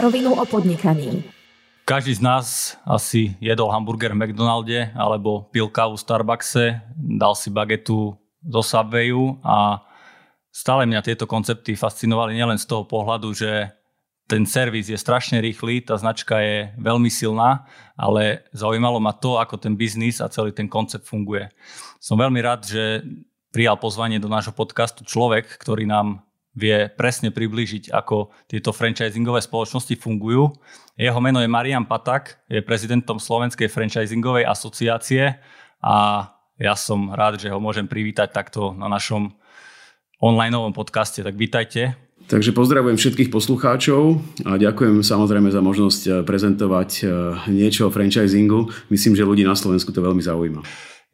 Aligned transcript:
rovinu 0.00 0.34
o 0.34 0.44
podnikaní. 0.46 1.24
Každý 1.88 2.14
z 2.14 2.22
nás 2.22 2.76
asi 2.84 3.32
jedol 3.40 3.72
hamburger 3.72 4.12
v 4.12 4.20
McDonalde 4.20 4.92
alebo 4.92 5.48
pil 5.48 5.72
kávu 5.72 5.96
v 5.96 6.04
Starbuckse, 6.04 6.64
dal 6.96 7.32
si 7.32 7.48
bagetu 7.48 8.12
zo 8.44 8.60
Subwayu 8.60 9.40
a 9.40 9.80
stále 10.52 10.84
mňa 10.84 11.00
tieto 11.00 11.24
koncepty 11.24 11.72
fascinovali 11.72 12.36
nielen 12.36 12.60
z 12.60 12.68
toho 12.68 12.84
pohľadu, 12.84 13.32
že 13.32 13.72
ten 14.28 14.44
servis 14.44 14.92
je 14.92 15.00
strašne 15.00 15.40
rýchly, 15.40 15.80
tá 15.80 15.96
značka 15.96 16.36
je 16.44 16.68
veľmi 16.76 17.08
silná, 17.08 17.64
ale 17.96 18.44
zaujímalo 18.52 19.00
ma 19.00 19.16
to, 19.16 19.40
ako 19.40 19.56
ten 19.56 19.72
biznis 19.72 20.20
a 20.20 20.28
celý 20.28 20.52
ten 20.52 20.68
koncept 20.68 21.08
funguje. 21.08 21.48
Som 21.96 22.20
veľmi 22.20 22.36
rád, 22.44 22.68
že 22.68 23.00
prijal 23.48 23.80
pozvanie 23.80 24.20
do 24.20 24.28
nášho 24.28 24.52
podcastu 24.52 25.08
človek, 25.08 25.48
ktorý 25.56 25.88
nám 25.88 26.27
vie 26.58 26.90
presne 26.90 27.30
priblížiť, 27.30 27.94
ako 27.94 28.34
tieto 28.50 28.74
franchisingové 28.74 29.38
spoločnosti 29.38 29.94
fungujú. 29.94 30.50
Jeho 30.98 31.20
meno 31.22 31.38
je 31.38 31.46
Marian 31.46 31.86
Patak, 31.86 32.42
je 32.50 32.58
prezidentom 32.58 33.22
Slovenskej 33.22 33.70
franchisingovej 33.70 34.42
asociácie 34.50 35.38
a 35.78 35.96
ja 36.58 36.74
som 36.74 37.14
rád, 37.14 37.38
že 37.38 37.54
ho 37.54 37.62
môžem 37.62 37.86
privítať 37.86 38.34
takto 38.34 38.74
na 38.74 38.90
našom 38.90 39.30
online 40.18 40.74
podcaste. 40.74 41.22
Tak 41.22 41.38
vítajte. 41.38 41.94
Takže 42.28 42.52
pozdravujem 42.52 43.00
všetkých 43.00 43.32
poslucháčov 43.32 44.20
a 44.44 44.60
ďakujem 44.60 45.00
samozrejme 45.00 45.48
za 45.48 45.64
možnosť 45.64 46.28
prezentovať 46.28 46.90
eh, 47.00 47.08
niečo 47.48 47.88
o 47.88 47.94
franchisingu. 47.94 48.68
Myslím, 48.92 49.16
že 49.16 49.24
ľudí 49.24 49.46
na 49.46 49.56
Slovensku 49.56 49.94
to 49.94 50.04
veľmi 50.04 50.20
zaujíma. 50.20 50.60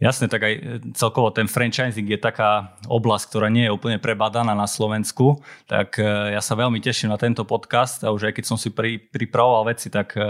Jasne, 0.05 0.29
tak 0.29 0.45
aj 0.45 0.53
e, 0.53 0.63
celkovo 0.93 1.33
ten 1.33 1.49
franchising 1.49 2.05
je 2.05 2.21
taká 2.21 2.77
oblasť, 2.85 3.25
ktorá 3.33 3.49
nie 3.49 3.65
je 3.65 3.73
úplne 3.73 3.97
prebadaná 3.97 4.53
na 4.53 4.69
Slovensku, 4.69 5.41
tak 5.65 5.97
e, 5.97 6.37
ja 6.37 6.45
sa 6.45 6.53
veľmi 6.53 6.77
teším 6.77 7.09
na 7.09 7.17
tento 7.17 7.49
podcast 7.49 8.05
a 8.05 8.13
už 8.13 8.29
aj 8.29 8.37
keď 8.37 8.45
som 8.45 8.61
si 8.61 8.69
pri, 8.69 9.01
pripravoval 9.01 9.73
veci, 9.73 9.89
tak 9.89 10.13
e, 10.13 10.21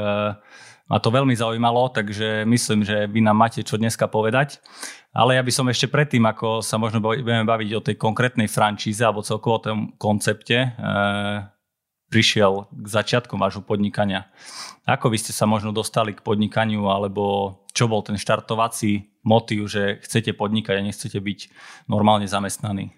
ma 0.86 0.98
to 1.02 1.10
veľmi 1.10 1.34
zaujímalo, 1.34 1.90
takže 1.90 2.46
myslím, 2.46 2.86
že 2.86 3.10
vy 3.10 3.18
nám 3.18 3.34
máte 3.34 3.66
čo 3.66 3.74
dneska 3.74 4.06
povedať. 4.06 4.62
Ale 5.10 5.34
ja 5.34 5.42
by 5.42 5.50
som 5.50 5.66
ešte 5.66 5.90
predtým, 5.90 6.22
ako 6.22 6.62
sa 6.62 6.78
možno 6.78 7.02
budeme 7.02 7.46
baviť 7.46 7.70
o 7.74 7.82
tej 7.82 7.98
konkrétnej 7.98 8.46
frančíze 8.46 9.02
alebo 9.02 9.26
celkovo 9.26 9.58
tom 9.62 9.78
koncepte, 9.98 10.74
prišiel 12.12 12.68
k 12.70 12.86
začiatkom 12.86 13.40
vášho 13.40 13.64
podnikania. 13.64 14.28
Ako 14.84 15.08
vy 15.08 15.18
ste 15.18 15.32
sa 15.32 15.48
možno 15.48 15.72
dostali 15.72 16.12
k 16.12 16.24
podnikaniu, 16.24 16.88
alebo 16.92 17.56
čo 17.72 17.88
bol 17.90 18.04
ten 18.04 18.20
štartovací 18.20 19.10
motív, 19.24 19.66
že 19.72 19.98
chcete 20.04 20.36
podnikať 20.36 20.78
a 20.78 20.86
nechcete 20.86 21.18
byť 21.18 21.38
normálne 21.88 22.28
zamestnaní? 22.28 22.92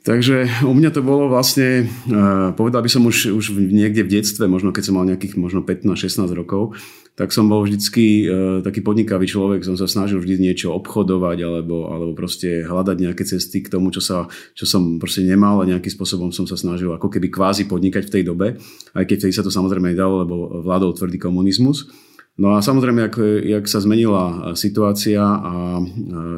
Takže 0.00 0.64
u 0.64 0.72
mňa 0.72 0.90
to 0.96 1.04
bolo 1.04 1.28
vlastne, 1.28 1.84
eh, 1.84 2.48
povedal 2.56 2.80
by 2.80 2.88
som 2.88 3.04
už, 3.04 3.36
už 3.36 3.52
niekde 3.52 4.00
v 4.00 4.16
detstve, 4.16 4.48
možno 4.48 4.72
keď 4.72 4.88
som 4.88 4.96
mal 4.96 5.04
nejakých 5.04 5.36
možno 5.36 5.60
15-16 5.60 6.32
rokov, 6.32 6.72
tak 7.20 7.36
som 7.36 7.52
bol 7.52 7.60
vždycky 7.68 8.24
uh, 8.24 8.64
taký 8.64 8.80
podnikavý 8.80 9.28
človek, 9.28 9.60
som 9.60 9.76
sa 9.76 9.84
snažil 9.84 10.24
vždy 10.24 10.40
niečo 10.40 10.72
obchodovať 10.72 11.44
alebo, 11.44 11.92
alebo 11.92 12.16
proste 12.16 12.64
hľadať 12.64 12.96
nejaké 12.96 13.28
cesty 13.28 13.60
k 13.60 13.68
tomu, 13.68 13.92
čo, 13.92 14.00
sa, 14.00 14.24
čo 14.56 14.64
som 14.64 14.96
proste 14.96 15.20
nemal 15.20 15.60
a 15.60 15.68
nejakým 15.68 15.92
spôsobom 15.92 16.32
som 16.32 16.48
sa 16.48 16.56
snažil 16.56 16.88
ako 16.88 17.12
keby 17.12 17.28
kvázi 17.28 17.68
podnikať 17.68 18.08
v 18.08 18.14
tej 18.16 18.22
dobe, 18.24 18.56
aj 18.96 19.04
keď 19.04 19.16
vtedy 19.20 19.36
sa 19.36 19.44
to 19.44 19.52
samozrejme 19.52 19.92
nedalo, 19.92 20.24
lebo 20.24 20.64
vládol 20.64 20.96
tvrdý 20.96 21.20
komunizmus. 21.20 21.92
No 22.40 22.56
a 22.56 22.64
samozrejme, 22.64 23.12
ak, 23.12 23.20
jak 23.44 23.68
sa 23.68 23.84
zmenila 23.84 24.56
situácia 24.56 25.20
a 25.20 25.76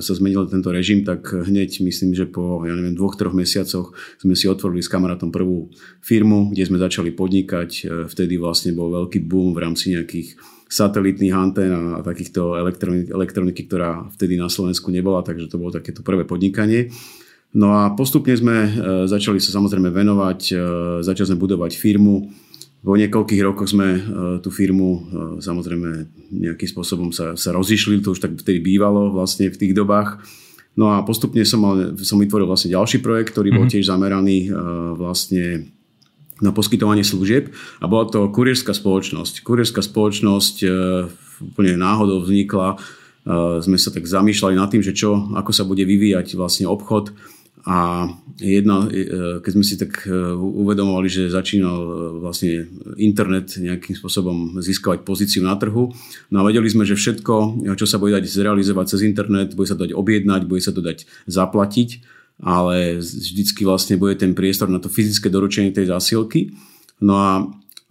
sa 0.02 0.12
zmenil 0.18 0.50
tento 0.50 0.74
režim, 0.74 1.06
tak 1.06 1.30
hneď 1.30 1.78
myslím, 1.78 2.10
že 2.10 2.26
po 2.26 2.58
ja 2.66 2.74
neviem, 2.74 2.98
dvoch, 2.98 3.14
troch 3.14 3.30
mesiacoch 3.30 3.94
sme 4.18 4.34
si 4.34 4.50
otvorili 4.50 4.82
s 4.82 4.90
kamarátom 4.90 5.30
prvú 5.30 5.70
firmu, 6.02 6.50
kde 6.50 6.66
sme 6.66 6.82
začali 6.82 7.14
podnikať. 7.14 7.86
Vtedy 8.10 8.34
vlastne 8.34 8.74
bol 8.74 8.90
veľký 8.90 9.22
boom 9.22 9.54
v 9.54 9.62
rámci 9.62 9.94
nejakých 9.94 10.34
satelitných 10.72 11.36
antén 11.36 11.68
a 11.68 12.00
takýchto 12.00 12.56
elektroniky, 12.56 13.12
elektroniky, 13.12 13.68
ktorá 13.68 14.08
vtedy 14.16 14.40
na 14.40 14.48
Slovensku 14.48 14.88
nebola, 14.88 15.20
takže 15.20 15.52
to 15.52 15.60
bolo 15.60 15.68
takéto 15.68 16.00
prvé 16.00 16.24
podnikanie. 16.24 16.88
No 17.52 17.76
a 17.76 17.92
postupne 17.92 18.32
sme 18.32 18.56
e, 18.64 18.70
začali 19.04 19.36
sa 19.36 19.52
samozrejme 19.52 19.92
venovať, 19.92 20.40
e, 20.48 20.54
začali 21.04 21.36
sme 21.36 21.42
budovať 21.44 21.76
firmu, 21.76 22.32
po 22.82 22.98
niekoľkých 22.98 23.44
rokoch 23.46 23.70
sme 23.70 23.88
e, 23.94 24.00
tú 24.42 24.50
firmu 24.50 25.06
samozrejme 25.38 26.08
nejakým 26.34 26.68
spôsobom 26.72 27.14
sa, 27.14 27.36
sa 27.36 27.52
rozišli, 27.52 28.00
to 28.00 28.16
už 28.16 28.24
tak 28.24 28.32
vtedy 28.34 28.58
bývalo 28.58 29.12
vlastne 29.12 29.52
v 29.52 29.60
tých 29.60 29.76
dobách. 29.76 30.24
No 30.72 30.96
a 30.96 31.04
postupne 31.04 31.44
som, 31.44 31.60
mal, 31.60 31.94
som 32.00 32.16
vytvoril 32.16 32.48
vlastne 32.48 32.72
ďalší 32.72 33.04
projekt, 33.04 33.36
ktorý 33.36 33.52
bol 33.52 33.68
mhm. 33.68 33.72
tiež 33.76 33.84
zameraný 33.92 34.48
vlastne 34.96 35.68
na 36.42 36.50
poskytovanie 36.50 37.06
služieb 37.06 37.54
a 37.78 37.86
bola 37.86 38.10
to 38.10 38.26
kurierská 38.28 38.74
spoločnosť. 38.74 39.46
Kurierská 39.46 39.80
spoločnosť 39.80 40.66
úplne 41.42 41.74
náhodou 41.78 42.22
vznikla, 42.22 42.82
sme 43.62 43.78
sa 43.78 43.94
tak 43.94 44.02
zamýšľali 44.02 44.54
nad 44.58 44.66
tým, 44.66 44.82
že 44.82 44.90
čo, 44.94 45.30
ako 45.38 45.54
sa 45.54 45.62
bude 45.62 45.86
vyvíjať 45.86 46.34
vlastne 46.34 46.66
obchod. 46.66 47.14
A 47.62 48.10
jedna, 48.42 48.90
e, 48.90 49.38
keď 49.38 49.52
sme 49.54 49.62
si 49.62 49.78
tak 49.78 50.02
e, 50.02 50.10
uvedomovali, 50.34 51.06
že 51.06 51.30
začínal 51.30 51.78
e, 51.78 51.90
vlastne 52.18 52.66
internet 52.98 53.54
nejakým 53.54 53.94
spôsobom 53.94 54.58
získavať 54.58 55.06
pozíciu 55.06 55.46
na 55.46 55.54
trhu, 55.54 55.94
no 56.34 56.36
a 56.42 56.42
vedeli 56.42 56.66
sme, 56.66 56.82
že 56.82 56.98
všetko, 56.98 57.62
čo 57.78 57.86
sa 57.86 58.02
bude 58.02 58.18
dať 58.18 58.26
zrealizovať 58.26 58.98
cez 58.98 59.06
internet, 59.06 59.54
bude 59.54 59.70
sa 59.70 59.78
dať 59.78 59.94
objednať, 59.94 60.42
bude 60.50 60.58
sa 60.58 60.74
to 60.74 60.82
dať 60.82 61.06
zaplatiť, 61.30 62.02
ale 62.42 62.98
vždycky 62.98 63.62
vlastne 63.62 63.94
bude 63.96 64.18
ten 64.18 64.34
priestor 64.34 64.66
na 64.66 64.82
to 64.82 64.90
fyzické 64.90 65.30
doručenie 65.30 65.70
tej 65.70 65.88
zásielky. 65.88 66.52
No 66.98 67.14
a 67.16 67.30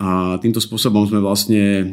a 0.01 0.41
týmto 0.41 0.57
spôsobom 0.57 1.05
sme 1.05 1.21
vlastne 1.21 1.85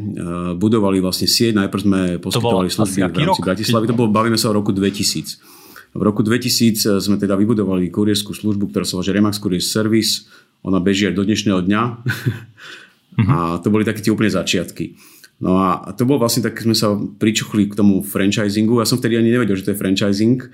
budovali 0.57 0.97
vlastne 0.97 1.29
sieť. 1.29 1.53
Najprv 1.61 1.83
sme 1.85 2.01
poskytovali 2.17 2.73
služby 2.73 3.05
v 3.05 3.21
rámci 3.21 3.45
Bratislavy. 3.45 3.85
To 3.93 3.99
bolo, 4.01 4.09
bavíme 4.09 4.41
sa 4.41 4.49
o 4.49 4.57
roku 4.57 4.73
2000. 4.73 5.93
V 5.93 6.01
roku 6.01 6.25
2000 6.25 7.05
sme 7.05 7.21
teda 7.21 7.37
vybudovali 7.37 7.93
kurierskú 7.93 8.33
službu, 8.33 8.73
ktorá 8.73 8.89
sa 8.89 8.97
volá 8.97 9.13
Remax 9.13 9.37
Courier 9.37 9.61
Service. 9.61 10.25
Ona 10.65 10.81
beží 10.81 11.05
aj 11.05 11.21
do 11.21 11.25
dnešného 11.29 11.61
dňa. 11.69 11.83
Uh-huh. 11.85 13.29
A 13.29 13.61
to 13.61 13.69
boli 13.69 13.85
také 13.85 14.01
tie 14.01 14.09
úplne 14.09 14.33
začiatky. 14.33 14.97
No 15.45 15.61
a 15.61 15.93
to 15.93 16.09
bolo 16.09 16.25
vlastne 16.25 16.41
tak, 16.41 16.57
sme 16.57 16.73
sa 16.73 16.97
pričuchli 16.97 17.69
k 17.69 17.77
tomu 17.77 18.01
franchisingu. 18.01 18.81
Ja 18.81 18.89
som 18.89 18.97
vtedy 18.97 19.21
ani 19.21 19.37
nevedel, 19.37 19.53
že 19.53 19.69
to 19.69 19.77
je 19.77 19.81
franchising, 19.85 20.49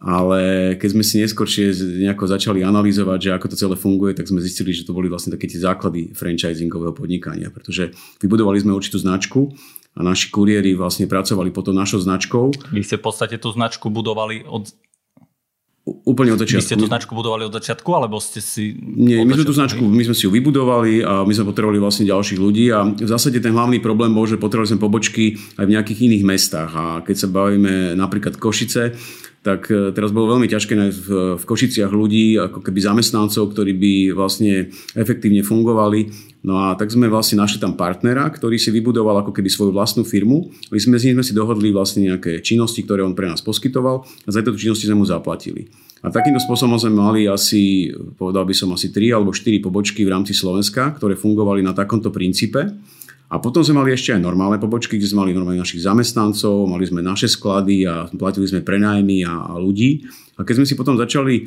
ale 0.00 0.74
keď 0.80 0.88
sme 0.90 1.04
si 1.06 1.22
neskôršie 1.22 1.74
nejako 2.02 2.26
začali 2.26 2.66
analyzovať, 2.66 3.18
že 3.18 3.30
ako 3.34 3.46
to 3.52 3.56
celé 3.56 3.74
funguje, 3.78 4.12
tak 4.14 4.26
sme 4.26 4.42
zistili, 4.42 4.74
že 4.74 4.86
to 4.86 4.96
boli 4.96 5.06
vlastne 5.06 5.34
také 5.34 5.46
tie 5.46 5.60
základy 5.60 6.14
franchisingového 6.16 6.94
podnikania, 6.96 7.52
pretože 7.52 7.94
vybudovali 8.18 8.62
sme 8.62 8.74
určitú 8.74 8.98
značku 8.98 9.54
a 9.94 10.00
naši 10.02 10.34
kuriéri 10.34 10.74
vlastne 10.74 11.06
pracovali 11.06 11.54
pod 11.54 11.70
našou 11.70 12.02
značkou. 12.02 12.74
Vy 12.74 12.82
ste 12.82 12.98
v 12.98 13.04
podstate 13.06 13.38
tú 13.38 13.54
značku 13.54 13.92
budovali 13.92 14.42
od 14.42 14.74
Úplne 15.84 16.32
od 16.32 16.40
začiatku. 16.40 16.64
Vy 16.64 16.68
ste 16.72 16.80
tú 16.80 16.88
značku 16.88 17.12
budovali 17.12 17.44
od 17.44 17.52
začiatku, 17.52 17.90
alebo 17.92 18.16
ste 18.16 18.40
si... 18.40 18.72
Nie, 18.80 19.20
my 19.20 19.36
sme 19.36 19.44
tú 19.44 19.52
značku, 19.52 19.84
my 19.84 20.00
sme 20.00 20.16
si 20.16 20.24
ju 20.24 20.32
vybudovali 20.32 21.04
a 21.04 21.28
my 21.28 21.32
sme 21.36 21.52
potrebovali 21.52 21.76
vlastne 21.76 22.08
ďalších 22.08 22.40
ľudí 22.40 22.72
a 22.72 22.88
v 22.88 23.04
zásade 23.04 23.36
ten 23.36 23.52
hlavný 23.52 23.84
problém 23.84 24.08
bol, 24.16 24.24
že 24.24 24.40
potrebovali 24.40 24.72
sme 24.72 24.80
pobočky 24.80 25.36
aj 25.60 25.68
v 25.68 25.72
nejakých 25.76 26.08
iných 26.08 26.24
mestách 26.24 26.72
a 26.72 26.84
keď 27.04 27.16
sa 27.20 27.28
bavíme 27.28 28.00
napríklad 28.00 28.40
Košice, 28.40 28.96
tak 29.44 29.68
e, 29.68 29.92
teraz 29.92 30.08
bolo 30.08 30.34
veľmi 30.34 30.48
ťažké 30.48 30.72
nájsť 30.72 30.98
v, 31.04 31.08
v 31.36 31.44
Košiciach 31.44 31.92
ľudí, 31.92 32.40
ako 32.40 32.64
keby 32.64 32.80
zamestnancov, 32.80 33.52
ktorí 33.52 33.76
by 33.76 33.92
vlastne 34.16 34.72
efektívne 34.96 35.44
fungovali. 35.44 36.08
No 36.48 36.64
a 36.64 36.72
tak 36.80 36.88
sme 36.88 37.12
vlastne 37.12 37.44
našli 37.44 37.60
tam 37.60 37.76
partnera, 37.76 38.24
ktorý 38.32 38.56
si 38.56 38.72
vybudoval 38.72 39.20
ako 39.20 39.36
keby 39.36 39.52
svoju 39.52 39.76
vlastnú 39.76 40.08
firmu. 40.08 40.48
My 40.72 40.80
sme 40.80 40.96
s 40.96 41.04
ním 41.04 41.20
si 41.20 41.36
dohodli 41.36 41.76
vlastne 41.76 42.08
nejaké 42.08 42.40
činnosti, 42.40 42.80
ktoré 42.88 43.04
on 43.04 43.12
pre 43.12 43.28
nás 43.28 43.44
poskytoval 43.44 44.08
a 44.24 44.28
za 44.32 44.40
tieto 44.40 44.56
činnosti 44.56 44.88
sme 44.88 45.04
mu 45.04 45.04
zaplatili. 45.04 45.68
A 46.04 46.12
takýmto 46.12 46.40
spôsobom 46.40 46.76
sme 46.76 46.92
mali 46.92 47.24
asi, 47.28 47.88
povedal 48.20 48.44
by 48.44 48.52
som 48.52 48.72
asi 48.76 48.92
3 48.92 49.16
alebo 49.16 49.32
4 49.32 49.60
pobočky 49.60 50.04
v 50.04 50.12
rámci 50.12 50.36
Slovenska, 50.36 50.92
ktoré 50.96 51.16
fungovali 51.16 51.64
na 51.64 51.72
takomto 51.72 52.12
princípe. 52.12 52.76
A 53.32 53.40
potom 53.40 53.64
sme 53.64 53.80
mali 53.80 53.96
ešte 53.96 54.12
aj 54.12 54.20
normálne 54.20 54.60
pobočky, 54.60 55.00
kde 55.00 55.08
sme 55.08 55.26
mali 55.26 55.32
normálne 55.32 55.64
našich 55.64 55.80
zamestnancov, 55.82 56.68
mali 56.68 56.84
sme 56.84 57.00
naše 57.00 57.26
sklady 57.26 57.88
a 57.88 58.06
platili 58.12 58.44
sme 58.44 58.60
prenájmy 58.60 59.24
a, 59.24 59.48
a 59.48 59.52
ľudí. 59.56 60.04
A 60.36 60.44
keď 60.44 60.60
sme 60.60 60.68
si 60.68 60.76
potom 60.76 60.94
začali 61.00 61.34
e, 61.40 61.42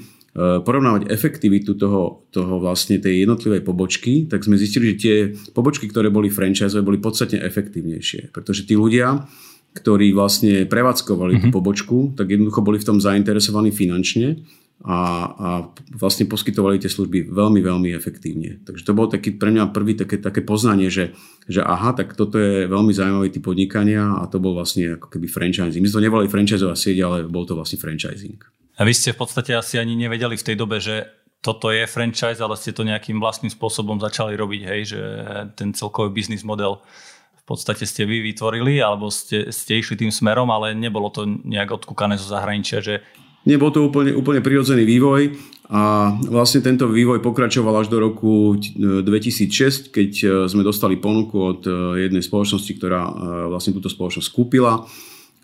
porovnávať 0.66 1.14
efektivitu 1.14 1.78
toho, 1.78 2.26
toho 2.34 2.58
vlastne 2.58 2.98
tej 2.98 3.24
jednotlivej 3.24 3.62
pobočky, 3.62 4.26
tak 4.26 4.42
sme 4.42 4.58
zistili, 4.58 4.96
že 4.96 5.00
tie 5.00 5.16
pobočky, 5.54 5.86
ktoré 5.86 6.10
boli 6.10 6.34
franchise, 6.34 6.82
boli 6.82 6.98
podstatne 6.98 7.40
efektívnejšie. 7.46 8.34
Pretože 8.34 8.66
tí 8.66 8.74
ľudia, 8.74 9.30
ktorí 9.78 10.18
vlastne 10.18 10.66
prevádzkovali 10.66 11.38
mm-hmm. 11.38 11.44
tú 11.46 11.50
mhm. 11.54 11.56
pobočku, 11.56 11.98
tak 12.18 12.34
jednoducho 12.34 12.66
boli 12.66 12.82
v 12.82 12.88
tom 12.90 12.98
zainteresovaní 12.98 13.70
finančne 13.70 14.42
a, 14.86 14.98
a 15.34 15.50
vlastne 15.90 16.30
poskytovali 16.30 16.78
tie 16.78 16.92
služby 16.92 17.34
veľmi, 17.34 17.66
veľmi 17.66 17.90
efektívne. 17.98 18.62
Takže 18.62 18.86
to 18.86 18.94
bol 18.94 19.10
taký 19.10 19.34
pre 19.34 19.50
mňa 19.50 19.74
prvý 19.74 19.98
také, 19.98 20.22
také 20.22 20.46
poznanie, 20.46 20.94
že, 20.94 21.18
že 21.50 21.66
aha, 21.66 21.98
tak 21.98 22.14
toto 22.14 22.38
je 22.38 22.70
veľmi 22.70 22.94
zaujímavý 22.94 23.34
typ 23.34 23.42
podnikania 23.42 24.22
a 24.22 24.30
to 24.30 24.38
bol 24.38 24.54
vlastne 24.54 25.02
ako 25.02 25.10
keby 25.10 25.26
franchising. 25.26 25.82
My 25.82 25.90
sme 25.90 25.98
to 25.98 26.06
nevolali 26.06 26.30
franchisová 26.30 26.78
sieť, 26.78 26.98
ale 27.02 27.18
bol 27.26 27.50
to 27.50 27.58
vlastne 27.58 27.82
franchising. 27.82 28.38
A 28.78 28.86
vy 28.86 28.94
ste 28.94 29.18
v 29.18 29.26
podstate 29.26 29.58
asi 29.58 29.82
ani 29.82 29.98
nevedeli 29.98 30.38
v 30.38 30.46
tej 30.46 30.56
dobe, 30.56 30.78
že 30.78 31.10
toto 31.42 31.74
je 31.74 31.90
franchise, 31.90 32.38
ale 32.38 32.54
ste 32.54 32.70
to 32.74 32.86
nejakým 32.86 33.18
vlastným 33.18 33.50
spôsobom 33.50 33.98
začali 33.98 34.38
robiť, 34.38 34.62
hej, 34.70 34.82
že 34.94 35.02
ten 35.58 35.74
celkový 35.74 36.14
biznis 36.14 36.46
model 36.46 36.82
v 37.38 37.44
podstate 37.56 37.88
ste 37.88 38.04
vy 38.04 38.22
vytvorili, 38.22 38.84
alebo 38.84 39.08
ste, 39.10 39.50
ste 39.50 39.80
išli 39.80 39.96
tým 39.96 40.12
smerom, 40.12 40.52
ale 40.52 40.76
nebolo 40.76 41.08
to 41.10 41.26
nejak 41.26 41.82
odkúkané 41.82 42.20
zo 42.20 42.30
zahraničia, 42.30 42.84
že 42.84 43.02
Nebol 43.48 43.72
to 43.72 43.88
úplne, 43.88 44.12
úplne 44.12 44.44
prirodzený 44.44 44.84
vývoj 44.84 45.32
a 45.72 46.16
vlastne 46.28 46.64
tento 46.64 46.88
vývoj 46.88 47.20
pokračoval 47.20 47.84
až 47.84 47.88
do 47.88 48.00
roku 48.00 48.56
2006, 48.56 49.92
keď 49.92 50.12
e, 50.24 50.28
sme 50.48 50.64
dostali 50.64 50.96
ponuku 50.96 51.36
od 51.36 51.62
e, 51.68 51.72
jednej 52.08 52.24
spoločnosti, 52.24 52.72
ktorá 52.80 53.04
e, 53.04 53.12
vlastne 53.52 53.76
túto 53.76 53.92
spoločnosť 53.92 54.32
kúpila. 54.32 54.88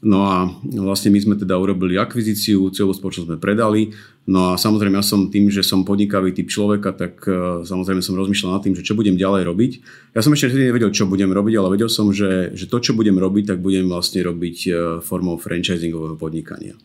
No 0.03 0.27
a 0.27 0.51
vlastne 0.83 1.15
my 1.15 1.19
sme 1.19 1.35
teda 1.39 1.55
urobili 1.55 1.95
akvizíciu, 1.95 2.67
celú 2.75 2.91
spoločnosť 2.91 3.35
sme 3.35 3.39
predali. 3.39 3.95
No 4.27 4.51
a 4.51 4.59
samozrejme 4.59 4.99
ja 4.99 5.03
som 5.03 5.31
tým, 5.31 5.47
že 5.47 5.63
som 5.63 5.87
podnikavý 5.87 6.35
typ 6.35 6.51
človeka, 6.51 6.91
tak 6.91 7.23
samozrejme 7.63 8.03
som 8.03 8.19
rozmýšľal 8.19 8.59
nad 8.59 8.63
tým, 8.67 8.75
že 8.75 8.83
čo 8.83 8.99
budem 8.99 9.15
ďalej 9.15 9.47
robiť. 9.47 9.71
Ja 10.11 10.19
som 10.19 10.35
ešte 10.35 10.51
vtedy 10.51 10.75
nevedel, 10.75 10.91
čo 10.91 11.07
budem 11.07 11.31
robiť, 11.31 11.55
ale 11.55 11.79
vedel 11.79 11.87
som, 11.87 12.11
že, 12.11 12.51
že 12.51 12.67
to, 12.67 12.83
čo 12.83 12.99
budem 12.99 13.15
robiť, 13.15 13.55
tak 13.55 13.63
budem 13.63 13.87
vlastne 13.87 14.27
robiť 14.27 14.57
formou 15.07 15.39
franchisingového 15.39 16.19
podnikania. 16.19 16.75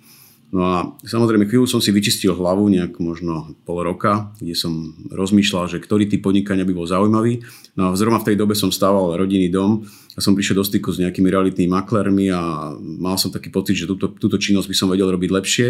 No 0.49 0.61
a 0.65 0.77
samozrejme 1.05 1.45
chvíľu 1.45 1.69
som 1.69 1.81
si 1.85 1.93
vyčistil 1.93 2.33
hlavu, 2.33 2.73
nejak 2.73 2.97
možno 3.05 3.53
pol 3.69 3.85
roka, 3.85 4.33
kde 4.41 4.57
som 4.57 4.97
rozmýšľal, 5.13 5.69
že 5.69 5.77
ktorý 5.77 6.09
typ 6.09 6.25
podnikania 6.25 6.65
by 6.65 6.73
bol 6.73 6.89
zaujímavý. 6.89 7.45
No 7.77 7.93
a 7.93 7.97
zrovna 7.99 8.17
v 8.17 8.33
tej 8.33 8.37
dobe 8.41 8.57
som 8.57 8.73
stával 8.73 9.13
rodinný 9.21 9.53
dom 9.53 9.85
a 10.17 10.19
som 10.25 10.33
prišiel 10.33 10.57
do 10.57 10.65
styku 10.65 10.89
s 10.89 11.05
nejakými 11.05 11.29
realitnými 11.29 11.69
maklermi 11.69 12.33
a 12.33 12.73
mal 12.81 13.21
som 13.21 13.29
taký 13.29 13.53
pocit, 13.53 13.77
že 13.77 13.85
túto, 13.85 14.09
túto 14.17 14.41
činnosť 14.41 14.73
by 14.73 14.77
som 14.77 14.89
vedel 14.89 15.13
robiť 15.13 15.31
lepšie, 15.37 15.67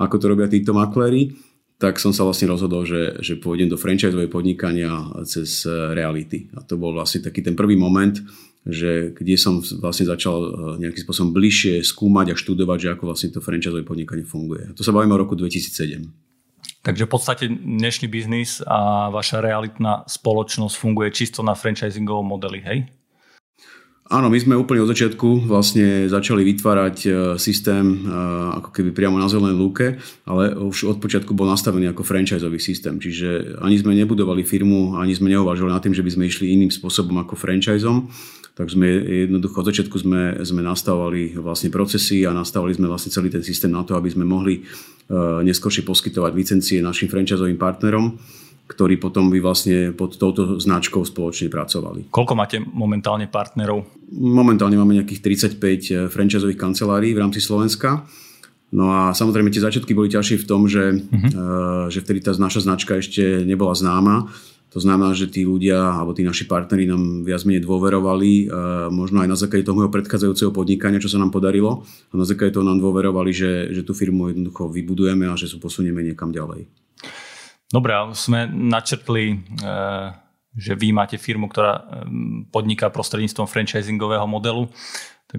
ako 0.00 0.14
to 0.16 0.24
robia 0.32 0.48
títo 0.48 0.72
makléri 0.72 1.36
tak 1.74 1.98
som 1.98 2.14
sa 2.14 2.22
vlastne 2.22 2.48
rozhodol, 2.48 2.86
že, 2.86 3.18
že 3.20 3.36
pôjdem 3.36 3.66
do 3.68 3.76
franchiseovej 3.76 4.30
podnikania 4.30 4.94
cez 5.26 5.66
reality. 5.68 6.48
A 6.54 6.62
to 6.62 6.78
bol 6.78 6.94
vlastne 6.94 7.20
taký 7.20 7.42
ten 7.42 7.58
prvý 7.58 7.74
moment, 7.74 8.14
že 8.64 9.12
kde 9.12 9.36
som 9.36 9.60
vlastne 9.60 10.08
začal 10.08 10.38
eh, 10.40 10.50
nejakým 10.80 11.04
spôsobom 11.04 11.36
bližšie 11.36 11.84
skúmať 11.84 12.32
a 12.32 12.38
študovať, 12.40 12.78
že 12.80 12.92
ako 12.96 13.04
vlastne 13.12 13.28
to 13.30 13.44
franchiseové 13.44 13.84
podnikanie 13.84 14.24
funguje. 14.24 14.72
To 14.74 14.82
sa 14.82 14.92
bavíme 14.92 15.12
o 15.12 15.20
roku 15.20 15.36
2007. 15.36 16.08
Takže 16.84 17.08
v 17.08 17.12
podstate 17.12 17.44
dnešný 17.48 18.12
biznis 18.12 18.60
a 18.64 19.08
vaša 19.08 19.40
realitná 19.40 20.04
spoločnosť 20.04 20.76
funguje 20.76 21.08
čisto 21.16 21.40
na 21.40 21.56
franchisingovom 21.56 22.28
modeli, 22.28 22.60
hej? 22.60 22.78
Áno, 24.12 24.28
my 24.28 24.36
sme 24.36 24.52
úplne 24.52 24.84
od 24.84 24.92
začiatku 24.92 25.48
vlastne 25.48 26.12
začali 26.12 26.44
vytvárať 26.44 26.96
e, 27.02 27.10
systém 27.40 28.04
e, 28.04 28.12
ako 28.60 28.68
keby 28.68 28.92
priamo 28.92 29.16
na 29.16 29.32
zelenej 29.32 29.56
lúke, 29.56 29.96
ale 30.28 30.52
už 30.52 30.92
od 30.92 31.00
počiatku 31.00 31.32
bol 31.32 31.48
nastavený 31.48 31.88
ako 31.88 32.04
franchiseový 32.04 32.60
systém. 32.60 33.00
Čiže 33.00 33.56
ani 33.64 33.80
sme 33.80 33.96
nebudovali 33.96 34.44
firmu, 34.44 35.00
ani 35.00 35.16
sme 35.16 35.32
neuvažovali 35.32 35.72
nad 35.72 35.80
tým, 35.80 35.96
že 35.96 36.04
by 36.04 36.10
sme 36.20 36.28
išli 36.28 36.52
iným 36.52 36.68
spôsobom 36.68 37.16
ako 37.16 37.32
franchiseom. 37.32 38.12
Tak 38.54 38.70
sme 38.70 38.86
jednoducho 39.26 39.66
od 39.66 39.68
začiatku 39.74 39.96
sme, 39.98 40.22
sme 40.46 40.62
nastavovali 40.62 41.34
vlastne 41.42 41.74
procesy 41.74 42.22
a 42.22 42.30
nastavovali 42.30 42.78
sme 42.78 42.86
vlastne 42.86 43.10
celý 43.10 43.26
ten 43.26 43.42
systém 43.42 43.74
na 43.74 43.82
to, 43.82 43.98
aby 43.98 44.06
sme 44.14 44.22
mohli 44.22 44.62
e, 44.62 44.62
neskôršie 45.42 45.82
poskytovať 45.82 46.32
licencie 46.38 46.78
našim 46.78 47.10
franchiseovým 47.10 47.58
partnerom 47.58 48.14
ktorí 48.64 48.96
potom 48.96 49.28
by 49.28 49.38
vlastne 49.44 49.92
pod 49.92 50.16
touto 50.16 50.56
značkou 50.56 51.04
spoločne 51.04 51.52
pracovali. 51.52 52.08
Koľko 52.08 52.32
máte 52.32 52.56
momentálne 52.64 53.28
partnerov? 53.28 53.84
Momentálne 54.16 54.80
máme 54.80 54.96
nejakých 54.96 55.20
35 55.20 55.60
eh, 55.60 55.78
franchiseových 56.08 56.60
kancelárií 56.60 57.12
v 57.12 57.20
rámci 57.20 57.44
Slovenska. 57.44 58.08
No 58.74 58.90
a 58.90 59.14
samozrejme 59.14 59.52
tie 59.54 59.62
začiatky 59.62 59.94
boli 59.94 60.10
ťažšie 60.10 60.42
v 60.42 60.46
tom, 60.50 60.66
že, 60.66 60.98
uh-huh. 60.98 61.86
že 61.94 62.02
vtedy 62.02 62.26
tá 62.26 62.34
naša 62.34 62.66
značka 62.66 62.98
ešte 62.98 63.46
nebola 63.46 63.70
známa. 63.70 64.34
To 64.74 64.82
znamená, 64.82 65.14
že 65.14 65.30
tí 65.30 65.46
ľudia 65.46 66.02
alebo 66.02 66.18
tí 66.18 66.26
naši 66.26 66.50
partneri 66.50 66.90
nám 66.90 67.22
viac 67.22 67.46
menej 67.46 67.62
dôverovali, 67.62 68.32
eh, 68.42 68.46
možno 68.90 69.22
aj 69.22 69.30
na 69.30 69.38
základe 69.38 69.62
toho 69.62 69.86
predchádzajúceho 69.86 70.50
podnikania, 70.50 70.98
čo 70.98 71.06
sa 71.06 71.22
nám 71.22 71.30
podarilo. 71.30 71.86
A 72.10 72.14
na 72.18 72.26
základe 72.26 72.58
toho 72.58 72.66
nám 72.66 72.82
dôverovali, 72.82 73.30
že, 73.30 73.70
že 73.70 73.86
tú 73.86 73.94
firmu 73.94 74.34
jednoducho 74.34 74.66
vybudujeme 74.66 75.30
a 75.30 75.38
že 75.38 75.46
sa 75.46 75.62
posunieme 75.62 76.02
niekam 76.02 76.34
ďalej. 76.34 76.66
Dobre, 77.70 77.94
sme 78.18 78.50
načrtli, 78.50 79.34
e, 79.34 79.36
že 80.54 80.72
vy 80.74 80.90
máte 80.90 81.22
firmu, 81.22 81.50
ktorá 81.50 81.74
e, 81.74 81.82
podniká 82.50 82.90
prostredníctvom 82.90 83.46
franchisingového 83.46 84.26
modelu. 84.26 84.70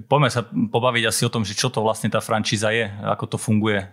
Poďme 0.08 0.28
sa 0.28 0.44
pobaviť 0.44 1.04
asi 1.08 1.24
o 1.24 1.32
tom, 1.32 1.44
že 1.44 1.56
čo 1.56 1.72
to 1.72 1.80
vlastne 1.80 2.12
tá 2.12 2.20
frančíza 2.20 2.68
je, 2.72 2.88
ako 3.04 3.36
to 3.36 3.38
funguje, 3.40 3.84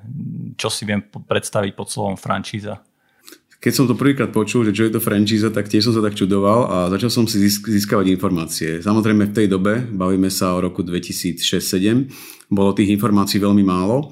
čo 0.59 0.67
si 0.67 0.83
viem 0.83 1.03
predstaviť 1.03 1.71
pod 1.71 1.87
slovom 1.87 2.19
frančíza. 2.19 2.83
Keď 3.63 3.71
som 3.71 3.87
to 3.87 3.95
prvýkrát 3.95 4.27
počul, 4.27 4.67
že 4.67 4.75
čo 4.75 4.83
je 4.83 4.91
to 4.91 4.99
frančíza, 4.99 5.47
tak 5.47 5.71
tiež 5.71 5.87
som 5.87 5.95
sa 5.95 6.03
tak 6.03 6.19
čudoval 6.19 6.67
a 6.67 6.77
začal 6.91 7.07
som 7.07 7.23
si 7.23 7.39
získavať 7.47 8.11
informácie. 8.11 8.83
Samozrejme 8.83 9.31
v 9.31 9.35
tej 9.39 9.47
dobe, 9.47 9.87
bavíme 9.87 10.27
sa 10.27 10.51
o 10.51 10.59
roku 10.59 10.83
2006-2007, 10.83 12.51
bolo 12.51 12.75
tých 12.75 12.91
informácií 12.91 13.39
veľmi 13.39 13.63
málo 13.63 14.11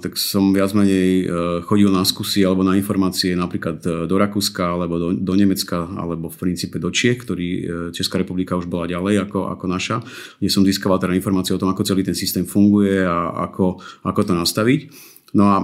tak 0.00 0.16
som 0.16 0.56
viac 0.56 0.72
menej 0.72 1.08
e, 1.20 1.24
chodil 1.68 1.92
na 1.92 2.00
skúsi 2.08 2.40
alebo 2.40 2.64
na 2.64 2.80
informácie 2.80 3.36
napríklad 3.36 3.76
e, 3.84 3.88
do 4.08 4.16
Rakúska 4.16 4.72
alebo 4.72 4.96
do, 4.96 5.08
do 5.12 5.34
Nemecka 5.36 5.84
alebo 5.84 6.32
v 6.32 6.40
princípe 6.40 6.80
do 6.80 6.88
Čiech, 6.88 7.20
ktorý 7.20 7.48
e, 7.52 7.62
Česká 7.92 8.16
republika 8.16 8.56
už 8.56 8.72
bola 8.72 8.88
ďalej 8.88 9.28
ako, 9.28 9.52
ako 9.52 9.64
naša, 9.68 10.00
kde 10.40 10.48
som 10.48 10.64
získaval 10.64 10.96
teda 10.96 11.12
informácie 11.12 11.52
o 11.52 11.60
tom, 11.60 11.68
ako 11.68 11.84
celý 11.84 12.00
ten 12.00 12.16
systém 12.16 12.48
funguje 12.48 13.04
a 13.04 13.44
ako, 13.44 13.84
ako 14.08 14.20
to 14.24 14.32
nastaviť. 14.32 15.12
No 15.34 15.44
a 15.50 15.56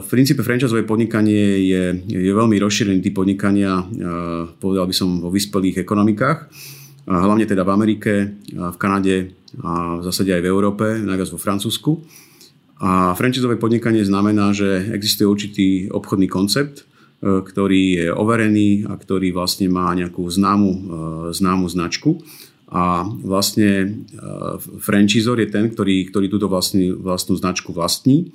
v 0.00 0.06
princípe 0.12 0.44
franchiseové 0.44 0.84
podnikanie 0.84 1.64
je, 1.64 1.84
je 2.04 2.32
veľmi 2.36 2.60
rozšírený 2.60 3.00
typ 3.00 3.16
podnikania, 3.16 3.80
povedal 4.60 4.84
by 4.84 4.92
som, 4.92 5.24
vo 5.24 5.32
vyspelých 5.32 5.80
ekonomikách, 5.80 6.52
hlavne 7.08 7.48
teda 7.48 7.64
v 7.64 7.70
Amerike, 7.72 8.12
v 8.52 8.76
Kanade 8.76 9.40
a 9.64 9.98
v 9.98 10.02
zásade 10.04 10.36
aj 10.36 10.42
v 10.44 10.50
Európe, 10.52 10.84
najviac 11.00 11.32
vo 11.32 11.40
Francúzsku. 11.40 11.96
A 12.80 13.12
franchiseové 13.12 13.60
podnikanie 13.60 14.00
znamená, 14.04 14.56
že 14.56 14.88
existuje 14.96 15.28
určitý 15.28 15.68
obchodný 15.92 16.32
koncept, 16.32 16.80
e, 16.80 17.44
ktorý 17.44 17.82
je 17.92 18.06
overený 18.08 18.88
a 18.88 18.96
ktorý 18.96 19.36
vlastne 19.36 19.68
má 19.68 19.92
nejakú 19.92 20.24
známu, 20.24 20.70
e, 20.72 20.78
známu 21.36 21.68
značku. 21.68 22.24
A 22.72 23.04
vlastne 23.04 23.70
e, 23.84 23.88
franchisor 24.80 25.36
je 25.44 25.52
ten, 25.52 25.68
ktorý, 25.68 26.08
ktorý 26.08 26.32
túto 26.32 26.48
vlastný, 26.48 26.96
vlastnú 26.96 27.36
značku 27.36 27.76
vlastní 27.76 28.32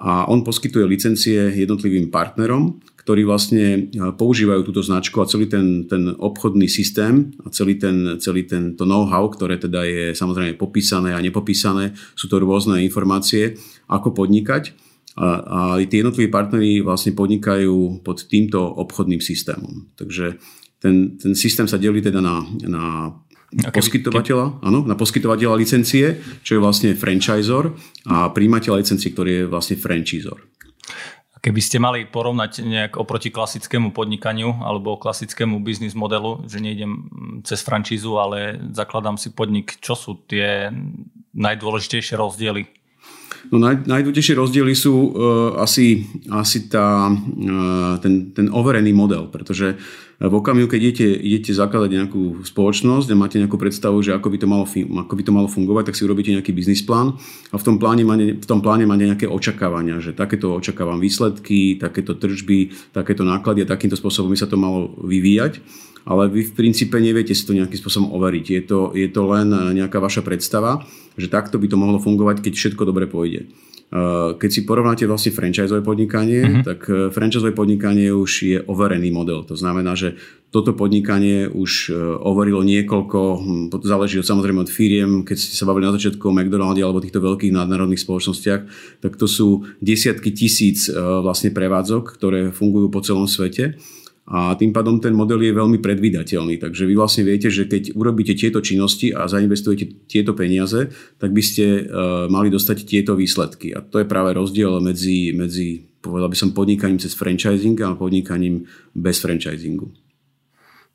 a 0.00 0.24
on 0.32 0.40
poskytuje 0.40 0.88
licencie 0.88 1.52
jednotlivým 1.60 2.08
partnerom, 2.08 2.80
ktorí 2.96 3.28
vlastne 3.28 3.66
e, 3.76 3.80
používajú 4.16 4.64
túto 4.64 4.80
značku 4.80 5.20
a 5.20 5.28
celý 5.28 5.44
ten, 5.44 5.84
ten 5.84 6.16
obchodný 6.16 6.72
systém 6.72 7.36
a 7.44 7.52
celý, 7.52 7.76
ten, 7.76 8.16
celý 8.16 8.48
tento 8.48 8.88
know-how, 8.88 9.28
ktoré 9.28 9.60
teda 9.60 9.84
je 9.84 10.16
samozrejme 10.16 10.56
popísané 10.56 11.12
a 11.12 11.20
nepopísané, 11.20 11.92
sú 12.16 12.32
to 12.32 12.40
rôzne 12.40 12.80
informácie, 12.80 13.60
ako 13.92 14.16
podnikať. 14.16 14.72
A, 15.20 15.28
a 15.42 15.58
tí 15.84 16.00
jednotliví 16.00 16.32
partneri 16.32 16.80
vlastne 16.80 17.12
podnikajú 17.12 18.00
pod 18.00 18.24
týmto 18.24 18.62
obchodným 18.62 19.20
systémom. 19.20 19.92
Takže 20.00 20.40
ten, 20.80 21.20
ten 21.20 21.36
systém 21.36 21.68
sa 21.68 21.76
delí 21.76 22.00
teda 22.00 22.24
na, 22.24 22.40
na 22.64 22.84
poskytovateľa, 23.50 24.62
áno, 24.62 24.86
na 24.86 24.94
poskytovateľa 24.94 25.58
licencie, 25.58 26.22
čo 26.46 26.56
je 26.56 26.62
vlastne 26.62 26.94
franchisor 26.94 27.74
a 28.06 28.30
príjimateľa 28.30 28.78
licencie, 28.78 29.10
ktorý 29.10 29.30
je 29.30 29.44
vlastne 29.50 29.76
franchisor. 29.76 30.38
Keby 31.40 31.60
ste 31.64 31.80
mali 31.80 32.04
porovnať 32.04 32.60
nejak 32.60 32.92
oproti 33.00 33.32
klasickému 33.32 33.96
podnikaniu 33.96 34.60
alebo 34.60 35.00
klasickému 35.00 35.64
biznis 35.64 35.96
modelu, 35.96 36.44
že 36.44 36.60
nejdem 36.60 37.08
cez 37.48 37.64
francízu, 37.64 38.20
ale 38.20 38.60
zakladám 38.76 39.16
si 39.16 39.32
podnik, 39.32 39.80
čo 39.80 39.96
sú 39.96 40.20
tie 40.28 40.68
najdôležitejšie 41.32 42.20
rozdiely? 42.20 42.68
No 43.48 43.56
naj, 43.56 43.88
najdôležitejšie 43.88 44.36
rozdiely 44.36 44.74
sú 44.76 44.92
uh, 44.92 45.08
asi, 45.64 46.04
asi 46.28 46.68
tá, 46.68 47.08
uh, 47.08 47.96
ten, 48.04 48.36
ten 48.36 48.52
overený 48.52 48.92
model, 48.92 49.32
pretože 49.32 49.80
v 50.28 50.34
okamihu, 50.36 50.68
keď 50.68 50.80
idete, 50.84 51.08
idete 51.16 51.56
zakladať 51.56 51.90
nejakú 51.96 52.44
spoločnosť 52.44 53.08
a 53.08 53.16
máte 53.16 53.40
nejakú 53.40 53.56
predstavu, 53.56 54.04
že 54.04 54.12
ako 54.12 54.28
by 54.28 54.36
to 54.36 54.44
malo, 54.44 54.68
ako 54.68 55.14
by 55.16 55.22
to 55.24 55.32
malo 55.32 55.48
fungovať, 55.48 55.88
tak 55.88 55.96
si 55.96 56.04
urobíte 56.04 56.36
nejaký 56.36 56.52
biznis 56.52 56.84
plán 56.84 57.16
a 57.48 57.56
v 57.56 57.64
tom 57.64 57.80
pláne, 57.80 58.04
máte, 58.04 58.36
v 58.36 58.46
tom 58.46 58.60
pláne 58.60 58.84
máte 58.84 59.08
nejaké 59.08 59.24
očakávania, 59.24 59.96
že 60.04 60.12
takéto 60.12 60.52
očakávam 60.52 61.00
výsledky, 61.00 61.80
takéto 61.80 62.20
tržby, 62.20 62.92
takéto 62.92 63.24
náklady 63.24 63.64
a 63.64 63.70
takýmto 63.72 63.96
spôsobom 63.96 64.28
by 64.28 64.36
sa 64.36 64.44
to 64.44 64.60
malo 64.60 64.92
vyvíjať 65.00 65.64
ale 66.08 66.32
vy 66.32 66.48
v 66.48 66.56
princípe 66.56 66.96
neviete 66.96 67.36
si 67.36 67.44
to 67.44 67.52
nejakým 67.52 67.76
spôsobom 67.76 68.08
overiť. 68.16 68.46
Je 68.48 68.62
to, 68.64 68.78
je 68.96 69.08
to 69.12 69.22
len 69.28 69.52
nejaká 69.76 70.00
vaša 70.00 70.24
predstava, 70.24 70.80
že 71.16 71.32
takto 71.32 71.58
by 71.58 71.66
to 71.66 71.80
mohlo 71.80 71.98
fungovať, 71.98 72.44
keď 72.44 72.52
všetko 72.54 72.82
dobre 72.86 73.10
pôjde. 73.10 73.50
Eh, 73.90 74.38
keď 74.38 74.50
si 74.54 74.62
porovnáte 74.62 75.02
vlastne 75.02 75.34
franchiseové 75.34 75.82
podnikanie, 75.82 76.46
uh-huh. 76.46 76.62
tak 76.62 76.86
eh, 76.86 77.10
franchiseové 77.10 77.50
podnikanie 77.50 78.14
už 78.14 78.30
je 78.46 78.58
overený 78.62 79.10
model. 79.10 79.42
To 79.50 79.58
znamená, 79.58 79.98
že 79.98 80.14
toto 80.54 80.74
podnikanie 80.74 81.46
už 81.46 81.94
overilo 82.26 82.66
niekoľko, 82.66 83.18
hm, 83.38 83.86
záleží 83.86 84.18
od, 84.18 84.26
samozrejme 84.26 84.66
od 84.66 84.70
firiem, 84.70 85.22
keď 85.22 85.38
ste 85.38 85.54
sa 85.54 85.62
bavili 85.62 85.86
na 85.86 85.94
začiatku 85.94 86.26
o 86.26 86.34
McDonalde 86.34 86.82
alebo 86.82 86.98
týchto 86.98 87.22
veľkých 87.22 87.54
nadnárodných 87.54 88.02
spoločnostiach, 88.02 88.62
tak 88.98 89.14
to 89.14 89.30
sú 89.30 89.62
desiatky 89.78 90.34
tisíc 90.34 90.90
vlastne 90.90 91.54
prevádzok, 91.54 92.18
ktoré 92.18 92.50
fungujú 92.50 92.90
po 92.90 92.98
celom 92.98 93.30
svete 93.30 93.78
a 94.30 94.54
tým 94.54 94.70
pádom 94.70 95.02
ten 95.02 95.10
model 95.10 95.42
je 95.42 95.50
veľmi 95.50 95.82
predvydateľný. 95.82 96.62
Takže 96.62 96.86
vy 96.86 96.94
vlastne 96.94 97.26
viete, 97.26 97.50
že 97.50 97.66
keď 97.66 97.98
urobíte 97.98 98.38
tieto 98.38 98.62
činnosti 98.62 99.10
a 99.10 99.26
zainvestujete 99.26 100.06
tieto 100.06 100.38
peniaze, 100.38 100.86
tak 101.18 101.34
by 101.34 101.42
ste 101.42 101.82
uh, 101.82 102.30
mali 102.30 102.46
dostať 102.46 102.86
tieto 102.86 103.18
výsledky. 103.18 103.74
A 103.74 103.82
to 103.82 103.98
je 103.98 104.06
práve 104.06 104.30
rozdiel 104.30 104.78
medzi, 104.78 105.34
medzi 105.34 105.82
povedal 105.98 106.30
by 106.30 106.38
som, 106.38 106.54
podnikaním 106.54 107.02
cez 107.02 107.18
franchising 107.18 107.74
a 107.82 107.98
podnikaním 107.98 108.70
bez 108.94 109.18
franchisingu. 109.18 109.90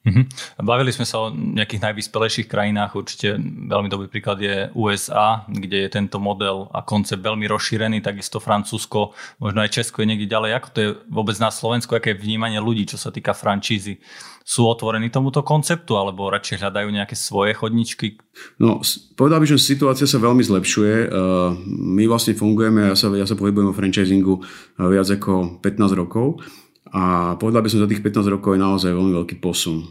Mm-hmm. 0.05 0.62
Bavili 0.62 0.93
sme 0.93 1.01
sa 1.01 1.25
o 1.25 1.33
nejakých 1.33 1.81
najvyspelejších 1.89 2.45
krajinách, 2.45 2.93
určite 2.93 3.41
veľmi 3.41 3.89
dobrý 3.89 4.05
príklad 4.05 4.38
je 4.38 4.69
USA, 4.77 5.50
kde 5.50 5.85
je 5.85 5.89
tento 5.89 6.21
model 6.21 6.69
a 6.69 6.85
koncept 6.85 7.25
veľmi 7.25 7.50
rozšírený, 7.50 8.05
takisto 8.05 8.38
Francúzsko, 8.38 9.17
možno 9.41 9.65
aj 9.65 9.74
Česko 9.74 10.05
je 10.05 10.13
niekde 10.13 10.29
ďalej. 10.29 10.62
Ako 10.62 10.67
to 10.69 10.77
je 10.77 10.89
vôbec 11.09 11.33
na 11.41 11.50
Slovensku, 11.50 11.97
aké 11.97 12.13
je 12.13 12.21
vnímanie 12.21 12.62
ľudí, 12.62 12.85
čo 12.85 13.01
sa 13.01 13.09
týka 13.09 13.33
francízy? 13.33 13.97
Sú 14.45 14.69
otvorení 14.69 15.09
tomuto 15.09 15.41
konceptu, 15.41 15.97
alebo 15.97 16.29
radšej 16.29 16.62
hľadajú 16.62 16.93
nejaké 16.93 17.17
svoje 17.17 17.57
chodničky? 17.57 18.21
No, 18.62 18.85
povedal 19.17 19.41
by, 19.41 19.50
že 19.50 19.57
situácia 19.57 20.05
sa 20.05 20.21
veľmi 20.21 20.45
zlepšuje. 20.45 21.09
My 21.65 22.05
vlastne 22.05 22.38
fungujeme, 22.38 22.93
ja 22.93 22.95
sa, 22.95 23.09
ja 23.09 23.25
sa 23.25 23.33
pohybujem 23.33 23.74
o 23.74 23.77
franchisingu 23.77 24.45
viac 24.77 25.09
ako 25.09 25.57
15 25.65 25.97
rokov 25.97 26.45
a 26.95 27.35
povedal 27.35 27.59
by 27.59 27.67
som, 27.67 27.83
že 27.83 27.85
za 27.85 27.91
tých 27.91 28.05
15 28.07 28.39
rokov 28.39 28.55
je 28.55 28.63
naozaj 28.63 28.95
veľmi 28.95 29.13
veľký 29.19 29.35
posun. 29.43 29.83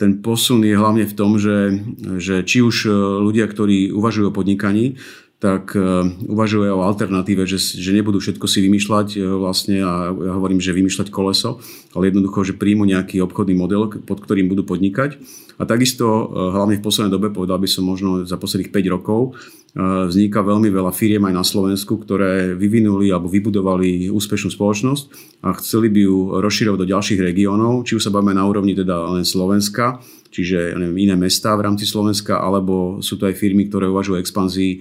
Ten 0.00 0.24
posun 0.24 0.64
je 0.64 0.72
hlavne 0.72 1.04
v 1.04 1.12
tom, 1.12 1.36
že, 1.36 1.84
že 2.16 2.48
či 2.48 2.64
už 2.64 2.88
e, 2.88 2.90
ľudia, 3.28 3.44
ktorí 3.44 3.92
uvažujú 3.92 4.32
o 4.32 4.36
podnikaní, 4.36 4.96
tak 5.36 5.76
e, 5.76 5.84
uvažujú 6.24 6.64
o 6.64 6.80
alternatíve, 6.88 7.44
že, 7.44 7.60
že 7.60 7.92
nebudú 7.92 8.24
všetko 8.24 8.48
si 8.48 8.64
vymýšľať 8.64 9.08
e, 9.14 9.28
vlastne 9.36 9.84
a 9.84 10.08
ja 10.08 10.32
hovorím, 10.32 10.64
že 10.64 10.72
vymýšľať 10.72 11.12
koleso, 11.12 11.60
ale 11.92 12.08
jednoducho, 12.08 12.40
že 12.40 12.56
príjmu 12.56 12.88
nejaký 12.88 13.20
obchodný 13.28 13.52
model, 13.60 13.92
pod 14.00 14.24
ktorým 14.24 14.48
budú 14.48 14.64
podnikať. 14.64 15.20
A 15.60 15.68
takisto, 15.68 16.32
hlavne 16.32 16.80
v 16.80 16.86
poslednej 16.88 17.12
dobe, 17.12 17.34
povedal 17.34 17.60
by 17.60 17.68
som 17.68 17.84
možno 17.84 18.24
za 18.24 18.40
posledných 18.40 18.72
5 18.72 18.94
rokov, 18.94 19.36
vzniká 19.76 20.40
veľmi 20.40 20.72
veľa 20.72 20.92
firiem 20.96 21.28
aj 21.28 21.34
na 21.36 21.44
Slovensku, 21.44 22.00
ktoré 22.00 22.56
vyvinuli 22.56 23.12
alebo 23.12 23.28
vybudovali 23.28 24.08
úspešnú 24.08 24.48
spoločnosť 24.48 25.04
a 25.44 25.52
chceli 25.60 25.92
by 25.92 26.00
ju 26.08 26.18
rozširovať 26.40 26.78
do 26.80 26.90
ďalších 26.90 27.20
regiónov, 27.20 27.84
či 27.84 28.00
už 28.00 28.08
sa 28.08 28.14
bavíme 28.14 28.32
na 28.32 28.48
úrovni 28.48 28.72
teda 28.72 29.12
len 29.12 29.28
Slovenska, 29.28 30.00
čiže 30.32 30.72
neviem, 30.72 31.08
iné 31.08 31.14
mestá 31.20 31.52
v 31.52 31.68
rámci 31.68 31.84
Slovenska, 31.84 32.40
alebo 32.40 33.04
sú 33.04 33.20
to 33.20 33.28
aj 33.28 33.36
firmy, 33.36 33.68
ktoré 33.68 33.92
uvažujú 33.92 34.16
o 34.16 34.22
expanzii 34.22 34.72
e, 34.72 34.78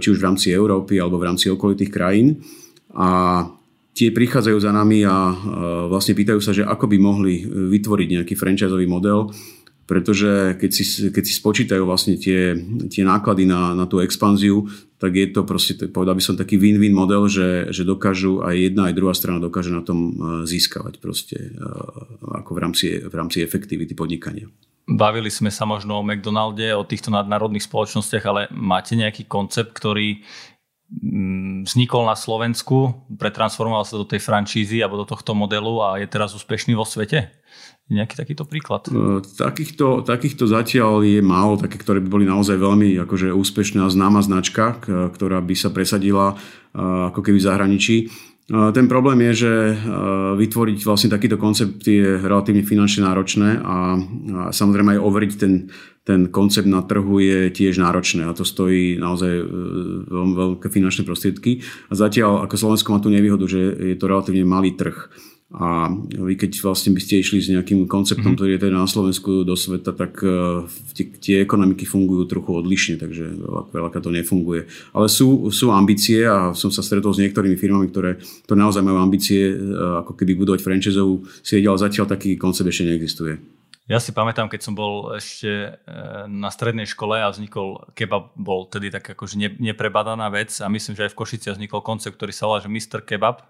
či 0.00 0.08
už 0.08 0.18
v 0.18 0.26
rámci 0.26 0.48
Európy 0.48 0.96
alebo 0.96 1.20
v 1.20 1.28
rámci 1.28 1.52
okolitých 1.52 1.92
krajín. 1.92 2.40
A 2.96 3.44
tie 3.92 4.08
prichádzajú 4.10 4.58
za 4.58 4.72
nami 4.72 5.04
a 5.04 5.32
e, 5.32 5.34
vlastne 5.92 6.16
pýtajú 6.16 6.40
sa, 6.40 6.56
že 6.56 6.64
ako 6.64 6.88
by 6.88 6.96
mohli 6.96 7.44
vytvoriť 7.44 8.08
nejaký 8.16 8.34
franchiseový 8.34 8.88
model, 8.88 9.28
pretože 9.92 10.56
keď 10.56 10.70
si, 10.72 10.84
keď 11.12 11.20
si 11.28 11.34
spočítajú 11.36 11.84
vlastne 11.84 12.16
tie, 12.16 12.56
tie 12.88 13.04
náklady 13.04 13.44
na, 13.44 13.76
na 13.76 13.84
tú 13.84 14.00
expanziu, 14.00 14.64
tak 14.96 15.12
je 15.12 15.28
to 15.28 15.44
proste, 15.44 15.76
povedal 15.92 16.16
by 16.16 16.24
som, 16.24 16.32
taký 16.32 16.56
win-win 16.56 16.96
model, 16.96 17.28
že, 17.28 17.68
že 17.68 17.84
dokážu 17.84 18.40
aj 18.40 18.72
jedna, 18.72 18.88
aj 18.88 18.96
druhá 18.96 19.12
strana 19.12 19.36
dokáže 19.36 19.68
na 19.68 19.84
tom 19.84 20.16
e, 20.16 20.48
získavať 20.48 20.96
proste 20.96 21.36
e, 21.36 21.60
ako 22.40 22.50
v 22.56 22.58
rámci, 22.64 22.86
v 23.04 23.12
rámci 23.12 23.44
efektivity 23.44 23.92
podnikania. 23.92 24.48
Bavili 24.88 25.28
sme 25.28 25.52
sa 25.52 25.68
možno 25.68 26.00
o 26.00 26.06
McDonalde, 26.06 26.72
o 26.72 26.88
týchto 26.88 27.12
nadnárodných 27.12 27.68
spoločnostiach, 27.68 28.24
ale 28.24 28.48
máte 28.50 28.96
nejaký 28.96 29.28
koncept, 29.28 29.76
ktorý 29.76 30.24
vznikol 31.64 32.04
na 32.04 32.12
Slovensku, 32.12 33.08
pretransformoval 33.16 33.88
sa 33.88 33.96
do 33.96 34.04
tej 34.04 34.20
francízy 34.20 34.84
alebo 34.84 35.00
do 35.00 35.08
tohto 35.08 35.32
modelu 35.32 35.80
a 35.80 35.96
je 35.96 36.06
teraz 36.06 36.36
úspešný 36.36 36.76
vo 36.76 36.84
svete? 36.84 37.32
nejaký 37.92 38.14
takýto 38.16 38.48
príklad? 38.48 38.88
E, 38.88 39.20
takýchto, 39.20 40.06
takýchto 40.06 40.48
zatiaľ 40.48 41.04
je 41.04 41.20
málo, 41.20 41.60
také, 41.60 41.76
ktoré 41.76 42.00
by 42.00 42.08
boli 42.08 42.24
naozaj 42.24 42.56
veľmi 42.56 42.96
akože 43.04 43.34
úspešná 43.36 43.84
známa 43.92 44.24
značka, 44.24 44.80
ktorá 44.86 45.44
by 45.44 45.54
sa 45.58 45.68
presadila 45.68 46.32
e, 46.32 46.80
ako 47.12 47.20
keby 47.20 47.36
v 47.36 47.46
zahraničí. 47.46 47.96
E, 48.50 48.72
ten 48.72 48.86
problém 48.88 49.20
je, 49.30 49.46
že 49.46 49.52
vytvoriť 50.38 50.78
vlastne 50.82 51.12
takýto 51.12 51.38
koncept 51.38 51.86
je 51.86 52.18
relatívne 52.18 52.66
finančne 52.66 53.06
náročné 53.06 53.62
a, 53.62 53.98
samozrejme 54.50 54.98
aj 54.98 55.04
overiť 55.04 55.32
ten, 55.38 55.70
ten 56.02 56.26
koncept 56.32 56.66
na 56.66 56.82
trhu 56.82 57.22
je 57.22 57.50
tiež 57.54 57.78
náročné 57.78 58.26
a 58.26 58.34
to 58.34 58.42
stojí 58.42 58.98
naozaj 58.98 59.32
veľmi 60.10 60.34
veľké 60.34 60.66
finančné 60.66 61.06
prostriedky. 61.06 61.62
A 61.90 61.94
zatiaľ 61.94 62.42
ako 62.46 62.54
Slovensko 62.58 62.90
má 62.90 62.98
tú 62.98 63.12
nevýhodu, 63.12 63.46
že 63.46 63.60
je 63.94 63.96
to 63.98 64.10
relatívne 64.10 64.42
malý 64.42 64.74
trh. 64.74 65.10
A 65.52 65.92
vy 66.08 66.32
keď 66.40 66.64
vlastne 66.64 66.96
by 66.96 67.00
ste 67.04 67.20
išli 67.20 67.44
s 67.44 67.52
nejakým 67.52 67.84
konceptom, 67.84 68.32
mm-hmm. 68.32 68.36
ktorý 68.40 68.50
je 68.56 68.62
teda 68.64 68.76
na 68.80 68.88
Slovensku 68.88 69.44
do 69.44 69.52
sveta, 69.52 69.92
tak 69.92 70.16
uh, 70.24 70.64
tie, 70.96 71.12
tie 71.12 71.36
ekonomiky 71.44 71.84
fungujú 71.84 72.24
trochu 72.24 72.56
odlišne, 72.56 72.96
takže 72.96 73.36
veľa, 73.68 73.92
to 74.00 74.08
nefunguje. 74.08 74.64
Ale 74.96 75.12
sú, 75.12 75.52
sú 75.52 75.68
ambície 75.68 76.24
a 76.24 76.56
som 76.56 76.72
sa 76.72 76.80
stretol 76.80 77.12
s 77.12 77.20
niektorými 77.20 77.60
firmami, 77.60 77.92
ktoré, 77.92 78.16
ktoré 78.48 78.58
naozaj 78.64 78.80
majú 78.80 79.04
ambície 79.04 79.52
uh, 79.52 80.00
ako 80.00 80.16
keby 80.16 80.32
budovať 80.40 80.64
franchiseovú 80.64 81.28
sieť, 81.44 81.68
ale 81.68 81.76
zatiaľ 81.84 82.08
taký 82.08 82.40
koncept 82.40 82.72
ešte 82.72 82.88
neexistuje. 82.88 83.36
Ja 83.90 84.00
si 84.00 84.14
pamätám, 84.14 84.48
keď 84.48 84.60
som 84.62 84.78
bol 84.78 85.10
ešte 85.18 85.50
e, 85.50 85.70
na 86.30 86.54
strednej 86.54 86.86
škole 86.86 87.18
a 87.18 87.28
vznikol 87.34 87.92
kebab, 87.98 88.30
bol 88.38 88.70
tedy 88.70 88.94
tak 88.94 89.10
akože 89.10 89.34
neprebadaná 89.58 90.30
vec 90.30 90.54
a 90.62 90.70
myslím, 90.70 90.94
že 90.94 91.10
aj 91.10 91.12
v 91.12 91.18
Košici 91.18 91.50
vznikol 91.50 91.82
koncept, 91.82 92.14
ktorý 92.14 92.30
sa 92.30 92.46
volá, 92.46 92.62
že 92.62 92.70
Mr. 92.70 93.02
Kebab 93.02 93.42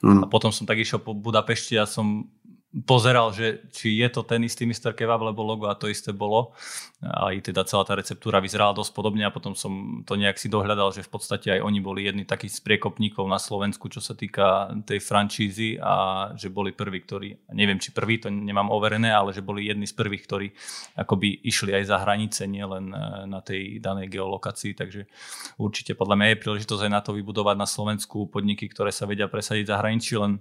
Ano. 0.00 0.24
A 0.24 0.26
potom 0.26 0.48
som 0.48 0.64
tak 0.64 0.80
išiel 0.80 1.00
po 1.04 1.12
Budapešti 1.12 1.76
a 1.76 1.84
som 1.84 2.24
pozeral, 2.70 3.34
že 3.34 3.66
či 3.74 3.98
je 3.98 4.06
to 4.06 4.22
ten 4.22 4.46
istý 4.46 4.62
Mr. 4.62 4.94
Kebab, 4.94 5.18
lebo 5.26 5.42
logo 5.42 5.66
a 5.66 5.74
to 5.74 5.90
isté 5.90 6.14
bolo. 6.14 6.54
Aj 7.02 7.34
teda 7.42 7.66
celá 7.66 7.82
tá 7.82 7.98
receptúra 7.98 8.38
vyzerala 8.38 8.70
dosť 8.78 8.94
podobne 8.94 9.26
a 9.26 9.34
potom 9.34 9.58
som 9.58 10.06
to 10.06 10.14
nejak 10.14 10.38
si 10.38 10.46
dohľadal, 10.46 10.94
že 10.94 11.02
v 11.02 11.10
podstate 11.10 11.50
aj 11.58 11.66
oni 11.66 11.82
boli 11.82 12.06
jedni 12.06 12.22
takých 12.22 12.54
z 12.54 12.60
priekopníkov 12.62 13.26
na 13.26 13.42
Slovensku, 13.42 13.90
čo 13.90 13.98
sa 13.98 14.14
týka 14.14 14.70
tej 14.86 15.02
francízy 15.02 15.82
a 15.82 16.30
že 16.38 16.46
boli 16.46 16.70
prví, 16.70 17.02
ktorí, 17.02 17.50
neviem 17.58 17.82
či 17.82 17.90
prví, 17.90 18.22
to 18.22 18.30
nemám 18.30 18.70
overené, 18.70 19.10
ale 19.10 19.34
že 19.34 19.42
boli 19.42 19.66
jedni 19.66 19.90
z 19.90 19.94
prvých, 19.98 20.22
ktorí 20.30 20.46
akoby 20.94 21.42
išli 21.42 21.74
aj 21.74 21.84
za 21.90 21.98
hranice, 22.06 22.46
nielen 22.46 22.94
e, 22.94 23.26
na 23.26 23.42
tej 23.42 23.82
danej 23.82 24.14
geolokácii, 24.14 24.78
takže 24.78 25.10
určite 25.58 25.98
podľa 25.98 26.14
mňa 26.14 26.26
je 26.30 26.42
príležitosť 26.46 26.82
aj 26.86 26.92
na 26.94 27.02
to 27.02 27.18
vybudovať 27.18 27.56
na 27.58 27.66
Slovensku 27.66 28.30
podniky, 28.30 28.70
ktoré 28.70 28.94
sa 28.94 29.10
vedia 29.10 29.26
presadiť 29.26 29.66
za 29.66 29.76
hraničí, 29.82 30.14
len 30.14 30.38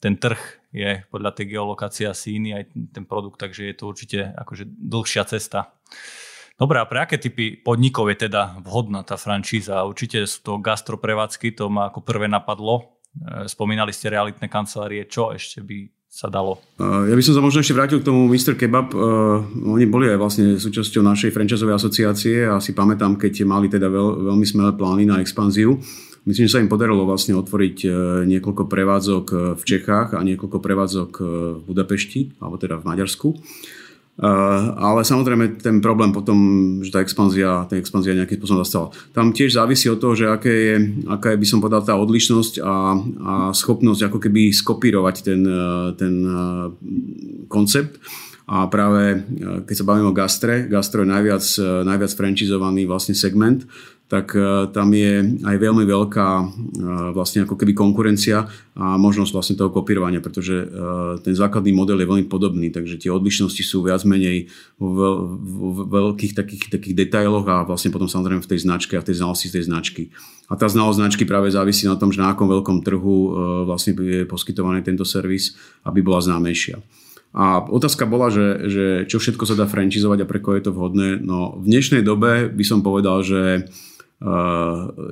ten 0.00 0.16
trh 0.16 0.40
je 0.72 1.04
podľa 1.12 1.36
tej 1.36 1.46
geolokácie 1.54 2.08
asi 2.08 2.40
iný, 2.40 2.56
aj 2.56 2.72
ten 2.90 3.04
produkt, 3.04 3.36
takže 3.38 3.68
je 3.70 3.74
to 3.76 3.84
určite 3.90 4.18
akože 4.32 4.64
dlhšia 4.66 5.22
cesta. 5.28 5.76
Dobre, 6.60 6.76
a 6.76 6.84
pre 6.84 7.04
aké 7.04 7.16
typy 7.16 7.56
podnikov 7.56 8.12
je 8.12 8.28
teda 8.28 8.60
vhodná 8.60 9.00
tá 9.00 9.16
franšíza? 9.16 9.80
Určite 9.88 10.28
sú 10.28 10.44
to 10.44 10.52
gastroprevádzky, 10.60 11.56
to 11.56 11.72
ma 11.72 11.88
ako 11.88 12.04
prvé 12.04 12.28
napadlo. 12.28 13.00
E, 13.16 13.48
spomínali 13.48 13.96
ste 13.96 14.12
realitné 14.12 14.44
kancelárie, 14.44 15.08
čo 15.08 15.32
ešte 15.32 15.64
by 15.64 15.88
sa 16.10 16.26
dalo? 16.26 16.58
Ja 16.82 17.14
by 17.14 17.22
som 17.22 17.38
sa 17.38 17.40
možno 17.40 17.62
ešte 17.62 17.72
vrátil 17.72 18.02
k 18.02 18.10
tomu 18.10 18.26
Mr. 18.26 18.58
Kebab. 18.58 18.90
Uh, 18.90 19.46
oni 19.62 19.86
boli 19.86 20.10
aj 20.10 20.18
vlastne 20.18 20.46
súčasťou 20.58 21.06
našej 21.06 21.30
franchiseovej 21.30 21.78
asociácie 21.78 22.50
a 22.50 22.58
si 22.58 22.74
pamätám, 22.74 23.14
keď 23.14 23.46
mali 23.46 23.70
teda 23.70 23.86
veľ, 23.86 24.26
veľmi 24.26 24.42
smelé 24.42 24.74
plány 24.74 25.06
na 25.06 25.22
expanziu. 25.22 25.78
Myslím, 26.28 26.46
že 26.46 26.52
sa 26.52 26.60
im 26.60 26.68
podarilo 26.68 27.08
vlastne 27.08 27.32
otvoriť 27.32 27.76
e, 27.84 27.88
niekoľko 28.28 28.68
prevádzok 28.68 29.24
e, 29.32 29.36
v 29.56 29.62
Čechách 29.64 30.12
a 30.12 30.20
niekoľko 30.20 30.58
prevádzok 30.60 31.10
e, 31.16 31.22
v 31.56 31.62
Budapešti, 31.64 32.36
alebo 32.44 32.60
teda 32.60 32.76
v 32.76 32.88
Maďarsku. 32.88 33.28
Ale 34.20 35.00
samozrejme 35.00 35.64
ten 35.64 35.80
problém 35.80 36.12
potom, 36.12 36.36
že 36.84 36.92
tá 36.92 37.00
expanzia, 37.00 37.64
tá 37.64 37.80
expanzia 37.80 38.12
nejakým 38.12 38.36
spôsobom 38.36 38.60
zastala. 38.60 38.92
Tam 39.16 39.32
tiež 39.32 39.56
závisí 39.56 39.88
od 39.88 39.96
toho, 39.96 40.12
že 40.12 40.28
aké 40.28 40.52
je, 40.52 40.76
aká 41.08 41.32
je, 41.32 41.40
by 41.40 41.46
som 41.48 41.64
povedal, 41.64 41.80
tá 41.80 41.96
odlišnosť 41.96 42.60
a, 42.60 43.00
a 43.00 43.34
schopnosť 43.56 44.12
ako 44.12 44.18
keby 44.20 44.52
skopírovať 44.52 45.24
ten, 45.24 45.40
ten 45.96 46.14
koncept. 47.48 47.96
A 48.44 48.68
práve 48.68 49.24
keď 49.64 49.74
sa 49.80 49.88
bavíme 49.88 50.12
o 50.12 50.18
gastre, 50.18 50.68
gastro 50.68 51.00
je 51.00 51.08
najviac, 51.16 51.44
najviac 51.88 52.12
franchisovaný 52.12 52.84
vlastne 52.84 53.16
segment, 53.16 53.64
tak 54.10 54.34
e, 54.34 54.66
tam 54.74 54.90
je 54.90 55.38
aj 55.46 55.56
veľmi 55.56 55.86
veľká 55.86 56.28
e, 56.34 56.44
vlastne 57.14 57.46
ako 57.46 57.54
keby 57.54 57.78
konkurencia 57.78 58.50
a 58.74 58.98
možnosť 58.98 59.30
vlastne 59.30 59.54
toho 59.54 59.70
kopírovania, 59.70 60.18
pretože 60.18 60.66
e, 60.66 61.22
ten 61.22 61.30
základný 61.30 61.70
model 61.70 62.02
je 62.02 62.10
veľmi 62.10 62.26
podobný, 62.26 62.74
takže 62.74 62.98
tie 62.98 63.14
odlišnosti 63.14 63.62
sú 63.62 63.86
viac 63.86 64.02
menej 64.02 64.50
v 64.82 64.98
veľkých 65.86 66.34
takých, 66.34 66.74
takých 66.74 67.06
detailoch 67.06 67.46
a 67.46 67.62
vlastne 67.62 67.94
potom 67.94 68.10
samozrejme 68.10 68.42
v 68.42 68.50
tej 68.50 68.66
značke 68.66 68.98
a 68.98 69.02
v 69.06 69.14
tej 69.14 69.22
znalosti 69.22 69.46
tej 69.54 69.70
značky. 69.70 70.10
A 70.50 70.58
tá 70.58 70.66
znalosť 70.66 70.98
značky 70.98 71.22
práve 71.22 71.46
závisí 71.54 71.86
na 71.86 71.94
tom, 71.94 72.10
že 72.10 72.18
na 72.18 72.34
akom 72.34 72.50
veľkom 72.50 72.82
trhu 72.82 73.18
vlastne 73.70 73.94
je 73.94 74.26
poskytovaný 74.26 74.82
tento 74.82 75.06
servis, 75.06 75.54
aby 75.86 76.02
bola 76.02 76.18
známejšia. 76.18 76.82
A 77.30 77.62
otázka 77.62 78.10
bola, 78.10 78.26
že, 78.34 78.66
že 78.66 78.84
čo 79.06 79.22
všetko 79.22 79.46
sa 79.46 79.54
dá 79.54 79.70
franchisovať 79.70 80.26
a 80.26 80.30
pre 80.30 80.42
koho 80.42 80.58
je 80.58 80.66
to 80.66 80.74
vhodné. 80.74 81.22
No 81.22 81.54
v 81.62 81.70
dnešnej 81.70 82.02
dobe 82.02 82.50
by 82.50 82.64
som 82.66 82.82
povedal, 82.82 83.22
že 83.22 83.70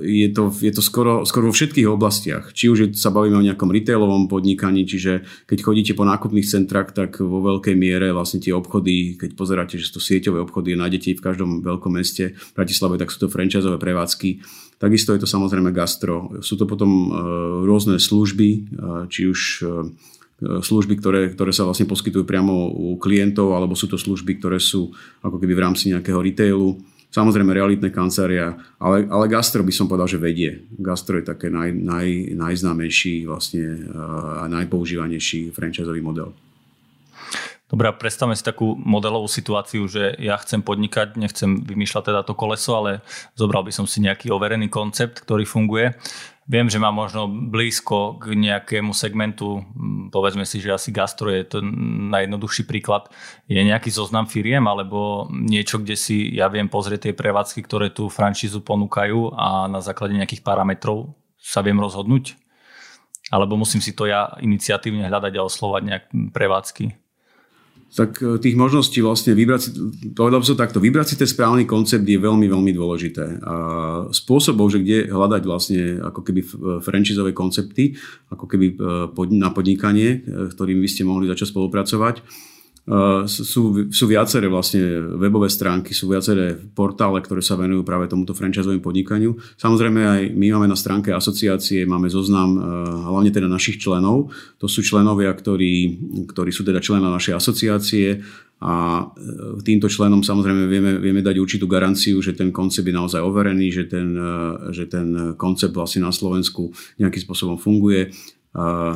je 0.05 0.29
to, 0.37 0.53
je 0.53 0.69
to 0.69 0.83
skoro, 0.85 1.25
skoro 1.25 1.49
vo 1.49 1.57
všetkých 1.57 1.89
oblastiach. 1.89 2.53
Či 2.53 2.69
už 2.69 2.79
sa 2.93 3.09
bavíme 3.09 3.41
o 3.41 3.47
nejakom 3.47 3.73
retailovom 3.73 4.29
podnikaní, 4.29 4.85
čiže 4.85 5.25
keď 5.49 5.59
chodíte 5.65 5.93
po 5.97 6.05
nákupných 6.05 6.45
centrách, 6.45 6.93
tak 6.93 7.25
vo 7.25 7.41
veľkej 7.41 7.73
miere 7.73 8.13
vlastne 8.13 8.37
tie 8.37 8.53
obchody, 8.53 9.17
keď 9.17 9.33
pozeráte, 9.33 9.81
že 9.81 9.89
sú 9.89 9.97
to 9.97 10.05
sieťové 10.05 10.45
obchody, 10.45 10.77
nájdete 10.77 11.17
v 11.17 11.25
každom 11.25 11.65
veľkom 11.65 11.97
meste, 11.97 12.37
v 12.37 12.53
Bratislave, 12.53 13.01
tak 13.01 13.09
sú 13.09 13.25
to 13.25 13.33
franchiseové 13.33 13.81
prevádzky. 13.81 14.45
Takisto 14.77 15.17
je 15.17 15.25
to 15.25 15.29
samozrejme 15.29 15.73
gastro. 15.73 16.29
Sú 16.45 16.61
to 16.61 16.69
potom 16.69 16.91
e, 16.93 17.09
rôzne 17.65 17.97
služby, 17.97 18.49
e, 18.53 18.61
či 19.09 19.25
už 19.25 19.41
e, 19.65 19.67
služby, 20.39 21.01
ktoré, 21.01 21.33
ktoré 21.33 21.51
sa 21.51 21.65
vlastne 21.65 21.89
poskytujú 21.89 22.29
priamo 22.29 22.69
u 22.71 23.01
klientov, 23.01 23.57
alebo 23.57 23.73
sú 23.73 23.89
to 23.89 23.97
služby, 23.97 24.37
ktoré 24.37 24.61
sú 24.61 24.93
ako 25.25 25.41
keby 25.41 25.57
v 25.57 25.65
rámci 25.65 25.91
nejakého 25.91 26.21
retailu 26.21 26.79
Samozrejme 27.09 27.57
realitné 27.57 27.89
kancelária, 27.89 28.53
ale, 28.77 29.09
ale 29.09 29.33
gastro 29.33 29.65
by 29.65 29.73
som 29.73 29.89
povedal, 29.89 30.05
že 30.05 30.21
vedie. 30.21 30.69
Gastro 30.77 31.17
je 31.17 31.25
také 31.25 31.49
naj, 31.49 31.73
naj, 31.73 32.37
najznámejší 32.37 33.25
vlastne 33.25 33.89
a 34.39 34.45
najpoužívanejší 34.45 35.57
franchiseový 35.57 36.05
model. 36.05 36.37
Dobre, 37.69 37.93
predstavme 37.97 38.33
si 38.33 38.41
takú 38.41 38.77
modelovú 38.81 39.29
situáciu, 39.29 39.85
že 39.89 40.17
ja 40.17 40.41
chcem 40.41 40.65
podnikať, 40.65 41.21
nechcem 41.21 41.61
vymýšľať 41.65 42.13
teda 42.13 42.21
to 42.25 42.33
koleso, 42.33 42.73
ale 42.81 43.05
zobral 43.37 43.61
by 43.61 43.73
som 43.73 43.85
si 43.85 44.01
nejaký 44.01 44.33
overený 44.33 44.73
koncept, 44.73 45.21
ktorý 45.21 45.45
funguje. 45.45 45.93
Viem, 46.49 46.73
že 46.73 46.81
má 46.81 46.89
možno 46.89 47.29
blízko 47.29 48.17
k 48.17 48.33
nejakému 48.33 48.97
segmentu, 48.97 49.69
povedzme 50.09 50.49
si, 50.49 50.65
že 50.65 50.73
asi 50.73 50.89
gastro 50.89 51.29
je 51.29 51.45
to 51.45 51.61
najjednoduchší 52.09 52.65
príklad. 52.65 53.13
Je 53.45 53.61
nejaký 53.61 53.93
zoznam 53.93 54.25
firiem 54.25 54.65
alebo 54.65 55.29
niečo, 55.29 55.77
kde 55.77 55.93
si 55.93 56.33
ja 56.33 56.49
viem 56.49 56.73
pozrieť 56.73 57.13
tie 57.13 57.15
prevádzky, 57.15 57.61
ktoré 57.69 57.93
tú 57.93 58.09
franšízu 58.09 58.65
ponúkajú 58.65 59.37
a 59.37 59.69
na 59.69 59.85
základe 59.85 60.17
nejakých 60.17 60.41
parametrov 60.41 61.13
sa 61.37 61.61
viem 61.61 61.77
rozhodnúť? 61.77 62.41
Alebo 63.29 63.61
musím 63.61 63.85
si 63.85 63.93
to 63.93 64.09
ja 64.09 64.33
iniciatívne 64.41 65.05
hľadať 65.05 65.37
a 65.37 65.45
oslovať 65.45 65.83
nejak 65.85 66.05
prevádzky? 66.33 67.08
Tak 67.89 68.21
e, 68.21 68.37
tých 68.37 68.57
možností 68.57 69.01
vlastne 69.01 69.33
vybrať 69.33 69.61
si, 69.61 69.71
povedal 70.13 70.45
som 70.45 70.61
takto, 70.61 70.77
vybrať 70.77 71.07
si 71.09 71.17
ten 71.17 71.29
správny 71.29 71.65
koncept 71.65 72.05
je 72.05 72.21
veľmi, 72.21 72.45
veľmi 72.45 72.73
dôležité. 72.77 73.41
A 73.41 73.55
spôsobov, 74.13 74.69
že 74.69 74.85
kde 74.85 75.09
hľadať 75.09 75.43
vlastne 75.49 75.81
ako 76.05 76.21
keby 76.21 76.41
franchízové 76.85 77.33
koncepty, 77.33 77.97
ako 78.29 78.45
keby 78.45 78.77
e, 78.77 79.33
na 79.33 79.49
podnikanie, 79.55 80.21
e, 80.21 80.53
ktorým 80.53 80.85
by 80.85 80.89
ste 80.89 81.09
mohli 81.09 81.29
začať 81.33 81.57
spolupracovať, 81.57 82.21
sú, 83.29 83.93
sú 83.93 84.05
viaceré 84.09 84.49
vlastne 84.49 84.81
webové 85.21 85.53
stránky, 85.53 85.93
sú 85.93 86.09
viaceré 86.09 86.57
portále, 86.57 87.21
ktoré 87.21 87.45
sa 87.45 87.61
venujú 87.61 87.85
práve 87.85 88.09
tomuto 88.09 88.33
franchisovému 88.33 88.81
podnikaniu. 88.81 89.37
Samozrejme 89.61 90.01
aj 90.01 90.23
my 90.33 90.47
máme 90.57 90.69
na 90.73 90.79
stránke 90.79 91.13
asociácie, 91.13 91.85
máme 91.85 92.09
zoznam 92.09 92.57
hlavne 93.05 93.29
teda 93.29 93.45
našich 93.45 93.77
členov. 93.77 94.33
To 94.57 94.67
sú 94.67 94.81
členovia, 94.81 95.29
ktorí, 95.37 96.01
ktorí 96.33 96.49
sú 96.49 96.65
teda 96.65 96.81
členom 96.81 97.13
našej 97.13 97.37
asociácie 97.37 98.25
a 98.59 99.07
týmto 99.63 99.87
členom 99.87 100.27
samozrejme 100.27 100.67
vieme, 100.67 100.93
vieme 100.99 101.23
dať 101.23 101.39
určitú 101.39 101.71
garanciu, 101.71 102.19
že 102.19 102.35
ten 102.35 102.51
koncept 102.51 102.89
je 102.89 102.97
naozaj 102.97 103.23
overený, 103.23 103.71
že 103.71 103.85
ten, 103.87 104.17
že 104.75 104.91
ten 104.91 105.39
koncept 105.39 105.77
vlastne 105.77 106.03
na 106.03 106.11
Slovensku 106.11 106.73
nejakým 106.99 107.23
spôsobom 107.23 107.55
funguje 107.61 108.11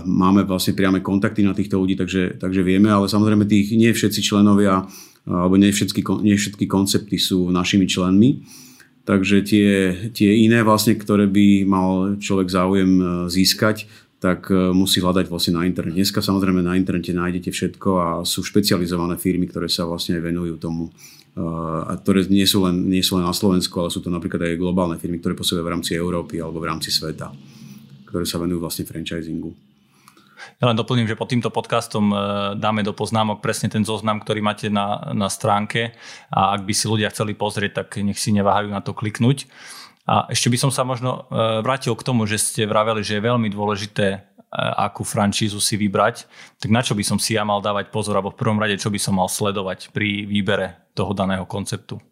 máme 0.02 0.42
vlastne 0.42 0.74
priame 0.74 0.98
kontakty 0.98 1.46
na 1.46 1.54
týchto 1.54 1.78
ľudí, 1.78 1.94
takže, 1.94 2.40
takže 2.40 2.66
vieme, 2.66 2.90
ale 2.90 3.06
samozrejme 3.06 3.46
tých 3.46 3.78
nie 3.78 3.94
všetci 3.94 4.20
členovia 4.24 4.86
alebo 5.26 5.54
nie 5.54 5.70
všetky, 5.70 6.02
nie 6.22 6.34
všetky 6.34 6.66
koncepty 6.66 7.14
sú 7.14 7.50
našimi 7.54 7.86
členmi. 7.86 8.42
Takže 9.02 9.42
tie, 9.42 9.70
tie 10.14 10.30
iné 10.46 10.62
vlastne, 10.62 10.94
ktoré 10.94 11.26
by 11.26 11.66
mal 11.66 12.14
človek 12.22 12.46
záujem 12.46 12.90
e, 12.98 13.04
získať, 13.26 13.90
tak 14.22 14.46
e, 14.46 14.70
musí 14.70 15.02
hľadať 15.02 15.26
vlastne 15.26 15.58
na 15.58 15.66
internete. 15.66 15.98
Dneska 15.98 16.22
samozrejme 16.22 16.62
na 16.62 16.78
internete 16.78 17.10
nájdete 17.10 17.50
všetko 17.50 17.88
a 17.98 18.08
sú 18.22 18.46
špecializované 18.46 19.18
firmy, 19.18 19.50
ktoré 19.50 19.66
sa 19.66 19.90
vlastne 19.90 20.22
venujú 20.22 20.54
tomu 20.54 20.94
e, 21.34 21.42
a 21.82 21.98
ktoré 21.98 22.30
nie 22.30 22.46
sú, 22.46 22.62
len, 22.62 22.86
nie 22.86 23.02
sú 23.02 23.18
len 23.18 23.26
na 23.26 23.34
Slovensku, 23.34 23.74
ale 23.82 23.90
sú 23.90 23.98
to 23.98 24.06
napríklad 24.06 24.54
aj 24.54 24.62
globálne 24.62 24.94
firmy, 25.02 25.18
ktoré 25.18 25.34
pôsobia 25.34 25.66
v 25.66 25.74
rámci 25.74 25.98
Európy 25.98 26.38
alebo 26.38 26.62
v 26.62 26.70
rámci 26.70 26.94
sveta 26.94 27.34
ktoré 28.12 28.28
sa 28.28 28.36
venujú 28.36 28.60
vlastne 28.60 28.84
franchisingu. 28.84 29.56
Ja 30.60 30.68
len 30.68 30.76
doplním, 30.76 31.08
že 31.08 31.16
pod 31.16 31.32
týmto 31.32 31.48
podcastom 31.48 32.12
e, 32.12 32.16
dáme 32.60 32.84
do 32.84 32.92
poznámok 32.92 33.40
presne 33.40 33.72
ten 33.72 33.86
zoznam, 33.86 34.20
ktorý 34.20 34.44
máte 34.44 34.68
na, 34.68 35.10
na 35.16 35.32
stránke 35.32 35.96
a 36.28 36.52
ak 36.52 36.68
by 36.68 36.74
si 36.76 36.86
ľudia 36.90 37.08
chceli 37.08 37.32
pozrieť, 37.32 37.82
tak 37.82 38.02
nech 38.02 38.18
si 38.18 38.34
neváhajú 38.34 38.68
na 38.68 38.84
to 38.84 38.92
kliknúť. 38.92 39.48
A 40.02 40.26
ešte 40.28 40.50
by 40.50 40.58
som 40.58 40.70
sa 40.74 40.82
možno 40.82 41.30
e, 41.30 41.62
vrátil 41.62 41.94
k 41.94 42.04
tomu, 42.06 42.26
že 42.26 42.42
ste 42.42 42.68
vraveli, 42.68 43.06
že 43.06 43.16
je 43.16 43.26
veľmi 43.26 43.48
dôležité, 43.48 44.06
e, 44.12 44.18
akú 44.58 45.06
francízu 45.06 45.62
si 45.62 45.78
vybrať. 45.78 46.26
Tak 46.58 46.70
na 46.74 46.82
čo 46.82 46.98
by 46.98 47.04
som 47.06 47.18
si 47.22 47.38
ja 47.38 47.46
mal 47.46 47.62
dávať 47.62 47.94
pozor, 47.94 48.18
alebo 48.18 48.34
v 48.34 48.40
prvom 48.42 48.58
rade, 48.58 48.76
čo 48.76 48.90
by 48.90 48.98
som 48.98 49.16
mal 49.16 49.30
sledovať 49.30 49.94
pri 49.94 50.26
výbere 50.26 50.90
toho 50.92 51.14
daného 51.14 51.46
konceptu? 51.46 52.02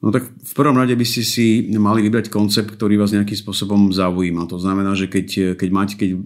No 0.00 0.08
tak 0.08 0.32
v 0.32 0.52
prvom 0.56 0.72
rade 0.72 0.96
by 0.96 1.04
ste 1.04 1.20
si 1.20 1.68
mali 1.76 2.00
vybrať 2.00 2.32
koncept, 2.32 2.72
ktorý 2.72 2.96
vás 2.96 3.12
nejakým 3.12 3.36
spôsobom 3.36 3.92
zaujíma. 3.92 4.48
To 4.48 4.56
znamená, 4.56 4.96
že 4.96 5.04
keď, 5.04 5.58
keď, 5.58 5.68
máte, 5.68 5.94
keď 6.00 6.16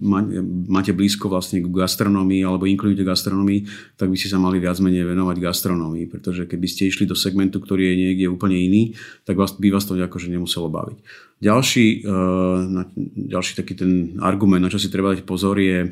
máte 0.71 0.95
blízko 0.95 1.27
vlastne 1.27 1.59
k 1.59 1.67
gastronomii 1.67 2.47
alebo 2.47 2.63
inkludujete 2.63 3.03
gastronomii, 3.03 3.67
tak 3.99 4.07
by 4.07 4.15
ste 4.15 4.31
sa 4.31 4.39
mali 4.39 4.63
viac 4.63 4.79
menej 4.79 5.03
venovať 5.03 5.43
gastronomii, 5.43 6.07
pretože 6.07 6.47
keby 6.47 6.67
ste 6.69 6.87
išli 6.87 7.03
do 7.03 7.15
segmentu, 7.17 7.59
ktorý 7.59 7.91
je 7.91 7.95
niekde 7.99 8.31
úplne 8.31 8.55
iný, 8.55 8.95
tak 9.27 9.35
vás, 9.35 9.51
by 9.59 9.67
vás 9.67 9.83
to 9.83 9.99
akože 9.99 10.31
nemuselo 10.31 10.71
baviť. 10.71 10.97
Ďalší, 11.43 12.07
uh, 12.07 12.87
ďalší 13.27 13.51
taký 13.59 13.73
ten 13.75 14.15
argument, 14.23 14.63
na 14.63 14.71
čo 14.71 14.79
si 14.79 14.87
treba 14.87 15.11
dať 15.11 15.27
pozor 15.27 15.59
je, 15.59 15.91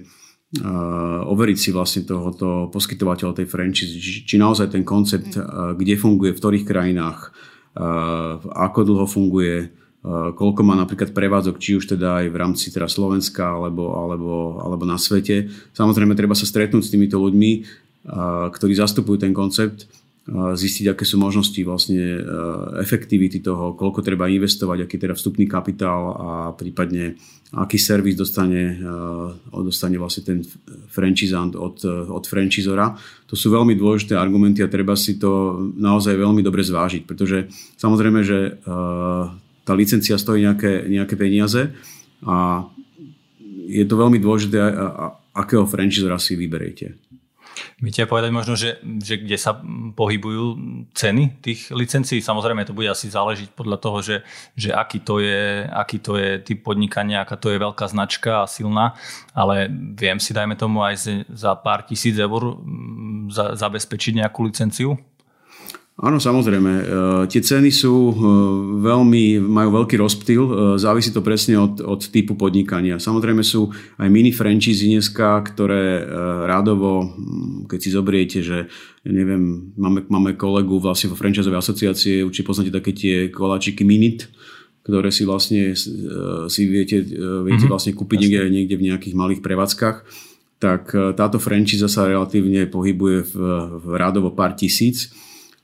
overiť 1.30 1.58
si 1.62 1.70
vlastne 1.70 2.10
tohoto 2.10 2.74
poskytovateľa 2.74 3.38
tej 3.38 3.48
franchise, 3.48 3.94
či, 4.02 4.26
či 4.26 4.36
naozaj 4.42 4.74
ten 4.74 4.82
koncept, 4.82 5.38
uh, 5.38 5.78
kde 5.78 5.94
funguje, 5.94 6.34
v 6.34 6.40
ktorých 6.42 6.66
krajinách, 6.66 7.34
ako 8.50 8.80
dlho 8.82 9.06
funguje, 9.08 9.72
koľko 10.36 10.62
má 10.66 10.74
napríklad 10.76 11.14
prevádzok, 11.14 11.56
či 11.62 11.78
už 11.78 11.96
teda 11.96 12.26
aj 12.26 12.26
v 12.34 12.36
rámci 12.36 12.74
teda 12.74 12.90
Slovenska 12.90 13.56
alebo, 13.56 13.94
alebo, 13.94 14.60
alebo 14.60 14.84
na 14.84 14.98
svete. 14.98 15.48
Samozrejme, 15.78 16.18
treba 16.18 16.36
sa 16.36 16.50
stretnúť 16.50 16.84
s 16.84 16.92
týmito 16.92 17.22
ľuďmi, 17.22 17.52
ktorí 18.52 18.74
zastupujú 18.74 19.22
ten 19.22 19.32
koncept, 19.32 19.86
zistiť, 20.30 20.94
aké 20.94 21.10
sú 21.10 21.18
možnosti 21.18 21.58
vlastne 21.66 22.22
efektivity 22.78 23.42
toho, 23.42 23.74
koľko 23.74 24.06
treba 24.06 24.30
investovať, 24.30 24.86
aký 24.86 25.02
teda 25.02 25.18
vstupný 25.18 25.50
kapitál 25.50 26.02
a 26.14 26.30
prípadne 26.54 27.18
aký 27.50 27.82
servis 27.82 28.14
dostane, 28.14 28.78
dostane 29.50 29.98
vlastne 29.98 30.22
ten 30.22 30.40
franchisant 30.94 31.58
od, 31.58 31.82
od 32.06 32.24
franchisora. 32.30 32.94
To 33.26 33.34
sú 33.34 33.50
veľmi 33.50 33.74
dôležité 33.74 34.14
argumenty 34.14 34.62
a 34.62 34.70
treba 34.70 34.94
si 34.94 35.18
to 35.18 35.58
naozaj 35.74 36.14
veľmi 36.14 36.46
dobre 36.46 36.62
zvážiť, 36.62 37.10
pretože 37.10 37.50
samozrejme, 37.82 38.22
že 38.22 38.62
tá 39.66 39.74
licencia 39.74 40.14
stojí 40.22 40.46
nejaké, 40.46 40.86
nejaké 40.86 41.18
peniaze 41.18 41.74
a 42.22 42.70
je 43.66 43.86
to 43.86 43.96
veľmi 43.98 44.22
dôležité, 44.22 44.58
akého 45.34 45.66
franchisora 45.66 46.22
si 46.22 46.38
vyberiete. 46.38 47.02
Viete 47.80 48.04
povedať 48.04 48.32
možno, 48.36 48.60
že, 48.60 48.84
že 49.00 49.24
kde 49.24 49.40
sa 49.40 49.56
pohybujú 49.96 50.60
ceny 50.92 51.40
tých 51.40 51.72
licencií? 51.72 52.20
Samozrejme, 52.20 52.68
to 52.68 52.76
bude 52.76 52.92
asi 52.92 53.08
záležiť 53.08 53.56
podľa 53.56 53.78
toho, 53.80 53.98
že, 54.04 54.18
že 54.60 54.76
aký, 54.76 55.00
to 55.00 55.24
je, 55.24 55.64
aký 55.64 56.04
to 56.04 56.20
je 56.20 56.44
typ 56.44 56.60
podnikania, 56.60 57.24
aká 57.24 57.40
to 57.40 57.48
je 57.48 57.64
veľká 57.64 57.88
značka 57.88 58.44
a 58.44 58.52
silná, 58.52 59.00
ale 59.32 59.72
viem 59.96 60.20
si, 60.20 60.36
dajme 60.36 60.60
tomu, 60.60 60.84
aj 60.84 61.24
za 61.32 61.56
pár 61.56 61.88
tisíc 61.88 62.20
eur 62.20 62.60
za, 63.32 63.56
zabezpečiť 63.56 64.28
nejakú 64.28 64.44
licenciu? 64.44 65.00
Áno, 66.00 66.16
samozrejme. 66.16 66.74
E, 66.80 66.84
tie 67.28 67.44
ceny 67.44 67.76
sú 67.76 67.92
e, 67.92 68.14
veľmi, 68.80 69.44
majú 69.44 69.84
veľký 69.84 70.00
rozptyl, 70.00 70.40
e, 70.40 70.54
závisí 70.80 71.12
to 71.12 71.20
presne 71.20 71.60
od, 71.60 71.84
od 71.84 72.00
typu 72.08 72.40
podnikania. 72.40 73.04
Samozrejme 73.04 73.44
sú 73.44 73.68
aj 74.00 74.08
mini 74.08 74.32
franchise 74.32 74.88
dneska, 74.88 75.44
ktoré 75.44 76.08
rádovo, 76.48 77.12
keď 77.68 77.80
si 77.84 77.90
zobriete, 77.92 78.40
že 78.40 78.72
neviem, 79.04 79.76
máme, 79.76 80.08
máme 80.08 80.40
kolegu 80.40 80.80
vlastne 80.80 81.12
vo 81.12 81.20
franchisovej 81.20 81.60
asociácie, 81.60 82.24
určite 82.24 82.48
poznáte 82.48 82.72
také 82.72 82.96
tie 82.96 83.16
koláčiky 83.28 83.84
Minit, 83.84 84.32
ktoré 84.88 85.12
si 85.12 85.28
vlastne 85.28 85.76
si 86.48 86.62
viete, 86.64 87.04
viete 87.04 87.68
mm-hmm. 87.68 87.68
vlastne 87.68 87.92
kúpiť 87.92 88.18
niekde, 88.24 88.48
niekde 88.48 88.76
v 88.80 88.86
nejakých 88.88 89.16
malých 89.20 89.44
prevádzkach 89.44 89.98
tak 90.60 90.92
táto 91.16 91.40
franchise 91.40 91.88
sa 91.88 92.04
relatívne 92.04 92.68
pohybuje 92.68 93.32
v, 93.32 93.34
v 93.80 93.86
rádovo 93.96 94.36
pár 94.36 94.60
tisíc 94.60 95.08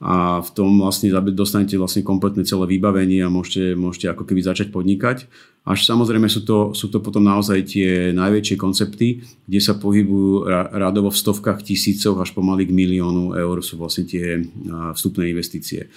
a 0.06 0.38
v 0.38 0.50
tom 0.54 0.78
vlastne 0.78 1.10
dostanete 1.34 1.82
vlastne 1.82 2.06
kompletné 2.06 2.46
celé 2.46 2.78
vybavenie 2.78 3.26
a 3.26 3.34
môžete, 3.34 3.74
môžete 3.74 4.13
ako 4.13 4.30
keby 4.30 4.46
začať 4.46 4.70
podnikať. 4.70 5.26
Až 5.65 5.82
samozrejme 5.82 6.30
sú 6.30 6.46
to, 6.46 6.78
sú 6.78 6.94
to 6.94 7.02
potom 7.02 7.26
naozaj 7.26 7.65
tie 7.65 8.13
najväčšie 8.13 8.54
koncepty, 8.54 9.26
kde 9.50 9.60
sa 9.65 9.74
pohybujú 9.74 10.46
radovo 10.78 11.10
v 11.10 11.18
stovkách 11.18 11.65
tisícoch 11.65 12.22
až 12.22 12.38
pomaly 12.38 12.70
k 12.70 12.76
miliónu 12.78 13.34
eur 13.34 13.65
sú 13.65 13.82
vlastne 13.82 14.06
tie 14.06 14.46
vstupné 14.94 15.34
investície. 15.34 15.89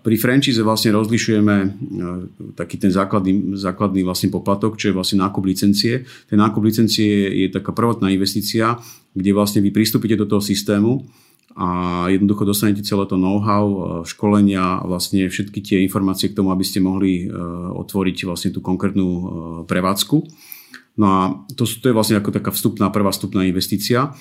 Pri 0.00 0.16
franchise 0.16 0.64
vlastne 0.64 0.96
rozlišujeme 0.96 1.56
taký 2.56 2.80
ten 2.80 2.88
základný, 2.88 3.58
základný 3.58 4.00
vlastne 4.00 4.32
poplatok, 4.32 4.80
čo 4.80 4.88
je 4.88 4.96
vlastne 4.96 5.20
nákup 5.20 5.44
licencie. 5.44 6.08
Ten 6.30 6.40
nákup 6.40 6.62
licencie 6.64 7.28
je 7.44 7.52
taká 7.52 7.76
prvotná 7.76 8.08
investícia, 8.08 8.80
kde 9.12 9.30
vlastne 9.36 9.60
vy 9.60 9.74
pristúpite 9.74 10.16
do 10.16 10.24
toho 10.24 10.40
systému 10.40 11.04
a 11.56 11.66
jednoducho 12.06 12.46
dostanete 12.46 12.86
celé 12.86 13.06
to 13.10 13.18
know-how, 13.18 13.66
e, 13.66 13.78
školenia 14.06 14.78
a 14.78 14.86
vlastne 14.86 15.26
všetky 15.26 15.58
tie 15.58 15.78
informácie 15.82 16.30
k 16.30 16.36
tomu, 16.38 16.54
aby 16.54 16.62
ste 16.62 16.78
mohli 16.78 17.26
e, 17.26 17.34
otvoriť 17.74 18.16
vlastne 18.22 18.54
tú 18.54 18.62
konkrétnu 18.62 19.06
e, 19.06 19.22
prevádzku. 19.66 20.16
No 20.94 21.06
a 21.06 21.18
to, 21.58 21.66
to 21.66 21.90
je 21.90 21.96
vlastne 21.96 22.18
ako 22.18 22.30
taká 22.30 22.54
vstupná, 22.54 22.94
prvá 22.94 23.10
vstupná 23.10 23.42
investícia. 23.42 24.14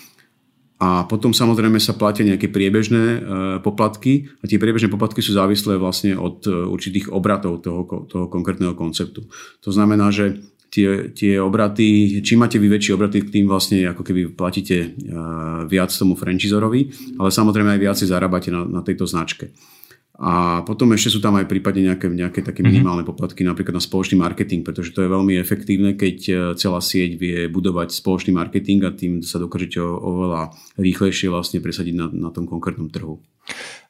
A 0.79 1.03
potom 1.11 1.35
samozrejme 1.35 1.75
sa 1.75 1.91
platia 1.91 2.23
nejaké 2.23 2.47
priebežné 2.47 3.19
poplatky 3.59 4.31
a 4.39 4.47
tie 4.47 4.55
priebežné 4.55 4.87
poplatky 4.87 5.19
sú 5.19 5.35
závislé 5.35 5.75
vlastne 5.75 6.15
od 6.15 6.47
určitých 6.47 7.11
obratov 7.11 7.59
toho, 7.59 8.07
toho 8.07 8.31
konkrétneho 8.31 8.71
konceptu. 8.79 9.27
To 9.59 9.75
znamená, 9.75 10.07
že 10.07 10.39
tie, 10.69 11.11
tie 11.11 11.41
obraty, 11.41 12.21
čím 12.21 12.45
máte 12.45 12.61
vy 12.61 12.69
väčšie 12.69 12.95
obraty, 12.95 13.25
tým 13.25 13.49
vlastne 13.49 13.89
ako 13.89 14.05
keby 14.05 14.21
platíte 14.33 14.93
viac 15.65 15.89
tomu 15.89 16.13
franchisorovi, 16.13 16.81
ale 17.17 17.29
samozrejme 17.29 17.75
aj 17.75 17.81
viacej 17.81 18.07
zarábate 18.07 18.53
na, 18.53 18.63
na 18.63 18.81
tejto 18.85 19.09
značke. 19.09 19.51
A 20.19 20.67
potom 20.67 20.91
ešte 20.91 21.15
sú 21.15 21.23
tam 21.23 21.39
aj 21.39 21.47
prípadne 21.47 21.95
nejaké, 21.95 22.11
nejaké 22.11 22.39
také 22.43 22.59
mhm. 22.59 22.67
minimálne 22.67 23.03
poplatky, 23.07 23.47
napríklad 23.47 23.79
na 23.79 23.83
spoločný 23.83 24.19
marketing, 24.19 24.67
pretože 24.67 24.91
to 24.91 24.99
je 24.99 25.07
veľmi 25.07 25.39
efektívne, 25.39 25.95
keď 25.95 26.17
e, 26.27 26.33
celá 26.59 26.83
sieť 26.83 27.15
vie 27.15 27.47
budovať 27.47 27.95
spoločný 27.95 28.35
marketing 28.35 28.83
a 28.83 28.91
tým 28.91 29.23
sa 29.23 29.39
dokážete 29.39 29.79
oveľa 29.79 30.51
rýchlejšie 30.75 31.31
vlastne 31.31 31.63
presadiť 31.63 31.95
na, 31.95 32.11
na 32.11 32.29
tom 32.35 32.43
konkrétnom 32.51 32.91
trhu 32.91 33.23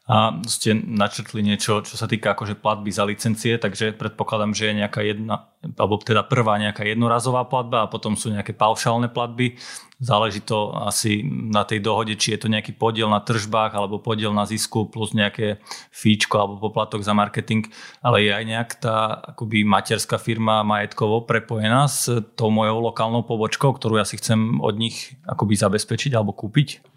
a 0.10 0.42
ste 0.50 0.74
načrtli 0.74 1.46
niečo, 1.46 1.86
čo 1.86 1.94
sa 1.94 2.10
týka 2.10 2.34
akože 2.34 2.58
platby 2.58 2.90
za 2.90 3.06
licencie, 3.06 3.62
takže 3.62 3.94
predpokladám, 3.94 4.58
že 4.58 4.74
je 4.74 4.80
nejaká 4.82 5.06
jedna, 5.06 5.54
alebo 5.78 6.02
teda 6.02 6.26
prvá 6.26 6.58
nejaká 6.58 6.82
jednorazová 6.82 7.46
platba 7.46 7.86
a 7.86 7.92
potom 7.94 8.18
sú 8.18 8.34
nejaké 8.34 8.58
paušálne 8.58 9.14
platby. 9.14 9.62
Záleží 10.02 10.42
to 10.42 10.74
asi 10.74 11.22
na 11.30 11.62
tej 11.62 11.86
dohode, 11.86 12.18
či 12.18 12.34
je 12.34 12.42
to 12.42 12.50
nejaký 12.50 12.74
podiel 12.74 13.06
na 13.06 13.22
tržbách 13.22 13.78
alebo 13.78 14.02
podiel 14.02 14.34
na 14.34 14.50
zisku 14.50 14.90
plus 14.90 15.14
nejaké 15.14 15.62
fíčko 15.94 16.42
alebo 16.42 16.58
poplatok 16.58 17.06
za 17.06 17.14
marketing, 17.14 17.70
ale 18.02 18.26
je 18.26 18.32
aj 18.34 18.44
nejak 18.50 18.70
tá 18.82 19.14
akoby 19.14 19.62
materská 19.62 20.18
firma 20.18 20.66
majetkovo 20.66 21.22
prepojená 21.30 21.86
s 21.86 22.10
tou 22.34 22.50
mojou 22.50 22.82
lokálnou 22.82 23.22
pobočkou, 23.30 23.78
ktorú 23.78 24.02
ja 24.02 24.10
si 24.10 24.18
chcem 24.18 24.58
od 24.58 24.74
nich 24.74 25.22
akoby 25.30 25.54
zabezpečiť 25.54 26.18
alebo 26.18 26.34
kúpiť? 26.34 26.89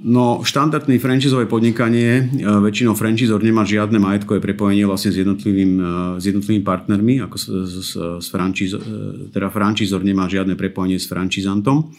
No, 0.00 0.40
štandardné 0.40 0.96
franchisové 0.96 1.44
podnikanie, 1.44 2.24
e, 2.24 2.40
väčšinou 2.40 2.96
franchisor 2.96 3.36
nemá 3.44 3.68
žiadne 3.68 4.00
majetkové 4.00 4.40
prepojenie 4.40 4.88
vlastne 4.88 5.12
s 5.12 5.20
jednotlivým, 5.20 5.72
e, 5.76 5.84
s 6.16 6.24
jednotlivými 6.24 6.64
partnermi, 6.64 7.20
ako 7.20 7.36
s, 7.36 7.44
s, 7.68 7.92
s 8.16 8.26
franchise, 8.32 8.80
teda 9.28 9.52
franchisor 9.52 10.00
nemá 10.00 10.24
žiadne 10.24 10.56
prepojenie 10.56 10.96
s 10.96 11.04
franchisantom. 11.04 11.92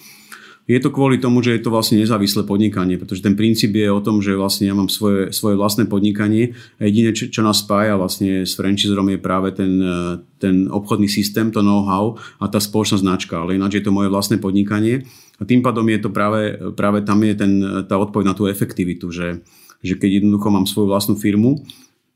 Je 0.65 0.81
to 0.81 0.93
kvôli 0.93 1.21
tomu, 1.21 1.45
že 1.45 1.57
je 1.57 1.61
to 1.61 1.73
vlastne 1.73 2.01
nezávislé 2.01 2.41
podnikanie, 2.45 2.97
pretože 2.97 3.21
ten 3.21 3.37
princíp 3.37 3.73
je 3.73 3.89
o 3.89 4.01
tom, 4.01 4.17
že 4.17 4.37
vlastne 4.37 4.69
ja 4.69 4.73
mám 4.77 4.89
svoje, 4.89 5.29
svoje 5.29 5.57
vlastné 5.57 5.85
podnikanie 5.85 6.57
a 6.77 6.89
jediné, 6.89 7.13
čo, 7.13 7.29
čo 7.29 7.41
nás 7.45 7.61
spája 7.61 7.97
vlastne 8.01 8.49
s 8.49 8.57
franchiserom 8.57 9.09
je 9.13 9.19
práve 9.21 9.53
ten, 9.53 9.77
e, 9.77 10.21
ten 10.41 10.65
obchodný 10.73 11.05
systém, 11.05 11.53
to 11.53 11.61
know-how 11.61 12.17
a 12.41 12.49
tá 12.49 12.57
spoločná 12.57 12.97
značka, 12.97 13.45
ale 13.45 13.61
ináč 13.61 13.77
je 13.77 13.85
to 13.85 13.93
moje 13.93 14.09
vlastné 14.09 14.41
podnikanie 14.41 15.05
tým 15.45 15.61
pádom 15.65 15.85
je 15.89 15.99
to 16.01 16.09
práve, 16.13 16.57
práve 16.77 17.01
tam 17.01 17.21
je 17.25 17.33
ten, 17.33 17.51
tá 17.89 17.97
odpoveď 17.97 18.25
na 18.31 18.37
tú 18.37 18.45
efektivitu, 18.45 19.09
že, 19.09 19.41
že 19.81 19.97
keď 19.97 20.21
jednoducho 20.21 20.47
mám 20.53 20.65
svoju 20.69 20.87
vlastnú 20.89 21.15
firmu, 21.17 21.65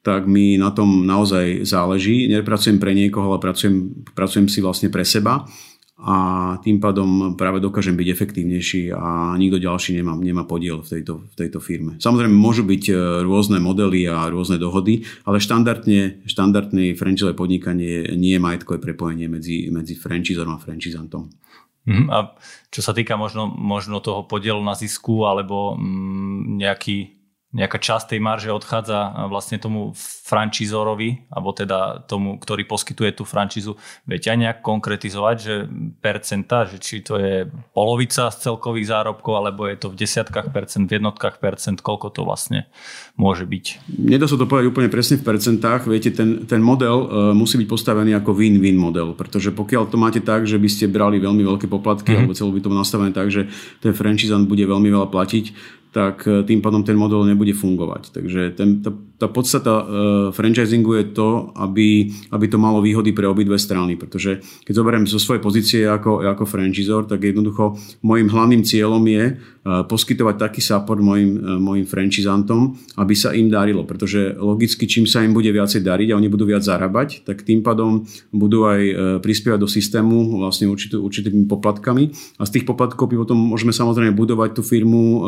tak 0.06 0.30
mi 0.30 0.62
na 0.62 0.70
tom 0.70 1.10
naozaj 1.10 1.66
záleží. 1.66 2.30
Nepracujem 2.30 2.78
pre 2.78 2.94
niekoho, 2.94 3.34
ale 3.34 3.42
pracujem, 3.42 4.06
pracujem 4.14 4.46
si 4.46 4.62
vlastne 4.62 4.94
pre 4.94 5.02
seba 5.02 5.50
a 5.96 6.16
tým 6.60 6.84
pádom 6.84 7.40
práve 7.40 7.64
dokážem 7.64 7.96
byť 7.96 8.08
efektívnejší 8.12 8.92
a 8.92 9.34
nikto 9.40 9.64
ďalší 9.64 9.96
nemá, 9.96 10.14
nemá 10.20 10.44
podiel 10.44 10.84
v 10.84 11.00
tejto, 11.00 11.24
v 11.24 11.36
tejto 11.40 11.64
firme. 11.64 11.96
Samozrejme 12.04 12.36
môžu 12.36 12.68
byť 12.68 12.84
e, 12.92 12.94
rôzne 13.24 13.64
modely 13.64 14.04
a 14.04 14.28
rôzne 14.28 14.60
dohody, 14.60 15.08
ale 15.24 15.40
štandardne, 15.40 16.28
štandardné 16.28 17.00
franchise 17.00 17.32
podnikanie 17.32 18.12
nie 18.20 18.36
je 18.36 18.44
majetkové 18.44 18.84
prepojenie 18.84 19.32
medzi, 19.32 19.72
medzi 19.72 19.96
franchiserom 19.96 20.60
a 20.60 20.62
franchisantom. 20.62 21.32
Mm, 21.86 22.10
a 22.10 22.34
čo 22.74 22.82
sa 22.82 22.98
týka 22.98 23.14
možno, 23.14 23.46
možno 23.46 24.02
toho 24.02 24.26
podielu 24.26 24.58
na 24.62 24.74
zisku 24.74 25.30
alebo 25.30 25.78
mm, 25.78 26.58
nejaký 26.58 27.15
nejaká 27.56 27.80
časť 27.80 28.12
tej 28.12 28.20
marže 28.20 28.52
odchádza 28.52 29.32
vlastne 29.32 29.56
tomu 29.56 29.96
francízorovi, 29.96 31.32
alebo 31.32 31.56
teda 31.56 32.04
tomu, 32.04 32.36
ktorý 32.36 32.68
poskytuje 32.68 33.16
tú 33.16 33.24
francízu. 33.24 33.80
Viete 34.04 34.28
aj 34.28 34.40
nejak 34.44 34.60
konkretizovať, 34.60 35.36
že 35.40 35.54
percenta, 36.04 36.68
že 36.68 36.84
či 36.84 37.00
to 37.00 37.16
je 37.16 37.48
polovica 37.72 38.28
z 38.28 38.38
celkových 38.44 38.92
zárobkov, 38.92 39.34
alebo 39.40 39.72
je 39.72 39.80
to 39.80 39.88
v 39.88 40.04
desiatkách 40.04 40.52
percent, 40.52 40.92
v 40.92 41.00
jednotkách 41.00 41.40
percent, 41.40 41.80
koľko 41.80 42.12
to 42.12 42.28
vlastne 42.28 42.68
môže 43.16 43.48
byť? 43.48 43.88
Nedá 43.96 44.28
sa 44.28 44.36
to 44.36 44.50
povedať 44.50 44.76
úplne 44.76 44.92
presne 44.92 45.16
v 45.16 45.24
percentách. 45.24 45.88
Viete, 45.88 46.12
ten, 46.12 46.44
ten 46.44 46.60
model 46.60 46.98
uh, 47.06 47.08
musí 47.32 47.56
byť 47.56 47.70
postavený 47.72 48.18
ako 48.20 48.36
win-win 48.36 48.76
model, 48.76 49.16
pretože 49.16 49.56
pokiaľ 49.56 49.88
to 49.88 49.96
máte 49.96 50.20
tak, 50.26 50.44
že 50.44 50.60
by 50.60 50.68
ste 50.68 50.92
brali 50.92 51.24
veľmi 51.24 51.46
veľké 51.46 51.72
poplatky, 51.72 52.12
mm-hmm. 52.12 52.28
alebo 52.28 52.36
celú 52.36 52.52
by 52.52 52.62
to 52.66 52.70
nastavené 52.74 53.16
tak, 53.16 53.32
že 53.32 53.48
ten 53.80 53.96
franchisant 53.96 54.50
bude 54.50 54.66
veľmi 54.66 54.92
veľa 54.92 55.08
platiť, 55.08 55.46
tak 55.96 56.28
e, 56.28 56.44
tým 56.44 56.60
pádom 56.60 56.84
ten 56.84 57.00
model 57.00 57.24
nebude 57.24 57.56
fungovať. 57.56 58.12
Takže 58.12 58.52
ten, 58.60 58.84
tá, 58.84 58.92
tá 59.16 59.32
podstata 59.32 59.74
uh, 59.80 59.86
franchisingu 60.36 61.00
je 61.00 61.06
to, 61.16 61.30
aby, 61.56 62.12
aby 62.36 62.46
to 62.52 62.60
malo 62.60 62.84
výhody 62.84 63.16
pre 63.16 63.24
obidve 63.24 63.56
strany, 63.56 63.96
pretože 63.96 64.44
keď 64.68 64.74
zoberiem 64.76 65.06
zo 65.08 65.20
svojej 65.24 65.40
pozície 65.40 65.82
ako, 65.88 66.28
ako 66.28 66.44
franchisor, 66.44 67.08
tak 67.08 67.24
jednoducho 67.24 67.80
môjim 68.04 68.28
hlavným 68.28 68.68
cieľom 68.68 69.00
je 69.08 69.24
uh, 69.40 69.88
poskytovať 69.88 70.36
taký 70.36 70.60
support 70.60 71.00
mojim, 71.00 71.40
uh, 71.40 71.56
mojim 71.56 71.88
franchisantom, 71.88 72.76
aby 73.00 73.16
sa 73.16 73.32
im 73.32 73.48
darilo, 73.48 73.88
pretože 73.88 74.36
logicky 74.36 74.84
čím 74.84 75.08
sa 75.08 75.24
im 75.24 75.32
bude 75.32 75.48
viacej 75.48 75.80
dariť 75.80 76.12
a 76.12 76.18
oni 76.20 76.28
budú 76.28 76.44
viac 76.52 76.68
zarábať, 76.68 77.24
tak 77.24 77.48
tým 77.48 77.64
pádom 77.64 78.04
budú 78.36 78.68
aj 78.68 78.82
uh, 78.84 78.96
prispievať 79.24 79.60
do 79.64 79.70
systému 79.72 80.44
vlastne 80.44 80.68
určitý, 80.68 81.00
určitými 81.00 81.48
poplatkami. 81.48 82.12
A 82.36 82.44
z 82.44 82.60
tých 82.60 82.68
poplatkov 82.68 83.08
potom 83.08 83.56
môžeme 83.56 83.72
samozrejme 83.72 84.12
budovať 84.12 84.60
tú 84.60 84.62
firmu 84.62 85.02
uh, 85.02 85.20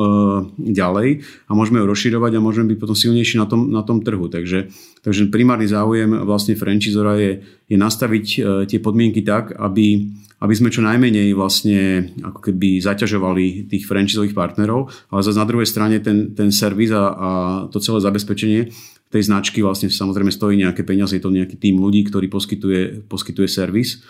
ďalej 0.60 1.24
a 1.48 1.52
môžeme 1.56 1.80
ju 1.80 1.86
rozširovať 1.88 2.32
a 2.36 2.44
môžeme 2.44 2.76
byť 2.76 2.78
potom 2.84 2.98
silnejší 2.98 3.40
na 3.40 3.48
tom, 3.48 3.77
na 3.78 3.86
tom 3.86 4.02
trhu. 4.02 4.26
Takže, 4.26 4.74
takže 5.06 5.30
primárny 5.30 5.70
záujem 5.70 6.10
vlastne 6.26 6.58
franchisora 6.58 7.22
je, 7.22 7.32
je 7.70 7.78
nastaviť 7.78 8.26
e, 8.26 8.40
tie 8.66 8.82
podmienky 8.82 9.22
tak, 9.22 9.54
aby, 9.54 10.10
aby 10.42 10.54
sme 10.58 10.74
čo 10.74 10.82
najmenej 10.82 11.38
vlastne 11.38 12.10
ako 12.26 12.50
keby 12.50 12.82
zaťažovali 12.82 13.70
tých 13.70 13.86
franchisových 13.86 14.34
partnerov, 14.34 14.90
ale 15.14 15.22
zase 15.22 15.38
na 15.38 15.46
druhej 15.46 15.70
strane 15.70 16.02
ten, 16.02 16.34
ten 16.34 16.50
servis 16.50 16.90
a, 16.90 17.04
a 17.14 17.30
to 17.70 17.78
celé 17.78 18.02
zabezpečenie 18.02 18.62
tej 19.08 19.24
značky 19.24 19.64
vlastne 19.64 19.88
samozrejme 19.88 20.34
stojí 20.34 20.60
nejaké 20.60 20.84
peniaze, 20.84 21.16
je 21.16 21.24
to 21.24 21.32
nejaký 21.32 21.56
tým 21.56 21.80
ľudí, 21.80 22.04
ktorý 22.12 22.28
poskytuje, 22.28 23.08
poskytuje 23.08 23.48
servis 23.48 24.04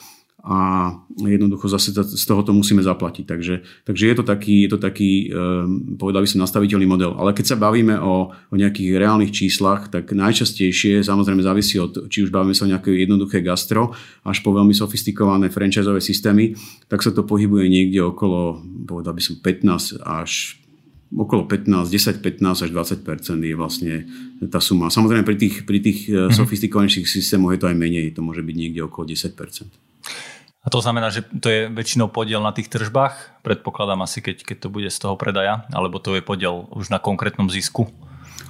a 0.47 0.59
jednoducho 1.19 1.67
zase 1.67 1.91
z 1.91 2.23
tohoto 2.23 2.55
musíme 2.55 2.79
zaplatiť. 2.79 3.27
Takže, 3.27 3.55
takže 3.83 4.03
je 4.07 4.15
to 4.15 4.23
taký, 4.23 4.63
je 4.63 4.69
to 4.71 4.79
taký 4.79 5.27
um, 5.27 5.99
povedal 5.99 6.23
by 6.23 6.27
som, 6.31 6.39
nastaviteľný 6.39 6.87
model. 6.87 7.19
Ale 7.19 7.35
keď 7.35 7.51
sa 7.51 7.57
bavíme 7.59 7.99
o, 7.99 8.31
o 8.31 8.55
nejakých 8.55 8.95
reálnych 8.95 9.35
číslach, 9.35 9.91
tak 9.91 10.15
najčastejšie 10.15 11.03
samozrejme 11.03 11.43
závisí 11.43 11.75
od, 11.83 12.07
či 12.07 12.23
už 12.23 12.31
bavíme 12.31 12.55
sa 12.55 12.63
o 12.63 12.71
nejaké 12.71 12.95
jednoduché 12.95 13.43
gastro, 13.43 13.91
až 14.23 14.39
po 14.39 14.55
veľmi 14.55 14.71
sofistikované 14.71 15.51
franchiseové 15.51 15.99
systémy, 15.99 16.55
tak 16.87 17.03
sa 17.03 17.11
to 17.11 17.27
pohybuje 17.27 17.67
niekde 17.67 17.99
okolo, 18.07 18.63
povedal 18.87 19.11
by 19.11 19.19
som, 19.19 19.35
15 19.43 19.99
až 19.99 20.63
okolo 21.11 21.43
15, 21.47 21.91
10, 21.91 22.23
15 22.23 22.67
až 22.67 22.69
20% 22.71 23.03
je 23.43 23.55
vlastne 23.55 23.95
tá 24.47 24.59
suma. 24.63 24.91
Samozrejme 24.91 25.27
pri 25.27 25.37
tých, 25.39 25.55
pri 25.67 25.79
tých 25.83 26.07
mm-hmm. 26.07 26.35
sofistikovanejších 26.35 27.07
systémoch 27.07 27.55
je 27.55 27.59
to 27.63 27.67
aj 27.67 27.75
menej, 27.79 28.15
to 28.15 28.23
môže 28.23 28.43
byť 28.43 28.55
niekde 28.55 28.83
okolo 28.87 29.11
10 29.11 29.35
a 30.67 30.69
to 30.69 30.83
znamená, 30.83 31.07
že 31.07 31.23
to 31.23 31.47
je 31.47 31.71
väčšinou 31.71 32.11
podiel 32.11 32.43
na 32.43 32.51
tých 32.51 32.67
tržbách, 32.67 33.39
predpokladám 33.39 34.03
asi, 34.03 34.19
keď, 34.19 34.43
keď 34.43 34.57
to 34.59 34.67
bude 34.67 34.91
z 34.91 34.99
toho 34.99 35.15
predaja, 35.15 35.63
alebo 35.71 35.95
to 36.03 36.11
je 36.11 36.19
podiel 36.19 36.67
už 36.75 36.91
na 36.91 36.99
konkrétnom 36.99 37.47
zisku? 37.47 37.87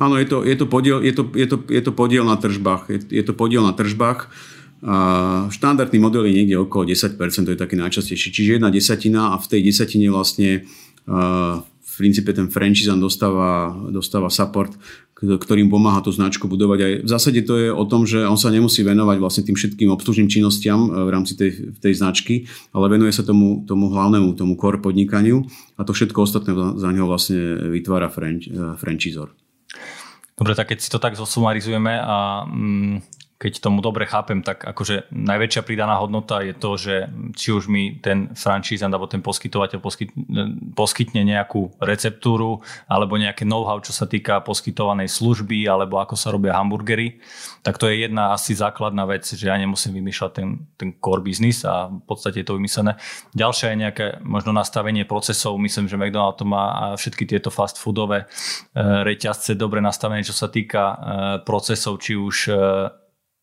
Áno, 0.01 0.17
je 0.17 0.25
to, 0.25 0.41
je 0.41 0.57
to, 0.57 0.65
podiel, 0.65 0.97
je 1.05 1.13
to, 1.13 1.29
je 1.29 1.45
to, 1.45 1.61
je 1.69 1.81
to 1.85 1.93
podiel 1.93 2.25
na 2.25 2.33
tržbách. 2.41 2.89
Je, 2.89 3.21
je 3.21 3.23
to 3.25 3.37
podiel 3.37 3.61
na 3.61 3.77
tržbách. 3.77 4.33
A 4.81 4.97
štandardný 5.53 6.01
model 6.01 6.25
je 6.25 6.41
niekde 6.41 6.57
okolo 6.57 6.89
10%, 6.89 7.21
to 7.21 7.53
je 7.53 7.57
taký 7.57 7.77
najčastejší. 7.77 8.33
Čiže 8.33 8.57
jedna 8.57 8.73
desatina 8.73 9.33
a 9.33 9.41
v 9.41 9.49
tej 9.53 9.61
desatine 9.61 10.09
vlastne 10.09 10.65
princípe 11.97 12.29
ten 12.31 12.47
franchisant 12.47 13.01
dostáva, 13.01 13.73
dostáva 13.89 14.29
support, 14.29 14.77
ktorým 15.17 15.73
pomáha 15.73 16.05
tú 16.05 16.13
značku 16.13 16.45
budovať. 16.45 16.79
Aj 16.79 16.93
v 17.01 17.09
zásade 17.09 17.41
to 17.41 17.57
je 17.57 17.69
o 17.73 17.85
tom, 17.89 18.05
že 18.05 18.21
on 18.21 18.37
sa 18.37 18.53
nemusí 18.53 18.85
venovať 18.85 19.17
vlastne 19.17 19.43
tým 19.49 19.57
všetkým 19.57 19.89
obslužným 19.89 20.29
činnostiam 20.29 20.93
v 20.93 21.09
rámci 21.09 21.33
tej, 21.33 21.73
tej 21.81 21.93
značky, 21.97 22.45
ale 22.69 22.85
venuje 22.93 23.09
sa 23.09 23.25
tomu, 23.25 23.65
tomu 23.65 23.89
hlavnému, 23.89 24.37
tomu 24.37 24.53
core 24.53 24.77
podnikaniu 24.77 25.41
a 25.73 25.81
to 25.81 25.97
všetko 25.97 26.21
ostatné 26.21 26.53
za 26.53 26.89
neho 26.93 27.09
vlastne 27.09 27.73
vytvára 27.73 28.13
franch, 28.13 28.45
franchisor. 28.77 29.33
Dobre, 30.37 30.53
tak 30.53 30.69
keď 30.69 30.85
si 30.85 30.93
to 30.93 31.01
tak 31.01 31.17
zosumarizujeme 31.17 31.97
a 31.97 32.45
mm, 32.45 33.01
keď 33.37 33.61
tomu 33.61 33.85
dobre 33.85 34.09
chápem, 34.09 34.41
tak 34.41 34.65
akože 34.65 35.13
najväčšia 35.13 35.61
pridaná 35.61 36.01
hodnota 36.01 36.41
je 36.41 36.57
to, 36.57 36.71
že 36.73 36.95
či 37.37 37.53
už 37.53 37.69
mi 37.69 38.01
ten 38.01 38.33
franchisant 38.33 38.89
alebo 38.89 39.05
ten 39.05 39.21
poskytovateľ 39.21 39.77
poskytne 40.73 41.21
nejakú 41.21 41.77
receptúru 41.77 42.65
alebo 42.89 43.13
nejaké 43.13 43.45
know-how, 43.45 43.77
čo 43.77 43.93
sa 43.93 44.09
týka 44.09 44.41
poskytovanej 44.41 45.05
služby 45.13 45.69
alebo 45.69 46.01
ako 46.01 46.17
sa 46.17 46.33
robia 46.33 46.57
hamburgery, 46.57 47.21
tak 47.61 47.77
to 47.77 47.85
je 47.85 48.09
jedna 48.09 48.33
asi 48.33 48.57
základná 48.57 49.05
vec, 49.05 49.29
že 49.29 49.45
ja 49.45 49.53
nemusím 49.53 50.01
vymýšľať 50.01 50.31
ten, 50.33 50.65
ten 50.73 50.89
core 50.97 51.21
business 51.21 51.61
a 51.61 51.93
v 51.93 52.05
podstate 52.09 52.41
je 52.41 52.47
to 52.49 52.57
vymyslené. 52.57 52.97
Ďalšia 53.37 53.77
je 53.77 53.81
nejaké 53.85 54.05
možno 54.25 54.49
nastavenie 54.49 55.05
procesov, 55.05 55.61
myslím, 55.61 55.85
že 55.85 55.93
McDonald's 55.93 56.41
to 56.41 56.45
má 56.45 56.97
všetky 56.97 57.29
tieto 57.29 57.53
fast 57.53 57.77
foodové 57.77 58.25
e, 58.25 58.25
reťazce 59.05 59.53
dobre 59.53 59.77
nastavené, 59.77 60.25
čo 60.25 60.33
sa 60.33 60.49
týka 60.49 60.81
e, 60.81 60.95
procesov, 61.45 62.01
či 62.01 62.17
už 62.17 62.37
e, 62.49 62.53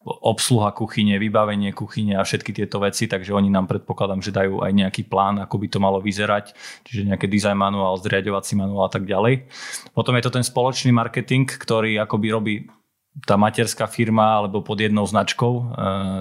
obsluha 0.05 0.77
kuchyne, 0.77 1.17
vybavenie 1.17 1.73
kuchyne 1.73 2.21
a 2.21 2.23
všetky 2.23 2.53
tieto 2.53 2.77
veci, 2.81 3.09
takže 3.09 3.33
oni 3.33 3.49
nám 3.49 3.65
predpokladám, 3.65 4.21
že 4.21 4.37
dajú 4.37 4.61
aj 4.61 4.73
nejaký 4.73 5.09
plán, 5.09 5.41
ako 5.41 5.57
by 5.57 5.67
to 5.73 5.79
malo 5.81 5.99
vyzerať, 6.05 6.53
čiže 6.85 7.09
nejaké 7.09 7.25
design 7.25 7.57
manuál, 7.57 7.97
zriadovací 7.97 8.53
manuál 8.53 8.89
a 8.89 8.93
tak 8.93 9.09
ďalej. 9.09 9.49
Potom 9.97 10.13
je 10.17 10.25
to 10.25 10.35
ten 10.37 10.45
spoločný 10.45 10.93
marketing, 10.93 11.49
ktorý 11.49 11.97
akoby 12.05 12.29
robí 12.29 12.55
tá 13.23 13.39
materská 13.39 13.87
firma 13.87 14.43
alebo 14.43 14.61
pod 14.61 14.83
jednou 14.83 15.07
značkou, 15.07 15.53
e, 15.55 15.63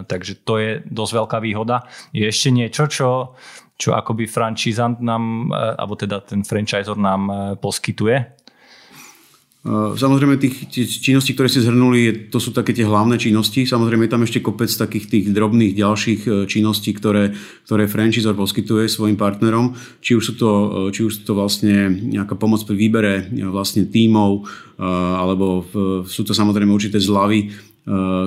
takže 0.06 0.46
to 0.46 0.54
je 0.62 0.70
dosť 0.86 1.12
veľká 1.26 1.38
výhoda. 1.42 1.90
Je 2.14 2.22
ešte 2.30 2.54
niečo, 2.54 2.86
čo, 2.86 3.10
čo 3.82 3.98
akoby 3.98 4.30
franchisant 4.30 5.02
nám, 5.02 5.50
e, 5.50 5.74
alebo 5.74 5.98
teda 5.98 6.22
ten 6.22 6.46
franchisor 6.46 6.94
nám 6.96 7.22
e, 7.28 7.34
poskytuje? 7.58 8.43
Eh, 9.64 9.96
samozrejme, 9.96 10.36
tých, 10.44 10.68
tie 10.68 10.84
činnosti, 10.84 11.32
ktoré 11.32 11.48
ste 11.48 11.64
zhrnuli, 11.64 12.28
to 12.28 12.36
sú 12.36 12.52
také 12.52 12.76
tie 12.76 12.84
hlavné 12.84 13.16
činnosti. 13.16 13.64
Samozrejme, 13.64 14.04
je 14.04 14.12
tam 14.12 14.28
ešte 14.28 14.44
kopec 14.44 14.68
takých 14.68 15.08
tých 15.08 15.26
drobných 15.32 15.72
ďalších 15.80 16.22
eh, 16.28 16.32
činností, 16.52 16.92
ktoré, 16.92 17.32
ktoré 17.64 17.88
franchisor 17.88 18.36
poskytuje 18.36 18.92
svojim 18.92 19.16
partnerom. 19.16 19.72
Či 20.04 20.20
už 20.20 20.24
sú 20.28 20.34
to, 20.36 20.50
eh, 20.52 20.92
či 20.92 21.08
už 21.08 21.12
sú 21.16 21.22
to 21.24 21.34
vlastne 21.40 21.96
nejaká 21.96 22.36
pomoc 22.36 22.60
pri 22.68 22.76
výbere 22.76 23.14
vlastne 23.48 23.88
tímov, 23.88 24.44
alebo 24.84 25.64
sú 26.10 26.26
to 26.26 26.34
samozrejme 26.34 26.74
určité 26.74 26.98
zľavy, 26.98 27.54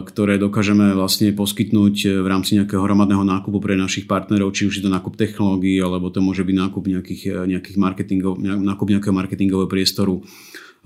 ktoré 0.07 0.39
dokážeme 0.39 0.95
vlastne 0.95 1.35
poskytnúť 1.35 2.23
v 2.23 2.27
rámci 2.27 2.55
nejakého 2.55 2.81
hromadného 2.81 3.27
nákupu 3.27 3.59
pre 3.59 3.75
našich 3.75 4.07
partnerov, 4.07 4.55
či 4.55 4.71
už 4.71 4.79
je 4.79 4.85
to 4.87 4.91
nákup 4.93 5.19
technológií, 5.19 5.83
alebo 5.83 6.09
to 6.09 6.23
môže 6.23 6.47
byť 6.47 6.57
nákup 6.57 6.85
nejakých, 6.87 7.23
nejakých 7.51 7.77
marketingov, 7.77 8.39
nákup 8.41 8.89
nejakého 8.89 9.15
marketingového 9.17 9.69
priestoru 9.69 10.23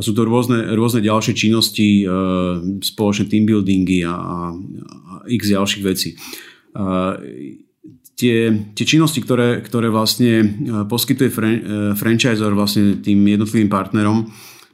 a 0.00 0.02
sú 0.02 0.16
to 0.16 0.24
rôzne, 0.24 0.72
rôzne 0.72 1.04
ďalšie 1.04 1.36
činnosti, 1.36 2.00
e, 2.00 2.04
spoločné 2.80 3.28
team 3.28 3.44
buildingy 3.44 4.00
a, 4.08 4.16
a 4.16 4.36
x 5.28 5.52
ďalších 5.52 5.84
vecí. 5.84 6.16
A 6.72 7.20
tie, 8.16 8.48
tie 8.72 8.86
činnosti, 8.88 9.20
ktoré, 9.20 9.60
ktoré 9.60 9.92
vlastne 9.92 10.32
e, 10.40 10.46
poskytuje 10.88 11.28
fran, 11.28 11.52
e, 11.52 11.62
franchisor 11.92 12.56
vlastne 12.56 13.04
tým 13.04 13.20
jednotlivým 13.28 13.68
partnerom, 13.68 14.24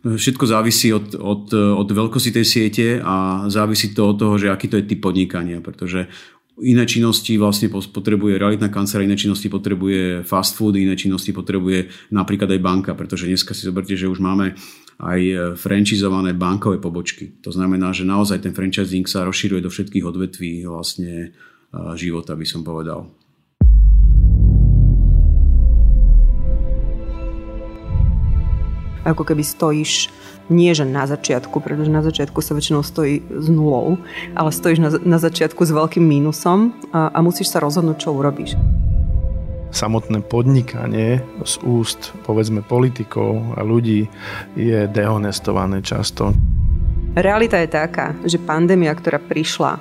všetko 0.07 0.47
závisí 0.47 0.95
od, 0.95 1.19
od, 1.19 1.51
od 1.51 1.89
veľkosti 1.91 2.31
tej 2.31 2.47
siete 2.47 2.87
a 3.03 3.51
závisí 3.51 3.91
to 3.91 4.15
od 4.15 4.23
toho, 4.23 4.39
že 4.39 4.55
aký 4.55 4.71
to 4.71 4.79
je 4.79 4.87
typ 4.87 5.03
podnikania, 5.03 5.59
pretože 5.59 6.07
iné 6.63 6.87
činnosti 6.87 7.35
vlastne 7.35 7.67
potrebuje 7.69 8.39
realitná 8.39 8.71
kancelária, 8.71 9.11
iné 9.11 9.19
činnosti 9.19 9.51
potrebuje 9.51 10.23
fast 10.23 10.55
food, 10.55 10.79
iné 10.79 10.95
činnosti 10.95 11.35
potrebuje 11.35 11.91
napríklad 12.15 12.55
aj 12.55 12.61
banka, 12.63 12.93
pretože 12.95 13.27
dneska 13.27 13.51
si 13.51 13.67
zoberte, 13.67 13.99
že 13.99 14.07
už 14.07 14.23
máme 14.23 14.55
aj 14.97 15.21
e, 15.21 15.35
franchisované 15.57 16.33
bankové 16.33 16.81
pobočky. 16.81 17.37
To 17.45 17.53
znamená, 17.53 17.93
že 17.93 18.09
naozaj 18.09 18.41
ten 18.41 18.57
franchising 18.57 19.05
sa 19.05 19.29
rozširuje 19.29 19.61
do 19.61 19.71
všetkých 19.73 20.05
odvetví 20.09 20.65
vlastne 20.65 21.13
e, 21.21 21.29
života, 22.01 22.33
by 22.33 22.47
som 22.49 22.65
povedal. 22.65 23.05
Ako 29.07 29.23
keby 29.23 29.47
stojíš 29.47 30.11
nie 30.51 30.71
že 30.75 30.83
na 30.83 31.07
začiatku, 31.07 31.63
pretože 31.63 31.91
na 31.91 32.03
začiatku 32.03 32.43
sa 32.43 32.55
väčšinou 32.55 32.83
stojí 32.83 33.23
s 33.23 33.47
nulou, 33.51 33.99
ale 34.35 34.51
stojíš 34.51 34.79
na, 34.83 34.91
na 35.03 35.19
začiatku 35.19 35.63
s 35.63 35.75
veľkým 35.75 36.03
mínusom 36.03 36.75
a, 36.91 37.11
a 37.15 37.19
musíš 37.23 37.55
sa 37.55 37.63
rozhodnúť, 37.63 38.07
čo 38.07 38.15
urobíš 38.15 38.55
samotné 39.77 40.25
podnikanie 40.25 41.21
z 41.45 41.55
úst 41.69 42.17
povedzme 42.25 42.65
politikov 42.65 43.53
a 43.55 43.61
ľudí 43.61 44.09
je 44.57 44.89
dehonestované 44.89 45.85
často. 45.85 46.33
Realita 47.17 47.61
je 47.61 47.69
taká, 47.69 48.17
že 48.29 48.37
pandémia, 48.41 48.93
ktorá 48.93 49.17
prišla 49.17 49.73
e, 49.77 49.81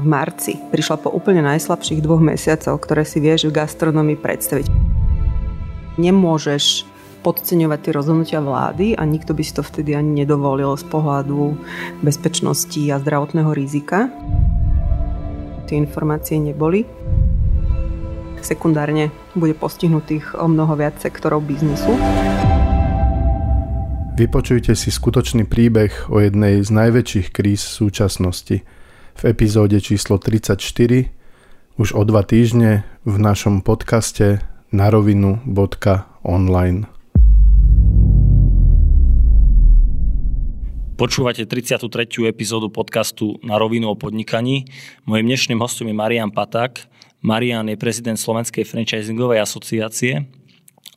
v 0.00 0.04
marci, 0.04 0.60
prišla 0.68 1.00
po 1.00 1.08
úplne 1.12 1.40
najslabších 1.40 2.04
dvoch 2.04 2.20
mesiacoch, 2.20 2.76
ktoré 2.76 3.08
si 3.08 3.24
vieš 3.24 3.48
v 3.48 3.56
gastronomii 3.56 4.20
predstaviť. 4.20 4.68
Nemôžeš 5.96 6.84
podceňovať 7.24 7.78
tie 7.80 7.92
rozhodnutia 7.96 8.40
vlády 8.44 9.00
a 9.00 9.02
nikto 9.08 9.32
by 9.32 9.40
si 9.40 9.56
to 9.56 9.64
vtedy 9.64 9.96
ani 9.96 10.24
nedovolil 10.24 10.76
z 10.76 10.84
pohľadu 10.92 11.56
bezpečnosti 12.04 12.80
a 12.92 13.00
zdravotného 13.00 13.48
rizika. 13.56 14.12
Tie 15.64 15.80
informácie 15.80 16.36
neboli 16.36 16.84
sekundárne 18.44 19.08
bude 19.34 19.56
postihnutých 19.56 20.36
o 20.36 20.46
mnoho 20.46 20.76
viac 20.76 21.00
sektorov 21.00 21.48
biznisu. 21.48 21.96
Vypočujte 24.14 24.78
si 24.78 24.94
skutočný 24.94 25.42
príbeh 25.42 26.06
o 26.06 26.22
jednej 26.22 26.62
z 26.62 26.70
najväčších 26.70 27.34
kríz 27.34 27.66
súčasnosti 27.66 28.62
v 29.14 29.22
epizóde 29.26 29.82
číslo 29.82 30.22
34 30.22 30.54
už 31.74 31.98
o 31.98 32.02
dva 32.06 32.22
týždne 32.22 32.86
v 33.02 33.14
našom 33.18 33.66
podcaste 33.66 34.38
narovinu.online. 34.70 36.93
Počúvate 40.94 41.42
33. 41.42 41.90
epizódu 42.30 42.70
podcastu 42.70 43.34
Na 43.42 43.58
rovinu 43.58 43.90
o 43.90 43.98
podnikaní. 43.98 44.70
Mojím 45.02 45.26
dnešným 45.26 45.58
hostom 45.58 45.90
je 45.90 45.94
Marian 45.98 46.30
Paták, 46.30 46.86
Marian 47.18 47.66
je 47.66 47.74
prezident 47.74 48.14
Slovenskej 48.14 48.62
franchisingovej 48.62 49.42
asociácie 49.42 50.22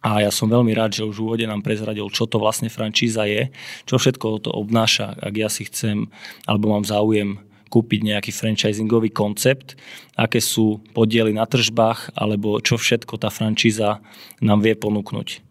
a 0.05 0.21
ja 0.21 0.29
som 0.29 0.53
veľmi 0.53 0.69
rád, 0.77 1.01
že 1.01 1.01
už 1.01 1.17
v 1.17 1.23
úvode 1.25 1.45
nám 1.49 1.65
prezradil, 1.65 2.05
čo 2.13 2.29
to 2.29 2.37
vlastne 2.37 2.69
francíza 2.69 3.25
je, 3.25 3.49
čo 3.89 3.97
všetko 3.97 4.45
to 4.45 4.53
obnáša, 4.53 5.17
ak 5.17 5.33
ja 5.33 5.49
si 5.49 5.65
chcem 5.65 6.13
alebo 6.45 6.77
mám 6.77 6.85
záujem 6.85 7.41
kúpiť 7.73 7.99
nejaký 8.05 8.29
franchisingový 8.29 9.09
koncept, 9.09 9.81
aké 10.13 10.37
sú 10.37 10.77
podiely 10.93 11.33
na 11.33 11.49
tržbách 11.49 12.13
alebo 12.13 12.61
čo 12.61 12.77
všetko 12.77 13.17
tá 13.17 13.33
francíza 13.33 13.97
nám 14.45 14.61
vie 14.61 14.77
ponúknuť. 14.77 15.41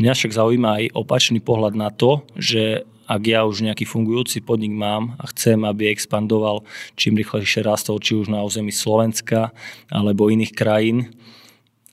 Mňa 0.00 0.12
však 0.16 0.32
zaujíma 0.32 0.70
aj 0.80 0.84
opačný 0.96 1.44
pohľad 1.44 1.76
na 1.76 1.92
to, 1.92 2.24
že 2.40 2.88
ak 3.10 3.22
ja 3.26 3.42
už 3.42 3.66
nejaký 3.66 3.82
fungujúci 3.82 4.46
podnik 4.46 4.70
mám 4.70 5.18
a 5.18 5.26
chcem, 5.34 5.66
aby 5.66 5.90
expandoval 5.90 6.62
čím 6.94 7.18
rýchlejšie 7.18 7.66
rastol, 7.66 7.98
či 7.98 8.14
už 8.14 8.30
na 8.30 8.38
území 8.46 8.70
Slovenska 8.70 9.50
alebo 9.90 10.30
iných 10.30 10.54
krajín, 10.54 11.10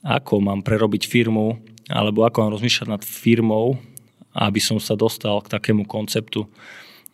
ako 0.06 0.38
mám 0.38 0.62
prerobiť 0.62 1.10
firmu 1.10 1.58
alebo 1.90 2.22
ako 2.22 2.46
mám 2.46 2.54
rozmýšľať 2.54 2.88
nad 2.88 3.02
firmou, 3.02 3.82
aby 4.38 4.62
som 4.62 4.78
sa 4.78 4.94
dostal 4.94 5.42
k 5.42 5.50
takému 5.58 5.90
konceptu. 5.90 6.46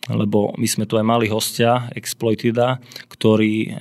Lebo 0.05 0.53
my 0.53 0.67
sme 0.69 0.85
tu 0.85 1.01
aj 1.01 1.05
mali 1.07 1.25
hostia, 1.25 1.89
Exploitida, 1.97 2.77
ktorý 3.09 3.73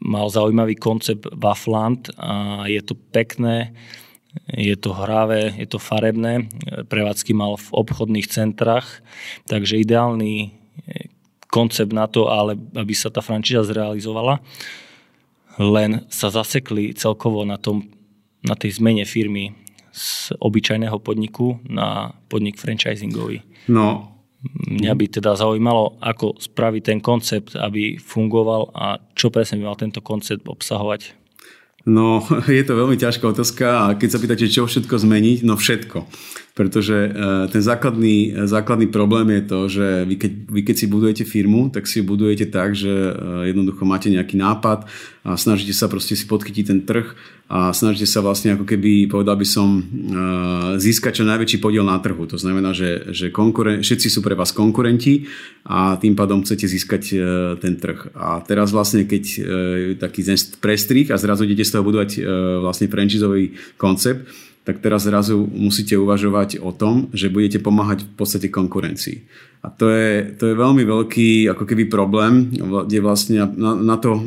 mal 0.00 0.32
zaujímavý 0.32 0.80
koncept 0.80 1.28
Waffland 1.36 2.08
a 2.16 2.64
je 2.64 2.80
to 2.80 2.96
pekné, 3.12 3.76
je 4.52 4.76
to 4.76 4.92
hravé, 4.92 5.54
je 5.56 5.66
to 5.66 5.78
farebné, 5.80 6.46
prevádzky 6.88 7.32
mal 7.32 7.56
v 7.56 7.68
obchodných 7.72 8.28
centrách, 8.28 9.00
takže 9.48 9.80
ideálny 9.80 10.32
e, 10.40 10.48
koncept 11.48 11.92
na 11.92 12.06
to, 12.06 12.28
ale 12.28 12.58
aby 12.76 12.92
sa 12.92 13.08
tá 13.08 13.24
frančíza 13.24 13.64
zrealizovala. 13.64 14.44
Len 15.56 16.04
sa 16.12 16.28
zasekli 16.28 16.92
celkovo 16.92 17.48
na, 17.48 17.56
tom, 17.56 17.88
na 18.44 18.52
tej 18.52 18.76
zmene 18.76 19.08
firmy 19.08 19.56
z 19.96 20.36
obyčajného 20.36 21.00
podniku 21.00 21.56
na 21.64 22.12
podnik 22.28 22.60
franchisingový. 22.60 23.40
No. 23.72 24.12
Mňa 24.68 24.92
by 24.92 25.06
teda 25.08 25.32
zaujímalo, 25.32 25.96
ako 26.04 26.36
spraviť 26.36 26.82
ten 26.84 27.00
koncept, 27.00 27.56
aby 27.56 27.96
fungoval 27.96 28.68
a 28.76 29.00
čo 29.16 29.32
presne 29.32 29.58
by 29.58 29.72
mal 29.72 29.80
tento 29.80 30.04
koncept 30.04 30.44
obsahovať. 30.44 31.25
No, 31.86 32.26
je 32.50 32.62
to 32.66 32.74
veľmi 32.74 32.98
ťažká 32.98 33.24
otázka 33.30 33.66
a 33.66 33.84
keď 33.94 34.08
sa 34.10 34.18
pýtate, 34.18 34.46
čo 34.50 34.66
všetko 34.66 34.98
zmeniť, 34.98 35.46
no 35.46 35.54
všetko. 35.54 36.02
Pretože 36.56 37.12
ten 37.52 37.60
základný, 37.60 38.48
základný 38.48 38.88
problém 38.88 39.28
je 39.28 39.42
to, 39.44 39.60
že 39.68 39.86
vy 40.08 40.16
keď, 40.16 40.32
vy 40.48 40.60
keď 40.64 40.76
si 40.80 40.86
budujete 40.88 41.24
firmu, 41.28 41.68
tak 41.68 41.84
si 41.84 42.00
ju 42.00 42.08
budujete 42.08 42.48
tak, 42.48 42.72
že 42.72 42.88
jednoducho 43.52 43.84
máte 43.84 44.08
nejaký 44.08 44.40
nápad 44.40 44.88
a 45.20 45.36
snažíte 45.36 45.76
sa 45.76 45.84
proste 45.84 46.16
si 46.16 46.24
podchytiť 46.24 46.64
ten 46.64 46.80
trh 46.80 47.12
a 47.52 47.76
snažíte 47.76 48.08
sa 48.08 48.24
vlastne 48.24 48.56
ako 48.56 48.64
keby, 48.64 49.04
povedal 49.04 49.36
by 49.36 49.44
som, 49.44 49.84
získať 50.80 51.20
čo 51.20 51.28
najväčší 51.28 51.60
podiel 51.60 51.84
na 51.84 52.00
trhu. 52.00 52.24
To 52.24 52.40
znamená, 52.40 52.72
že, 52.72 53.12
že 53.12 53.28
konkuren- 53.28 53.84
všetci 53.84 54.08
sú 54.08 54.24
pre 54.24 54.32
vás 54.32 54.56
konkurenti 54.56 55.28
a 55.68 56.00
tým 56.00 56.16
pádom 56.16 56.40
chcete 56.40 56.64
získať 56.72 57.02
ten 57.60 57.76
trh. 57.76 58.16
A 58.16 58.40
teraz 58.40 58.72
vlastne, 58.72 59.04
keď 59.04 59.24
taký 60.00 60.24
prestrih 60.56 61.12
a 61.12 61.20
zrazu 61.20 61.44
idete 61.44 61.68
z 61.68 61.76
toho 61.76 61.84
budovať 61.84 62.24
vlastne 62.64 62.88
franchisový 62.88 63.52
koncept, 63.76 64.24
tak 64.66 64.82
teraz 64.82 65.06
zrazu 65.06 65.46
musíte 65.46 65.94
uvažovať 65.94 66.58
o 66.58 66.74
tom, 66.74 67.06
že 67.14 67.30
budete 67.30 67.62
pomáhať 67.62 68.02
v 68.02 68.12
podstate 68.18 68.50
konkurencii. 68.50 69.22
A 69.62 69.70
to 69.70 69.86
je, 69.94 70.34
to 70.34 70.50
je 70.50 70.54
veľmi 70.58 70.82
veľký 70.82 71.54
ako 71.54 71.62
keby 71.62 71.86
problém, 71.86 72.50
kde 72.50 72.98
vlastne 72.98 73.46
na, 73.46 73.78
na 73.78 73.94
to 73.94 74.18
e, 74.18 74.20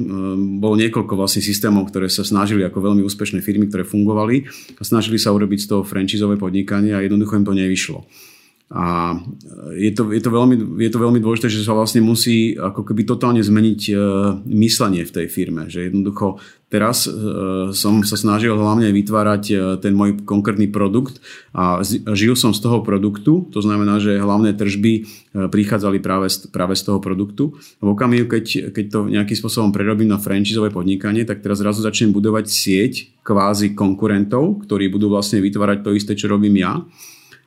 bolo 0.63 0.79
niekoľko 0.79 1.19
vlastne 1.19 1.43
systémov, 1.43 1.91
ktoré 1.91 2.07
sa 2.07 2.23
snažili 2.23 2.63
ako 2.63 2.79
veľmi 2.79 3.03
úspešné 3.03 3.43
firmy, 3.43 3.67
ktoré 3.67 3.83
fungovali 3.83 4.47
a 4.79 4.81
snažili 4.87 5.19
sa 5.19 5.35
urobiť 5.35 5.59
z 5.59 5.67
toho 5.75 5.83
franchisové 5.83 6.39
podnikanie 6.39 6.95
a 6.95 7.03
jednoducho 7.03 7.35
im 7.35 7.43
to 7.43 7.51
nevyšlo. 7.51 8.07
A 8.69 9.17
je 9.73 9.89
to, 9.97 10.13
je, 10.13 10.21
to 10.21 10.29
veľmi, 10.29 10.55
je 10.77 10.91
to 10.93 11.01
veľmi 11.01 11.17
dôležité, 11.17 11.49
že 11.49 11.65
sa 11.65 11.73
vlastne 11.73 12.05
musí 12.05 12.53
ako 12.53 12.85
keby 12.85 13.01
totálne 13.01 13.41
zmeniť 13.41 13.81
e, 13.89 13.93
myslenie 14.45 15.03
v 15.03 15.13
tej 15.19 15.25
firme. 15.25 15.65
Že 15.67 15.89
jednoducho 15.89 16.37
teraz 16.69 17.09
e, 17.09 17.11
som 17.73 18.05
sa 18.05 18.15
snažil 18.15 18.53
hlavne 18.53 18.93
vytvárať 18.93 19.43
e, 19.49 19.55
ten 19.81 19.93
môj 19.97 20.21
konkrétny 20.23 20.69
produkt 20.69 21.19
a 21.51 21.81
žil 22.13 22.37
som 22.37 22.53
z 22.53 22.61
toho 22.61 22.85
produktu. 22.85 23.49
To 23.51 23.59
znamená, 23.59 23.97
že 23.97 24.21
hlavné 24.21 24.53
tržby 24.55 25.09
prichádzali 25.29 26.01
práve 26.01 26.29
z, 26.29 26.49
práve 26.49 26.73
z 26.73 26.89
toho 26.89 26.97
produktu. 27.01 27.57
V 27.81 27.87
okamihu, 27.93 28.25
keď, 28.25 28.73
keď 28.73 28.85
to 28.89 28.99
nejakým 29.09 29.37
spôsobom 29.37 29.69
prerobím 29.69 30.09
na 30.09 30.17
franchiseové 30.17 30.73
podnikanie, 30.73 31.25
tak 31.25 31.45
teraz 31.45 31.61
zrazu 31.61 31.85
začnem 31.85 32.09
budovať 32.13 32.45
sieť 32.49 32.93
kvázi 33.21 33.77
konkurentov, 33.77 34.65
ktorí 34.65 34.89
budú 34.89 35.13
vlastne 35.13 35.37
vytvárať 35.41 35.85
to 35.85 35.93
isté, 35.93 36.17
čo 36.17 36.31
robím 36.31 36.61
ja 36.61 36.81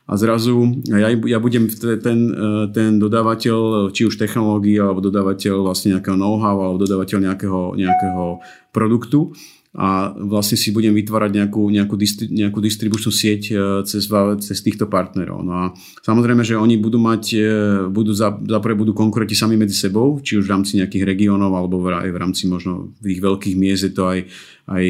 a 0.03 0.19
zrazu 0.19 0.83
ja, 0.83 1.07
ja 1.15 1.39
budem 1.39 1.71
ten, 2.03 2.19
e, 2.27 2.67
ten 2.75 2.99
dodávateľ 2.99 3.87
či 3.95 4.03
už 4.03 4.19
technológií 4.19 4.75
alebo 4.75 4.99
dodávateľ 4.99 5.63
vlastne 5.63 5.95
nejakého 5.95 6.19
know-how 6.19 6.59
alebo 6.59 6.83
dodávateľ 6.83 7.31
nejakého, 7.31 7.79
nejakého 7.79 8.43
produktu 8.75 9.31
a 9.73 10.13
vlastne 10.13 10.53
si 10.53 10.69
budem 10.69 10.93
vytvárať 10.93 11.33
nejakú, 11.33 11.65
nejakú, 11.65 11.95
distri, 11.97 12.29
nejakú 12.29 12.61
distribučnú 12.61 13.09
sieť 13.09 13.41
e, 13.49 13.53
cez, 13.89 14.05
cez 14.45 14.57
týchto 14.61 14.85
partnerov. 14.85 15.41
No 15.41 15.53
a 15.55 15.65
samozrejme, 16.05 16.45
že 16.45 16.59
oni 16.59 16.77
budú 16.77 17.01
mať, 17.01 17.23
e, 17.33 17.47
budú 17.89 18.11
za, 18.13 18.29
budú 18.75 18.91
konkurenti 18.93 19.33
sami 19.33 19.57
medzi 19.57 19.73
sebou, 19.73 20.21
či 20.21 20.37
už 20.37 20.45
v 20.45 20.53
rámci 20.53 20.77
nejakých 20.77 21.07
regiónov 21.07 21.55
alebo 21.57 21.79
aj 21.89 22.11
v 22.11 22.21
rámci 22.21 22.45
možno 22.45 22.91
ich 23.01 23.17
veľkých 23.23 23.55
miest 23.57 23.87
je 23.87 23.93
to 23.95 24.03
aj, 24.05 24.19
aj 24.67 24.85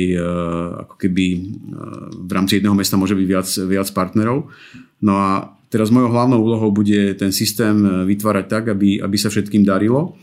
ako 0.85 0.95
keby 0.99 1.25
v 2.27 2.31
rámci 2.33 2.59
jedného 2.59 2.75
mesta 2.77 2.99
môže 2.99 3.15
byť 3.15 3.27
viac, 3.29 3.47
viac 3.65 3.87
partnerov. 3.95 4.51
No 5.03 5.19
a 5.19 5.59
teraz 5.67 5.91
mojou 5.91 6.15
hlavnou 6.15 6.39
úlohou 6.39 6.71
bude 6.71 7.13
ten 7.19 7.35
systém 7.35 7.75
e, 7.83 8.07
vytvárať 8.07 8.45
tak, 8.47 8.63
aby, 8.71 9.03
aby 9.03 9.17
sa 9.19 9.27
všetkým 9.27 9.67
darilo, 9.67 10.15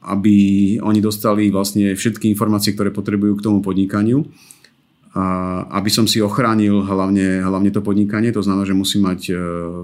aby 0.00 0.36
oni 0.80 1.00
dostali 1.04 1.52
vlastne 1.52 1.92
všetky 1.92 2.32
informácie, 2.32 2.72
ktoré 2.72 2.88
potrebujú 2.88 3.36
k 3.36 3.44
tomu 3.44 3.60
podnikaniu 3.60 4.24
aby 5.70 5.90
som 5.94 6.10
si 6.10 6.18
ochránil 6.18 6.82
hlavne, 6.82 7.38
hlavne 7.38 7.70
to 7.70 7.78
podnikanie, 7.86 8.34
to 8.34 8.42
znamená, 8.42 8.66
že 8.66 8.74
musím 8.74 9.06
mať 9.06 9.20
e, 9.30 9.32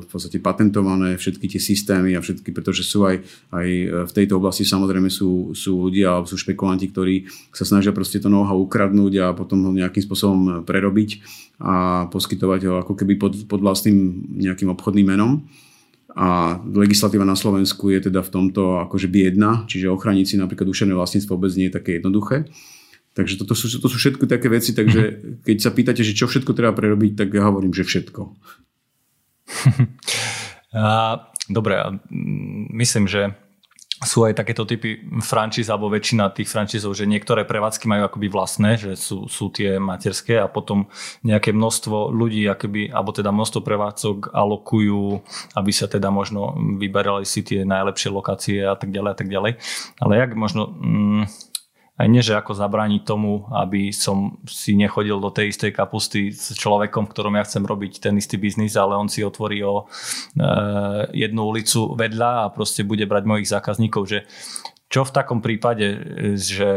v 0.02 0.06
podstate 0.10 0.42
patentované 0.42 1.14
všetky 1.14 1.46
tie 1.46 1.62
systémy 1.62 2.18
a 2.18 2.20
všetky, 2.20 2.50
pretože 2.50 2.82
sú 2.82 3.06
aj, 3.06 3.22
aj 3.54 3.68
v 4.10 4.12
tejto 4.12 4.42
oblasti 4.42 4.66
samozrejme 4.66 5.06
sú, 5.06 5.54
sú 5.54 5.86
ľudia 5.86 6.18
alebo 6.18 6.26
sú 6.26 6.34
špekulanti, 6.34 6.90
ktorí 6.90 7.30
sa 7.54 7.62
snažia 7.62 7.94
proste 7.94 8.18
to 8.18 8.26
know-how 8.26 8.58
ukradnúť 8.58 9.12
a 9.22 9.26
potom 9.30 9.70
ho 9.70 9.70
nejakým 9.70 10.02
spôsobom 10.02 10.66
prerobiť 10.66 11.22
a 11.62 12.10
poskytovať 12.10 12.60
ho 12.66 12.72
ako 12.82 12.98
keby 12.98 13.14
pod, 13.14 13.38
pod 13.46 13.62
vlastným 13.62 14.26
nejakým 14.34 14.66
obchodným 14.74 15.14
menom. 15.14 15.46
A 16.18 16.58
legislatíva 16.66 17.22
na 17.22 17.38
Slovensku 17.38 17.86
je 17.94 18.10
teda 18.10 18.26
v 18.26 18.32
tomto 18.34 18.82
akože 18.82 19.06
biedna, 19.06 19.62
čiže 19.70 19.94
ochraniť 19.94 20.26
si 20.26 20.34
napríklad 20.42 20.66
duševné 20.66 20.90
vlastníctvo 20.98 21.38
vôbec 21.38 21.54
nie 21.54 21.70
je 21.70 21.76
také 21.78 22.02
jednoduché. 22.02 22.50
Takže 23.10 23.42
toto 23.42 23.58
sú, 23.58 23.66
to 23.66 23.90
sú 23.90 23.98
všetko 23.98 24.30
také 24.30 24.46
veci, 24.46 24.70
takže 24.70 25.34
keď 25.42 25.56
sa 25.58 25.74
pýtate, 25.74 26.06
že 26.06 26.14
čo 26.14 26.30
všetko 26.30 26.54
treba 26.54 26.70
prerobiť, 26.70 27.18
tak 27.18 27.34
ja 27.34 27.50
hovorím, 27.50 27.74
že 27.74 27.82
všetko. 27.82 28.22
Dobre, 31.50 31.74
myslím, 32.70 33.10
že 33.10 33.34
sú 34.00 34.24
aj 34.24 34.32
takéto 34.32 34.64
typy 34.64 34.96
frančíz 35.20 35.68
alebo 35.68 35.92
väčšina 35.92 36.32
tých 36.32 36.48
frančízov, 36.48 36.96
že 36.96 37.04
niektoré 37.04 37.44
prevádzky 37.44 37.84
majú 37.84 38.08
akoby 38.08 38.32
vlastné, 38.32 38.80
že 38.80 38.96
sú, 38.96 39.28
sú 39.28 39.52
tie 39.52 39.76
materské 39.76 40.40
a 40.40 40.48
potom 40.48 40.88
nejaké 41.20 41.52
množstvo 41.52 42.08
ľudí, 42.08 42.48
akoby, 42.48 42.88
alebo 42.88 43.12
teda 43.12 43.28
množstvo 43.28 43.60
prevádzok 43.60 44.32
alokujú, 44.32 45.20
aby 45.52 45.72
sa 45.74 45.84
teda 45.84 46.08
možno 46.08 46.56
vyberali 46.80 47.28
si 47.28 47.44
tie 47.44 47.68
najlepšie 47.68 48.08
lokácie 48.08 48.64
a 48.64 48.72
tak 48.72 48.88
ďalej 48.88 49.10
a 49.12 49.16
tak 49.16 49.28
ďalej. 49.28 49.52
Ale 50.00 50.12
jak 50.16 50.30
možno... 50.32 50.72
Mm, 50.80 51.24
aj 52.00 52.08
nie, 52.08 52.24
že 52.24 52.32
ako 52.32 52.56
zabrániť 52.56 53.04
tomu, 53.04 53.44
aby 53.52 53.92
som 53.92 54.40
si 54.48 54.72
nechodil 54.72 55.20
do 55.20 55.28
tej 55.28 55.52
istej 55.52 55.76
kapusty 55.76 56.32
s 56.32 56.56
človekom, 56.56 57.04
v 57.04 57.12
ktorom 57.12 57.36
ja 57.36 57.44
chcem 57.44 57.60
robiť 57.60 58.00
ten 58.00 58.16
istý 58.16 58.40
biznis, 58.40 58.72
ale 58.80 58.96
on 58.96 59.12
si 59.12 59.20
otvorí 59.20 59.60
o 59.60 59.84
e, 59.84 60.44
jednu 61.12 61.44
ulicu 61.44 61.92
vedľa 61.92 62.48
a 62.48 62.52
proste 62.56 62.88
bude 62.88 63.04
brať 63.04 63.28
mojich 63.28 63.52
zákazníkov, 63.52 64.02
že 64.08 64.18
čo 64.88 65.04
v 65.04 65.12
takom 65.12 65.44
prípade, 65.44 65.86
že 66.40 66.72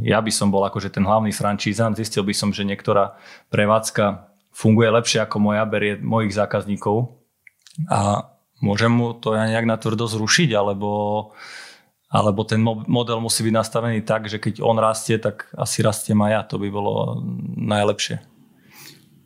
ja 0.00 0.18
by 0.22 0.30
som 0.30 0.54
bol 0.54 0.62
akože 0.62 0.94
ten 0.94 1.02
hlavný 1.02 1.34
francízan, 1.34 1.98
zistil 1.98 2.22
by 2.22 2.32
som, 2.32 2.54
že 2.54 2.62
niektorá 2.62 3.18
prevádzka 3.50 4.30
funguje 4.54 4.88
lepšie 4.88 5.26
ako 5.26 5.50
moja, 5.50 5.66
berie 5.66 5.98
mojich 5.98 6.32
zákazníkov 6.32 7.10
a 7.90 8.30
môžem 8.62 8.88
mu 8.88 9.18
to 9.18 9.34
ja 9.34 9.50
nejak 9.50 9.68
natvrdo 9.68 10.08
zrušiť, 10.08 10.56
alebo 10.56 10.88
alebo 12.06 12.46
ten 12.46 12.62
model 12.62 13.18
musí 13.18 13.42
byť 13.42 13.54
nastavený 13.54 14.06
tak, 14.06 14.30
že 14.30 14.38
keď 14.38 14.62
on 14.62 14.78
rastie, 14.78 15.18
tak 15.18 15.50
asi 15.58 15.82
rastiem 15.82 16.22
aj 16.22 16.30
ja. 16.30 16.40
To 16.54 16.56
by 16.62 16.68
bolo 16.70 17.18
najlepšie. 17.58 18.35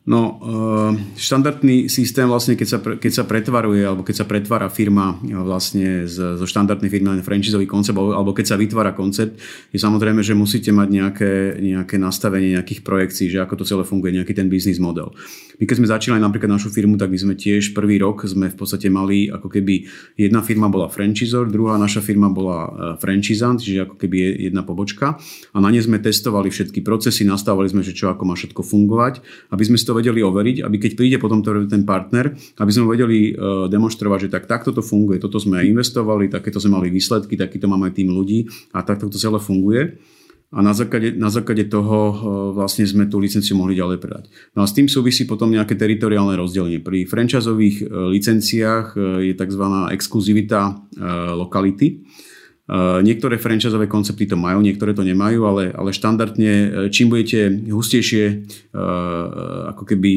No, 0.09 0.41
eh, 0.41 1.21
štandardný 1.21 1.93
systém 1.93 2.25
vlastne, 2.25 2.57
keď 2.57 2.69
sa, 2.73 2.79
keď 2.81 3.13
sa 3.13 3.25
pretvaruje, 3.29 3.85
alebo 3.85 4.01
keď 4.01 4.25
sa 4.25 4.27
pretvára 4.27 4.73
firma 4.73 5.21
eh, 5.21 5.37
vlastne 5.37 6.09
zo 6.09 6.41
štandardnej 6.49 6.89
firmy 6.89 7.13
na 7.13 7.21
franchisový 7.21 7.69
koncept, 7.69 8.01
alebo 8.01 8.33
keď 8.33 8.47
sa 8.49 8.57
vytvára 8.57 8.97
koncept, 8.97 9.37
je 9.69 9.77
samozrejme, 9.77 10.25
že 10.25 10.33
musíte 10.33 10.73
mať 10.73 10.89
nejaké, 10.89 11.33
nejaké 11.61 12.01
nastavenie 12.01 12.57
nejakých 12.57 12.81
projekcií, 12.81 13.29
že 13.29 13.45
ako 13.45 13.61
to 13.61 13.69
celé 13.69 13.85
funguje, 13.85 14.17
nejaký 14.17 14.33
ten 14.33 14.49
business 14.49 14.81
model. 14.81 15.13
My 15.61 15.69
keď 15.69 15.77
sme 15.85 15.93
začínali 15.93 16.21
napríklad 16.25 16.49
našu 16.49 16.73
firmu, 16.73 16.97
tak 16.97 17.13
my 17.13 17.21
sme 17.21 17.35
tiež 17.37 17.77
prvý 17.77 18.01
rok 18.01 18.25
sme 18.25 18.49
v 18.49 18.57
podstate 18.57 18.89
mali, 18.89 19.29
ako 19.29 19.53
keby 19.53 19.85
jedna 20.17 20.41
firma 20.41 20.73
bola 20.73 20.89
franchisor, 20.89 21.53
druhá 21.53 21.77
naša 21.77 22.01
firma 22.01 22.33
bola 22.33 22.57
eh, 22.65 22.71
franchisant, 22.97 23.61
čiže 23.61 23.85
ako 23.85 24.01
keby 24.01 24.49
jedna 24.49 24.65
pobočka 24.65 25.21
a 25.53 25.57
na 25.61 25.69
ne 25.69 25.85
sme 25.85 26.01
testovali 26.01 26.49
všetky 26.49 26.81
procesy, 26.81 27.29
nastavovali 27.29 27.69
sme, 27.69 27.85
že 27.85 27.93
čo 27.93 28.09
ako 28.09 28.25
má 28.25 28.33
všetko 28.33 28.65
fungovať, 28.65 29.21
aby 29.53 29.61
sme 29.69 29.77
z 29.77 29.90
toho 29.91 29.99
vedeli 29.99 30.23
overiť, 30.23 30.63
aby 30.63 30.77
keď 30.79 30.93
príde 30.95 31.17
potom 31.19 31.43
ten 31.43 31.83
partner, 31.83 32.31
aby 32.63 32.71
sme 32.71 32.87
vedeli 32.87 33.35
e, 33.35 33.67
demonstrovať, 33.67 34.31
že 34.31 34.33
tak 34.39 34.47
takto 34.47 34.71
to 34.71 34.87
funguje, 34.87 35.19
toto 35.19 35.43
sme 35.43 35.67
investovali, 35.67 36.31
takéto 36.31 36.63
sme 36.63 36.79
mali 36.79 36.95
výsledky, 36.95 37.35
takýto 37.35 37.67
máme 37.67 37.91
tým 37.91 38.15
ľudí 38.15 38.47
a 38.71 38.87
takto 38.87 39.11
to 39.11 39.19
celé 39.19 39.43
funguje. 39.43 39.99
A 40.51 40.67
na 40.67 40.75
základe, 40.75 41.15
na 41.15 41.31
základe 41.31 41.67
toho 41.67 41.99
e, 41.99 42.15
vlastne 42.55 42.87
sme 42.87 43.11
tú 43.11 43.19
licenciu 43.19 43.59
mohli 43.59 43.75
ďalej 43.75 43.99
predať. 43.99 44.31
No 44.55 44.63
a 44.63 44.71
s 44.71 44.75
tým 44.79 44.87
súvisí 44.87 45.27
potom 45.27 45.51
nejaké 45.51 45.75
teritoriálne 45.75 46.39
rozdelenie. 46.39 46.79
Pri 46.79 47.03
franchiseových 47.11 47.77
e, 47.83 47.85
licenciách 48.15 48.95
je 49.27 49.35
tzv. 49.35 49.65
exkluzivita 49.91 50.87
lokality 51.35 52.07
niektoré 53.03 53.35
franchiseové 53.35 53.91
koncepty 53.91 54.31
to 54.31 54.39
majú, 54.39 54.63
niektoré 54.63 54.95
to 54.95 55.03
nemajú, 55.03 55.43
ale, 55.43 55.75
ale 55.75 55.91
štandardne 55.91 56.53
eh, 56.53 56.69
čím 56.95 57.11
budete 57.11 57.67
hustejšie 57.67 58.25
eh, 58.31 58.79
ako 59.75 59.83
keby 59.83 60.11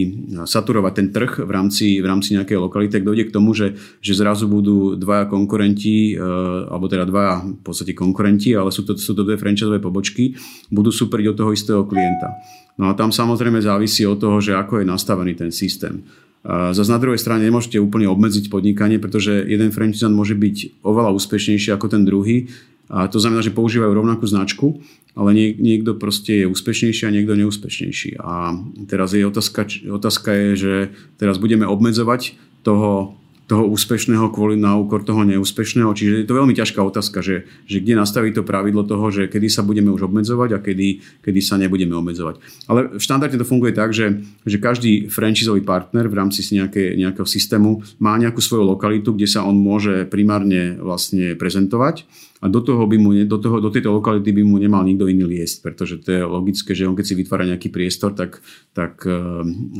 saturovať 0.46 0.94
ten 0.94 1.08
trh 1.10 1.42
v 1.42 1.52
rámci, 1.52 1.98
v 1.98 2.06
rámci 2.06 2.38
nejakej 2.38 2.58
lokality, 2.62 3.02
tak 3.02 3.08
dojde 3.08 3.30
k 3.30 3.36
tomu, 3.36 3.58
že, 3.58 3.74
že 4.04 4.14
zrazu 4.14 4.46
budú 4.46 4.94
dvaja 4.94 5.26
konkurenti, 5.30 6.18
alebo 6.18 6.90
teda 6.90 7.08
dvaja 7.08 7.46
v 7.46 7.62
podstate 7.64 7.94
konkurenti, 7.96 8.54
ale 8.54 8.74
sú 8.74 8.84
to, 8.84 8.98
sú 8.98 9.14
to 9.16 9.24
dve 9.24 9.40
franchiseové 9.40 9.80
pobočky, 9.80 10.36
budú 10.70 10.90
superiť 10.92 11.26
od 11.34 11.38
toho 11.38 11.52
istého 11.54 11.82
klienta. 11.88 12.34
No 12.78 12.90
a 12.90 12.98
tam 12.98 13.14
samozrejme 13.14 13.62
závisí 13.62 14.04
od 14.06 14.18
toho, 14.18 14.42
že 14.42 14.58
ako 14.58 14.82
je 14.82 14.86
nastavený 14.90 15.34
ten 15.38 15.52
systém. 15.54 16.02
Zase 16.44 16.92
na 16.92 17.00
druhej 17.00 17.20
strane 17.24 17.48
nemôžete 17.48 17.80
úplne 17.80 18.12
obmedziť 18.12 18.52
podnikanie, 18.52 19.00
pretože 19.00 19.48
jeden 19.48 19.72
franchisant 19.72 20.12
môže 20.12 20.36
byť 20.36 20.84
oveľa 20.84 21.16
úspešnejší 21.16 21.72
ako 21.72 21.88
ten 21.88 22.04
druhý 22.04 22.52
A 22.92 23.08
to 23.08 23.16
znamená, 23.18 23.40
že 23.40 23.56
používajú 23.56 23.96
rovnakú 23.96 24.28
značku, 24.28 24.84
ale 25.16 25.32
nie, 25.32 25.48
niekto 25.56 25.96
proste 25.96 26.44
je 26.44 26.52
úspešnejší 26.52 27.08
a 27.08 27.14
niekto 27.16 27.40
neúspešnejší. 27.40 28.20
A 28.20 28.60
teraz 28.92 29.16
je 29.16 29.24
otázka, 29.24 29.64
otázka 29.88 30.30
je, 30.36 30.50
že 30.60 30.74
teraz 31.16 31.40
budeme 31.40 31.64
obmedzovať 31.64 32.36
toho 32.68 33.16
toho 33.44 33.68
úspešného 33.68 34.32
kvôli 34.32 34.56
na 34.56 34.80
úkor 34.80 35.04
toho 35.04 35.28
neúspešného. 35.28 35.92
Čiže 35.92 36.24
je 36.24 36.28
to 36.28 36.40
veľmi 36.40 36.56
ťažká 36.56 36.80
otázka, 36.80 37.20
že, 37.20 37.44
že 37.68 37.84
kde 37.84 38.00
nastaví 38.00 38.32
to 38.32 38.48
pravidlo 38.48 38.88
toho, 38.88 39.12
že 39.12 39.28
kedy 39.28 39.52
sa 39.52 39.68
budeme 39.68 39.92
už 39.92 40.08
obmedzovať 40.08 40.50
a 40.56 40.64
kedy, 40.64 41.04
kedy 41.20 41.40
sa 41.44 41.60
nebudeme 41.60 41.92
obmedzovať. 41.92 42.40
Ale 42.72 42.96
štandardne 42.96 43.36
to 43.36 43.48
funguje 43.48 43.76
tak, 43.76 43.92
že, 43.92 44.24
že 44.48 44.58
každý 44.64 45.12
franchisový 45.12 45.60
partner 45.60 46.08
v 46.08 46.16
rámci 46.16 46.40
nejaké, 46.56 46.96
nejakého 46.96 47.28
systému 47.28 47.84
má 48.00 48.16
nejakú 48.16 48.40
svoju 48.40 48.64
lokalitu, 48.64 49.12
kde 49.12 49.28
sa 49.28 49.44
on 49.44 49.60
môže 49.60 50.08
primárne 50.08 50.80
vlastne 50.80 51.36
prezentovať 51.36 52.08
a 52.44 52.52
do, 52.52 52.60
toho 52.60 52.84
by 52.84 53.00
mu, 53.00 53.16
do, 53.24 53.40
toho, 53.40 53.64
do 53.64 53.72
tejto 53.72 53.96
lokality 53.96 54.36
by 54.36 54.44
mu 54.44 54.60
nemal 54.60 54.84
nikto 54.84 55.08
iný 55.08 55.24
liest, 55.24 55.64
pretože 55.64 56.04
to 56.04 56.12
je 56.12 56.22
logické, 56.28 56.76
že 56.76 56.84
on 56.84 56.92
keď 56.92 57.06
si 57.08 57.16
vytvára 57.16 57.48
nejaký 57.48 57.72
priestor, 57.72 58.12
tak, 58.12 58.44
tak 58.76 59.00
eh, 59.08 59.16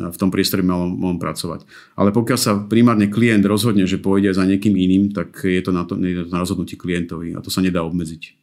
v 0.08 0.18
tom 0.18 0.32
priestore 0.32 0.64
mal, 0.64 0.88
mal 0.88 1.20
pracovať. 1.20 1.68
Ale 2.00 2.16
pokiaľ 2.16 2.40
sa 2.40 2.56
primárne 2.64 3.12
klient 3.12 3.44
rozhodne, 3.44 3.84
že 3.84 4.00
pôjde 4.00 4.32
za 4.32 4.48
niekým 4.48 4.80
iným, 4.80 5.12
tak 5.12 5.44
je 5.44 5.60
to 5.60 5.76
na, 5.76 5.84
to, 5.84 6.00
je 6.00 6.24
to 6.24 6.32
na 6.32 6.40
rozhodnutí 6.40 6.80
klientovi 6.80 7.36
a 7.36 7.44
to 7.44 7.52
sa 7.52 7.60
nedá 7.60 7.84
obmedziť. 7.84 8.40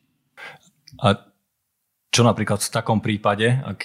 A 1.00 1.16
čo 2.12 2.20
napríklad 2.20 2.60
v 2.60 2.74
takom 2.76 3.00
prípade, 3.00 3.48
ak 3.64 3.80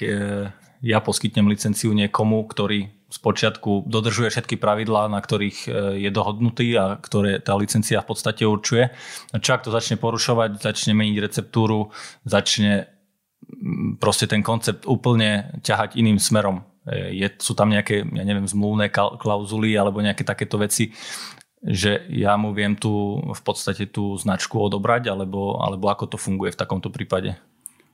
ja 0.86 1.01
poskytnem 1.01 1.49
licenciu 1.49 1.97
niekomu, 1.97 2.45
ktorý 2.45 2.93
z 3.09 3.17
počiatku 3.17 3.89
dodržuje 3.89 4.29
všetky 4.29 4.61
pravidlá, 4.61 5.09
na 5.09 5.17
ktorých 5.17 5.57
e, 5.65 5.69
je 6.05 6.09
dohodnutý 6.13 6.77
a 6.77 7.01
ktoré 7.01 7.41
tá 7.41 7.57
licencia 7.57 8.05
v 8.05 8.09
podstate 8.13 8.45
určuje. 8.45 8.93
Čak 9.33 9.65
to 9.65 9.73
začne 9.73 9.97
porušovať, 9.97 10.61
začne 10.61 10.93
meniť 10.93 11.17
receptúru, 11.17 11.89
začne 12.21 12.91
proste 13.97 14.29
ten 14.29 14.45
koncept 14.45 14.86
úplne 14.86 15.57
ťahať 15.65 15.97
iným 15.97 16.21
smerom. 16.21 16.61
E, 16.86 17.17
je, 17.17 17.27
sú 17.41 17.57
tam 17.57 17.73
nejaké, 17.73 18.05
ja 18.05 18.23
neviem, 18.25 18.45
zmluvné 18.45 18.93
klauzuly 18.93 19.73
alebo 19.73 20.05
nejaké 20.05 20.21
takéto 20.21 20.61
veci, 20.61 20.93
že 21.65 22.05
ja 22.13 22.38
mu 22.38 22.53
viem 22.53 22.77
tu 22.77 23.17
v 23.25 23.41
podstate 23.41 23.89
tú 23.89 24.13
značku 24.21 24.61
odobrať, 24.61 25.09
alebo, 25.09 25.57
alebo 25.57 25.89
ako 25.89 26.13
to 26.13 26.17
funguje 26.21 26.53
v 26.53 26.61
takomto 26.61 26.93
prípade? 26.93 27.33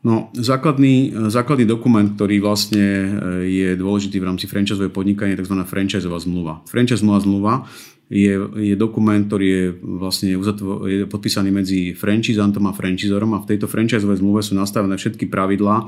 No, 0.02 0.34
základný, 0.34 1.14
základný 1.30 1.70
dokument, 1.70 2.10
ktorý 2.18 2.42
vlastne 2.42 2.82
e, 2.82 3.10
je 3.46 3.70
dôležitý 3.78 4.18
v 4.18 4.34
rámci 4.34 4.50
franchiseového 4.50 4.90
podnikania, 4.90 5.38
je 5.38 5.46
tzv. 5.46 5.62
franchiseová 5.62 6.18
zmluva. 6.18 6.54
Franchiseová 6.66 7.22
zmluva 7.22 7.70
je, 8.10 8.34
je 8.58 8.74
dokument, 8.74 9.22
ktorý 9.22 9.48
je 9.48 9.66
vlastne 9.78 10.34
uzatvo, 10.42 10.90
je 10.90 11.06
podpísaný 11.06 11.54
medzi 11.54 11.94
franchisantom 11.94 12.66
a 12.66 12.74
franchizorom 12.74 13.38
a 13.38 13.46
v 13.46 13.54
tejto 13.54 13.70
franchiseovej 13.70 14.26
zmluve 14.26 14.42
sú 14.42 14.58
nastavené 14.58 14.98
všetky 14.98 15.30
pravidlá 15.30 15.86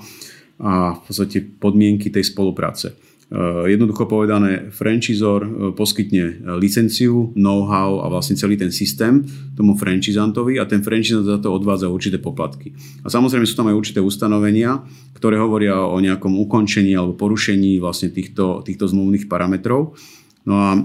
a 0.61 0.93
v 0.93 0.99
podstate 1.09 1.41
podmienky 1.41 2.13
tej 2.13 2.29
spolupráce. 2.29 2.93
Eh, 3.33 3.65
jednoducho 3.73 4.05
povedané, 4.05 4.69
franchisor 4.69 5.41
eh, 5.41 5.49
poskytne 5.73 6.21
eh, 6.21 6.33
licenciu, 6.53 7.33
know-how 7.33 8.05
a 8.05 8.07
vlastne 8.13 8.37
celý 8.37 8.61
ten 8.61 8.69
systém 8.69 9.25
tomu 9.57 9.73
franchisantovi 9.73 10.61
a 10.61 10.69
ten 10.69 10.85
franchisant 10.85 11.25
za 11.25 11.41
to 11.41 11.49
odvádza 11.49 11.89
určité 11.89 12.21
poplatky. 12.21 12.77
A 13.01 13.09
samozrejme 13.09 13.49
sú 13.49 13.57
tam 13.57 13.73
aj 13.73 13.79
určité 13.81 14.05
ustanovenia, 14.05 14.85
ktoré 15.17 15.41
hovoria 15.41 15.81
o 15.81 15.97
nejakom 15.97 16.37
ukončení 16.45 16.93
alebo 16.93 17.17
porušení 17.17 17.81
vlastne 17.81 18.13
týchto, 18.13 18.61
týchto 18.61 18.85
zmluvných 18.85 19.25
parametrov. 19.25 19.97
No 20.43 20.55
a 20.59 20.69
e, 20.75 20.79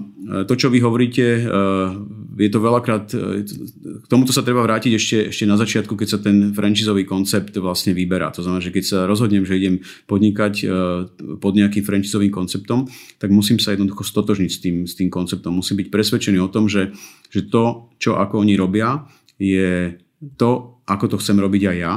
to, 0.47 0.55
čo 0.55 0.71
vy 0.71 0.79
hovoríte, 0.79 1.27
e, 1.27 1.43
je 2.39 2.51
to 2.51 2.63
veľakrát, 2.63 3.11
e, 3.11 3.43
k 3.99 4.07
tomuto 4.07 4.31
sa 4.31 4.47
treba 4.47 4.63
vrátiť 4.63 4.93
ešte, 4.95 5.17
ešte 5.35 5.45
na 5.51 5.59
začiatku, 5.59 5.99
keď 5.99 6.09
sa 6.09 6.19
ten 6.23 6.55
franchisový 6.55 7.03
koncept 7.03 7.51
vlastne 7.59 7.91
vyberá. 7.91 8.31
To 8.39 8.47
znamená, 8.47 8.63
že 8.63 8.71
keď 8.71 8.85
sa 8.87 8.99
rozhodnem, 9.11 9.43
že 9.43 9.59
idem 9.59 9.83
podnikať 10.07 10.63
pod 11.43 11.53
nejakým 11.59 11.83
franchisovým 11.83 12.31
konceptom, 12.31 12.87
tak 13.19 13.35
musím 13.35 13.59
sa 13.59 13.75
jednoducho 13.75 14.07
stotožniť 14.07 14.51
s 14.51 14.59
tým, 14.63 14.77
s 14.87 14.95
tým 14.95 15.11
konceptom. 15.11 15.51
Musím 15.51 15.83
byť 15.83 15.89
presvedčený 15.91 16.39
o 16.39 16.53
tom, 16.53 16.71
že, 16.71 16.95
že 17.27 17.51
to, 17.51 17.91
čo 17.99 18.15
ako 18.15 18.47
oni 18.47 18.55
robia, 18.55 19.11
je 19.43 19.99
to, 20.39 20.83
ako 20.87 21.05
to 21.11 21.17
chcem 21.19 21.39
robiť 21.39 21.63
aj 21.75 21.77
ja 21.79 21.93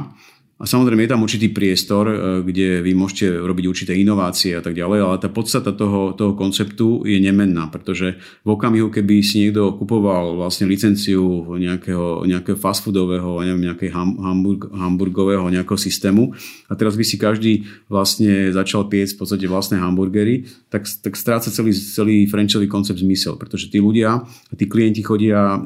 a 0.61 0.65
samozrejme 0.69 1.09
je 1.09 1.11
tam 1.11 1.25
určitý 1.25 1.49
priestor, 1.49 2.05
e, 2.05 2.15
kde 2.45 2.85
vy 2.85 2.93
môžete 2.93 3.33
robiť 3.33 3.65
určité 3.65 3.97
inovácie 3.97 4.53
a 4.53 4.61
tak 4.61 4.77
ďalej, 4.77 4.99
ale 5.01 5.17
tá 5.17 5.25
podstata 5.25 5.73
toho, 5.73 6.13
toho 6.13 6.37
konceptu 6.37 7.01
je 7.01 7.17
nemenná, 7.17 7.65
pretože 7.73 8.21
v 8.45 8.49
okamihu, 8.53 8.93
keby 8.93 9.25
si 9.25 9.41
niekto 9.41 9.73
kupoval 9.81 10.37
vlastne 10.37 10.69
licenciu 10.69 11.57
nejakého, 11.57 12.29
nejakého 12.29 12.61
fast 12.61 12.85
foodového, 12.85 13.41
neviem, 13.41 13.73
nejakej 13.73 13.89
hamburg, 13.95 14.69
hamburgového 14.69 15.49
nejakého 15.49 15.81
systému 15.81 16.37
a 16.69 16.77
teraz 16.77 16.93
by 16.93 17.03
si 17.09 17.17
každý 17.17 17.65
vlastne 17.89 18.53
začal 18.53 18.85
piecť 18.85 19.17
v 19.17 19.19
podstate 19.19 19.45
vlastné 19.49 19.81
hamburgery, 19.81 20.45
tak, 20.69 20.85
tak 20.85 21.17
stráca 21.17 21.49
celý, 21.49 21.73
celý 21.73 22.29
franchisový 22.29 22.69
koncept 22.69 23.01
zmysel, 23.01 23.33
pretože 23.41 23.73
tí 23.73 23.81
ľudia, 23.81 24.29
tí 24.53 24.69
klienti 24.69 25.01
chodia 25.01 25.57
e, 25.57 25.59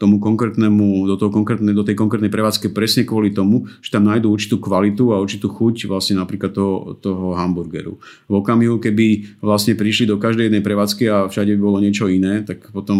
tomu 0.00 0.16
konkrétnemu, 0.22 1.04
do, 1.04 1.20
toho 1.20 1.28
konkrétne, 1.28 1.76
do 1.76 1.84
tej 1.84 1.98
konkrétnej 1.98 2.32
prevádzke 2.32 2.72
presne 2.72 3.04
kvôli 3.04 3.36
tomu, 3.36 3.68
že 3.84 3.92
tam 3.92 4.08
nájdú 4.08 4.21
nájdu 4.22 4.30
určitú 4.30 4.56
kvalitu 4.62 5.10
a 5.10 5.18
určitú 5.18 5.50
chuť 5.50 5.90
vlastne 5.90 6.22
napríklad 6.22 6.54
toho, 6.54 6.94
toho 7.02 7.34
hamburgeru. 7.34 7.98
V 8.30 8.34
okamihu, 8.38 8.78
keby 8.78 9.34
vlastne 9.42 9.74
prišli 9.74 10.06
do 10.06 10.22
každej 10.22 10.46
jednej 10.46 10.62
prevádzky 10.62 11.10
a 11.10 11.26
všade 11.26 11.58
by 11.58 11.60
bolo 11.60 11.82
niečo 11.82 12.06
iné, 12.06 12.46
tak 12.46 12.70
potom 12.70 12.94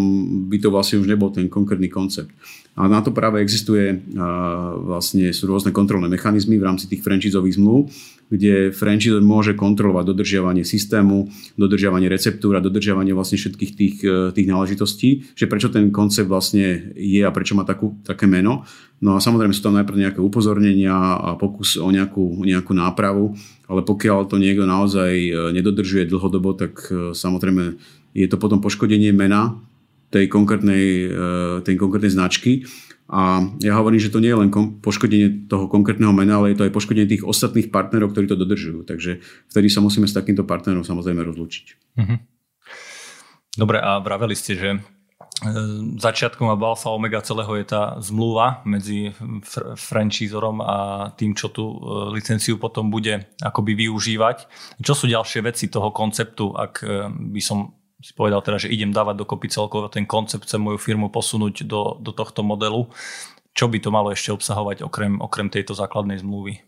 by 0.51 0.59
to 0.59 0.75
vlastne 0.75 0.99
už 0.99 1.07
nebol 1.07 1.31
ten 1.31 1.47
konkrétny 1.47 1.87
koncept. 1.87 2.35
A 2.75 2.91
na 2.91 3.05
to 3.05 3.15
práve 3.15 3.39
existuje 3.39 4.03
vlastne 4.83 5.31
sú 5.31 5.47
rôzne 5.47 5.71
kontrolné 5.71 6.11
mechanizmy 6.11 6.59
v 6.59 6.67
rámci 6.67 6.91
tých 6.91 7.05
franchiseových 7.07 7.61
zmluv, 7.63 7.87
kde 8.33 8.73
franchise 8.73 9.21
môže 9.21 9.53
kontrolovať 9.53 10.17
dodržiavanie 10.17 10.65
systému, 10.65 11.29
dodržiavanie 11.61 12.09
receptúr 12.09 12.57
a 12.57 12.65
dodržiavanie 12.65 13.13
vlastne 13.13 13.37
všetkých 13.37 13.73
tých, 13.77 13.97
e, 14.01 14.33
tých 14.33 14.49
náležitostí, 14.49 15.37
že 15.37 15.45
prečo 15.45 15.69
ten 15.69 15.93
koncept 15.93 16.33
vlastne 16.33 16.97
je 16.97 17.21
a 17.21 17.29
prečo 17.29 17.53
má 17.53 17.69
takú, 17.69 18.01
také 18.09 18.25
meno. 18.25 18.65
No 19.05 19.15
a 19.15 19.21
samozrejme 19.21 19.53
sú 19.53 19.61
tam 19.61 19.77
najprv 19.77 20.09
nejaké 20.09 20.21
upozornenia 20.25 20.97
a 20.97 21.37
pokus 21.37 21.77
o 21.77 21.93
nejakú, 21.93 22.41
nejakú 22.49 22.73
nápravu, 22.73 23.37
ale 23.69 23.85
pokiaľ 23.85 24.25
to 24.25 24.41
niekto 24.41 24.65
naozaj 24.65 25.13
e, 25.13 25.33
nedodržuje 25.53 26.09
dlhodobo, 26.09 26.57
tak 26.57 26.89
e, 26.89 27.13
samozrejme 27.13 27.77
je 28.17 28.27
to 28.33 28.41
potom 28.41 28.65
poškodenie 28.65 29.13
mena 29.13 29.61
tej 30.13 30.29
konkrétnej, 30.29 31.09
tej 31.65 31.81
konkrétnej 31.81 32.13
značky 32.13 32.69
a 33.11 33.45
ja 33.61 33.77
hovorím, 33.77 34.01
že 34.01 34.13
to 34.13 34.23
nie 34.23 34.31
je 34.31 34.41
len 34.41 34.51
poškodenie 34.81 35.51
toho 35.51 35.67
konkrétneho 35.67 36.15
mena, 36.15 36.39
ale 36.39 36.55
je 36.55 36.63
to 36.63 36.67
aj 36.71 36.73
poškodenie 36.73 37.11
tých 37.11 37.27
ostatných 37.27 37.69
partnerov, 37.69 38.15
ktorí 38.15 38.31
to 38.31 38.39
dodržujú. 38.39 38.87
Takže 38.87 39.21
vtedy 39.51 39.69
sa 39.69 39.83
musíme 39.83 40.07
s 40.07 40.17
takýmto 40.17 40.47
partnerom 40.47 40.87
samozrejme 40.87 41.21
rozlučiť. 41.27 41.67
Mm-hmm. 41.99 42.19
Dobre, 43.53 43.85
a 43.85 44.01
vraveli 44.01 44.33
ste, 44.33 44.57
že 44.57 44.71
e, 44.73 44.79
začiatkom 46.01 46.49
a 46.49 46.57
alfa 46.57 46.89
omega 46.89 47.21
celého 47.21 47.53
je 47.61 47.67
tá 47.69 48.01
zmluva 48.01 48.65
medzi 48.65 49.13
fr- 49.45 49.77
franchizorom 49.77 50.65
a 50.65 51.11
tým, 51.13 51.37
čo 51.37 51.53
tú 51.53 51.69
e, 51.69 51.77
licenciu 52.17 52.57
potom 52.57 52.89
bude 52.89 53.29
akoby 53.45 53.77
využívať. 53.77 54.49
Čo 54.81 54.95
sú 54.97 55.05
ďalšie 55.05 55.45
veci 55.45 55.69
toho 55.69 55.93
konceptu, 55.93 56.57
ak 56.57 56.75
e, 56.81 57.13
by 57.13 57.43
som 57.45 57.77
si 58.03 58.13
povedal 58.13 58.43
teda, 58.43 58.59
že 58.67 58.73
idem 58.75 58.91
dávať 58.91 59.23
dokopy 59.23 59.47
celkovo 59.47 59.87
ten 59.87 60.05
koncept, 60.05 60.45
chcem 60.45 60.59
moju 60.59 60.77
firmu 60.77 61.09
posunúť 61.09 61.63
do, 61.63 61.97
do 62.03 62.11
tohto 62.11 62.43
modelu. 62.43 62.91
Čo 63.55 63.71
by 63.71 63.79
to 63.79 63.95
malo 63.95 64.11
ešte 64.11 64.35
obsahovať 64.35 64.83
okrem, 64.83 65.23
okrem 65.23 65.47
tejto 65.47 65.79
základnej 65.79 66.19
zmluvy? 66.19 66.67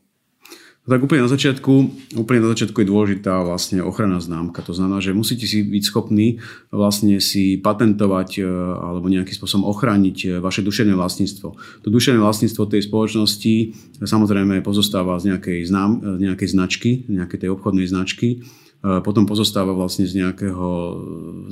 Tak 0.85 1.01
úplne 1.01 1.25
na 1.25 1.33
začiatku, 1.33 1.73
úplne 2.21 2.45
na 2.45 2.53
začiatku 2.53 2.77
je 2.77 2.91
dôležitá 2.93 3.41
vlastne 3.41 3.81
ochranná 3.81 4.21
známka. 4.21 4.61
To 4.69 4.77
znamená, 4.77 5.01
že 5.01 5.17
musíte 5.17 5.49
si 5.49 5.65
byť 5.65 5.81
schopní 5.81 6.45
vlastne 6.69 7.25
si 7.25 7.57
patentovať 7.57 8.31
e, 8.37 8.41
alebo 8.77 9.09
nejakým 9.09 9.33
spôsobom 9.33 9.65
ochrániť 9.65 10.17
e, 10.21 10.27
vaše 10.45 10.61
duševné 10.61 10.93
vlastníctvo. 10.93 11.49
To 11.57 11.89
duševné 11.89 12.21
vlastníctvo 12.21 12.69
tej 12.69 12.85
spoločnosti 12.85 13.55
samozrejme 14.05 14.61
pozostáva 14.61 15.17
z 15.17 15.33
nejakej, 15.33 15.65
znám, 15.65 16.21
nejakej 16.21 16.49
značky, 16.53 16.91
nejakej 17.09 17.49
tej 17.49 17.51
obchodnej 17.57 17.89
značky 17.89 18.45
potom 18.85 19.25
pozostáva 19.25 19.73
vlastne 19.73 20.05
z 20.05 20.21
nejakého 20.21 20.69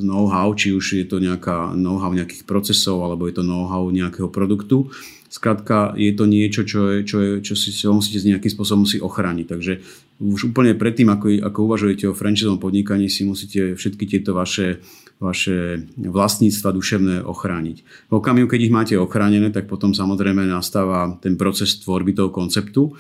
know-how, 0.05 0.53
či 0.53 0.77
už 0.77 1.01
je 1.01 1.07
to 1.09 1.17
nejaká 1.17 1.73
know-how 1.73 2.13
nejakých 2.13 2.45
procesov, 2.45 3.01
alebo 3.01 3.25
je 3.25 3.41
to 3.41 3.45
know-how 3.47 3.89
nejakého 3.89 4.29
produktu. 4.29 4.93
Skrátka, 5.33 5.97
je 5.97 6.13
to 6.13 6.29
niečo, 6.29 6.69
čo, 6.69 6.93
je, 6.93 7.09
čo, 7.09 7.17
je, 7.25 7.31
čo 7.41 7.57
si 7.57 7.73
čo 7.73 7.97
musíte 7.97 8.21
nejakým 8.21 8.53
spôsobom 8.53 8.85
si 8.85 9.01
ochrániť. 9.01 9.47
Takže 9.49 9.73
už 10.21 10.53
úplne 10.53 10.77
predtým, 10.77 11.09
ako, 11.09 11.41
ako 11.41 11.59
uvažujete 11.73 12.05
o 12.13 12.13
franchisovom 12.13 12.61
podnikaní, 12.61 13.09
si 13.09 13.25
musíte 13.25 13.81
všetky 13.81 14.05
tieto 14.05 14.37
vaše, 14.37 14.85
vaše 15.17 15.89
vlastníctva 15.97 16.69
duševné 16.77 17.17
ochrániť. 17.25 17.77
V 18.13 18.15
okamihu, 18.21 18.45
keď 18.45 18.61
ich 18.61 18.77
máte 18.77 18.95
ochránené, 19.01 19.49
tak 19.49 19.73
potom 19.73 19.97
samozrejme 19.97 20.45
nastáva 20.45 21.17
ten 21.17 21.41
proces 21.41 21.81
tvorby 21.81 22.13
toho 22.13 22.29
konceptu 22.29 22.93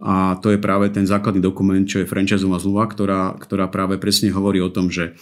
a 0.00 0.36
to 0.40 0.52
je 0.52 0.58
práve 0.60 0.92
ten 0.92 1.08
základný 1.08 1.40
dokument, 1.40 1.84
čo 1.88 2.04
je 2.04 2.10
franchisová 2.10 2.60
zmluva, 2.60 2.84
ktorá, 2.88 3.32
ktorá 3.40 3.68
práve 3.72 3.96
presne 3.96 4.28
hovorí 4.32 4.60
o 4.60 4.72
tom, 4.72 4.92
že 4.92 5.16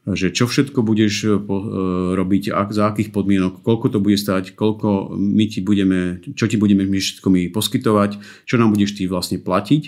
že 0.00 0.32
čo 0.32 0.48
všetko 0.48 0.80
budeš 0.80 1.44
robiť, 2.16 2.56
ak, 2.56 2.72
za 2.72 2.88
akých 2.88 3.12
podmienok, 3.12 3.60
koľko 3.60 3.92
to 3.92 3.98
bude 4.00 4.16
stať, 4.16 4.56
koľko 4.56 5.12
my 5.12 5.44
ti 5.44 5.60
budeme, 5.60 6.24
čo 6.32 6.48
ti 6.48 6.56
budeme 6.56 6.88
my 6.88 6.96
všetko 6.96 7.28
my 7.28 7.52
poskytovať, 7.52 8.16
čo 8.48 8.56
nám 8.56 8.72
budeš 8.72 8.96
ty 8.96 9.04
vlastne 9.04 9.36
platiť. 9.36 9.82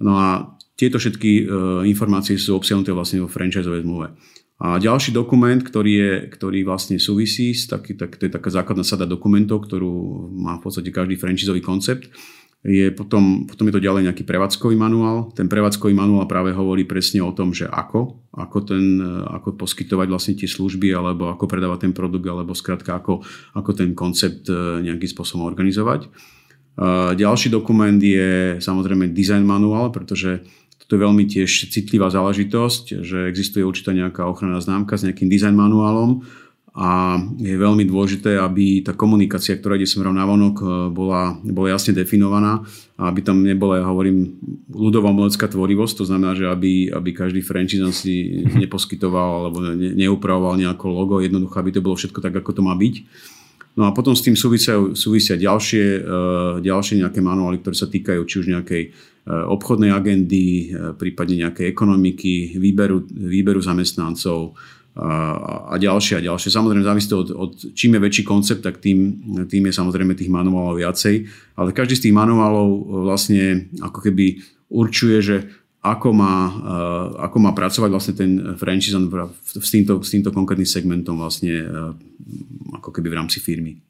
No 0.00 0.16
a 0.16 0.56
tieto 0.80 0.96
všetky 0.96 1.44
informácie 1.84 2.40
sú 2.40 2.56
obsiahnuté 2.56 2.96
vlastne 2.96 3.20
vo 3.20 3.28
franchiseovej 3.28 3.84
zmluve. 3.84 4.16
A 4.64 4.80
ďalší 4.80 5.12
dokument, 5.12 5.60
ktorý, 5.60 5.92
je, 5.92 6.12
ktorý 6.32 6.64
vlastne 6.64 6.96
súvisí, 6.96 7.52
taký, 7.52 8.00
tak, 8.00 8.16
to 8.16 8.28
je 8.28 8.32
taká 8.32 8.48
základná 8.48 8.84
sada 8.84 9.04
dokumentov, 9.04 9.68
ktorú 9.68 9.92
má 10.40 10.56
v 10.56 10.64
podstate 10.64 10.88
každý 10.88 11.20
franchisový 11.20 11.60
koncept, 11.60 12.08
je 12.60 12.92
potom, 12.92 13.48
potom 13.48 13.72
je 13.72 13.74
to 13.80 13.86
ďalej 13.88 14.12
nejaký 14.12 14.28
prevádzkový 14.28 14.76
manuál. 14.76 15.32
Ten 15.32 15.48
prevádzkový 15.48 15.96
manuál 15.96 16.28
práve 16.28 16.52
hovorí 16.52 16.84
presne 16.84 17.24
o 17.24 17.32
tom, 17.32 17.56
že 17.56 17.64
ako, 17.64 18.20
ako, 18.36 18.58
ten, 18.68 19.00
ako 19.24 19.56
poskytovať 19.56 20.08
vlastne 20.12 20.36
tie 20.36 20.44
služby, 20.44 20.92
alebo 20.92 21.32
ako 21.32 21.48
predávať 21.48 21.88
ten 21.88 21.92
produkt, 21.96 22.28
alebo 22.28 22.52
skrátka 22.52 23.00
ako, 23.00 23.24
ako 23.56 23.70
ten 23.72 23.96
koncept 23.96 24.44
e, 24.52 24.84
nejakým 24.84 25.08
spôsobom 25.08 25.48
organizovať. 25.48 26.04
E, 26.04 26.08
ďalší 27.16 27.48
dokument 27.48 27.96
je 27.96 28.60
samozrejme 28.60 29.16
design 29.16 29.48
manuál, 29.48 29.88
pretože 29.88 30.44
to 30.84 31.00
je 31.00 31.06
veľmi 31.06 31.24
tiež 31.24 31.72
citlivá 31.72 32.12
záležitosť, 32.12 33.00
že 33.00 33.18
existuje 33.30 33.64
určitá 33.64 33.96
nejaká 33.96 34.28
ochranná 34.28 34.60
známka 34.60 35.00
s 35.00 35.08
nejakým 35.08 35.32
design 35.32 35.56
manuálom 35.56 36.28
a 36.70 37.18
je 37.42 37.50
veľmi 37.58 37.82
dôležité, 37.82 38.38
aby 38.38 38.86
tá 38.86 38.94
komunikácia, 38.94 39.58
ktorá 39.58 39.74
ide 39.74 39.90
smerom 39.90 40.14
na 40.14 40.22
vonok, 40.22 40.56
e, 40.62 40.66
bola, 40.94 41.34
bola 41.42 41.74
jasne 41.74 41.90
definovaná 41.98 42.62
a 42.94 43.10
aby 43.10 43.26
tam 43.26 43.42
nebola, 43.42 43.82
ja 43.82 43.90
hovorím, 43.90 44.38
ľudová 44.70 45.10
umelecká 45.10 45.50
tvorivosť, 45.50 45.94
to 45.98 46.04
znamená, 46.06 46.38
že 46.38 46.46
aby, 46.46 46.94
aby 46.94 47.10
každý 47.10 47.42
franchise 47.42 47.82
si 47.90 48.46
neposkytoval 48.54 49.50
alebo 49.50 49.58
ne, 49.66 49.98
neupravoval 49.98 50.62
nejako 50.62 50.86
logo, 50.94 51.14
jednoducho, 51.18 51.58
aby 51.58 51.70
to 51.74 51.82
bolo 51.82 51.98
všetko 51.98 52.22
tak, 52.22 52.38
ako 52.38 52.50
to 52.54 52.62
má 52.62 52.78
byť. 52.78 52.94
No 53.74 53.86
a 53.86 53.94
potom 53.94 54.14
s 54.14 54.22
tým 54.22 54.38
súvisia, 54.38 54.78
súvisia 54.94 55.34
ďalšie, 55.34 55.84
e, 55.98 56.00
ďalšie 56.62 57.02
nejaké 57.02 57.18
manuály, 57.18 57.58
ktoré 57.58 57.74
sa 57.74 57.90
týkajú 57.90 58.22
či 58.30 58.36
už 58.40 58.46
nejakej 58.46 58.82
Eh, 59.20 59.36
obchodnej 59.36 59.92
agendy, 59.92 60.72
prípadne 60.96 61.44
nejakej 61.44 61.68
ekonomiky, 61.68 62.56
výberu, 62.56 63.04
výberu 63.04 63.60
zamestnancov 63.60 64.56
a 64.98 65.74
ďalšie 65.78 66.18
a 66.18 66.24
ďalšie. 66.24 66.50
Samozrejme 66.50 66.82
závisí 66.82 67.14
od, 67.14 67.30
od 67.30 67.52
čím 67.78 67.94
je 67.94 68.04
väčší 68.04 68.22
koncept, 68.26 68.66
tak 68.66 68.82
tým, 68.82 69.22
tým 69.46 69.70
je 69.70 69.74
samozrejme 69.74 70.18
tých 70.18 70.32
manuálov 70.32 70.82
viacej, 70.82 71.30
ale 71.54 71.70
každý 71.70 71.94
z 71.94 72.04
tých 72.10 72.14
manuálov 72.18 72.68
vlastne 73.06 73.70
ako 73.78 74.02
keby 74.02 74.42
určuje, 74.66 75.16
že 75.22 75.36
ako 75.80 76.12
má, 76.12 76.36
ako 77.16 77.36
má 77.40 77.56
pracovať 77.56 77.90
vlastne 77.90 78.14
ten 78.18 78.30
franchise 78.60 78.98
s 79.56 79.70
týmto, 79.72 80.04
s 80.04 80.10
týmto 80.12 80.28
konkrétnym 80.34 80.68
segmentom 80.68 81.16
vlastne 81.16 81.64
ako 82.76 82.92
keby 82.92 83.08
v 83.08 83.16
rámci 83.16 83.40
firmy. 83.40 83.80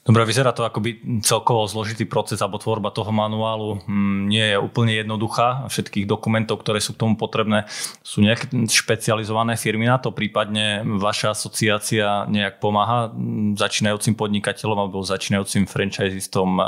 Dobre, 0.00 0.24
vyzerá 0.24 0.56
to 0.56 0.64
akoby 0.64 1.20
celkovo 1.20 1.68
zložitý 1.68 2.08
proces 2.08 2.40
alebo 2.40 2.56
tvorba 2.56 2.88
toho 2.88 3.12
manuálu 3.12 3.84
mm, 3.84 4.20
nie 4.32 4.46
je 4.48 4.56
úplne 4.56 4.96
jednoduchá. 4.96 5.68
Všetkých 5.68 6.08
dokumentov, 6.08 6.64
ktoré 6.64 6.80
sú 6.80 6.96
k 6.96 7.04
tomu 7.04 7.20
potrebné, 7.20 7.68
sú 8.00 8.24
nejaké 8.24 8.48
špecializované 8.64 9.60
firmy 9.60 9.84
na 9.84 10.00
to, 10.00 10.08
prípadne 10.08 10.88
vaša 10.96 11.36
asociácia 11.36 12.24
nejak 12.32 12.64
pomáha 12.64 13.12
mm, 13.12 13.60
začínajúcim 13.60 14.16
podnikateľom 14.16 14.88
alebo 14.88 15.04
začínajúcim 15.04 15.68
franchisistom 15.68 16.48
e, 16.56 16.64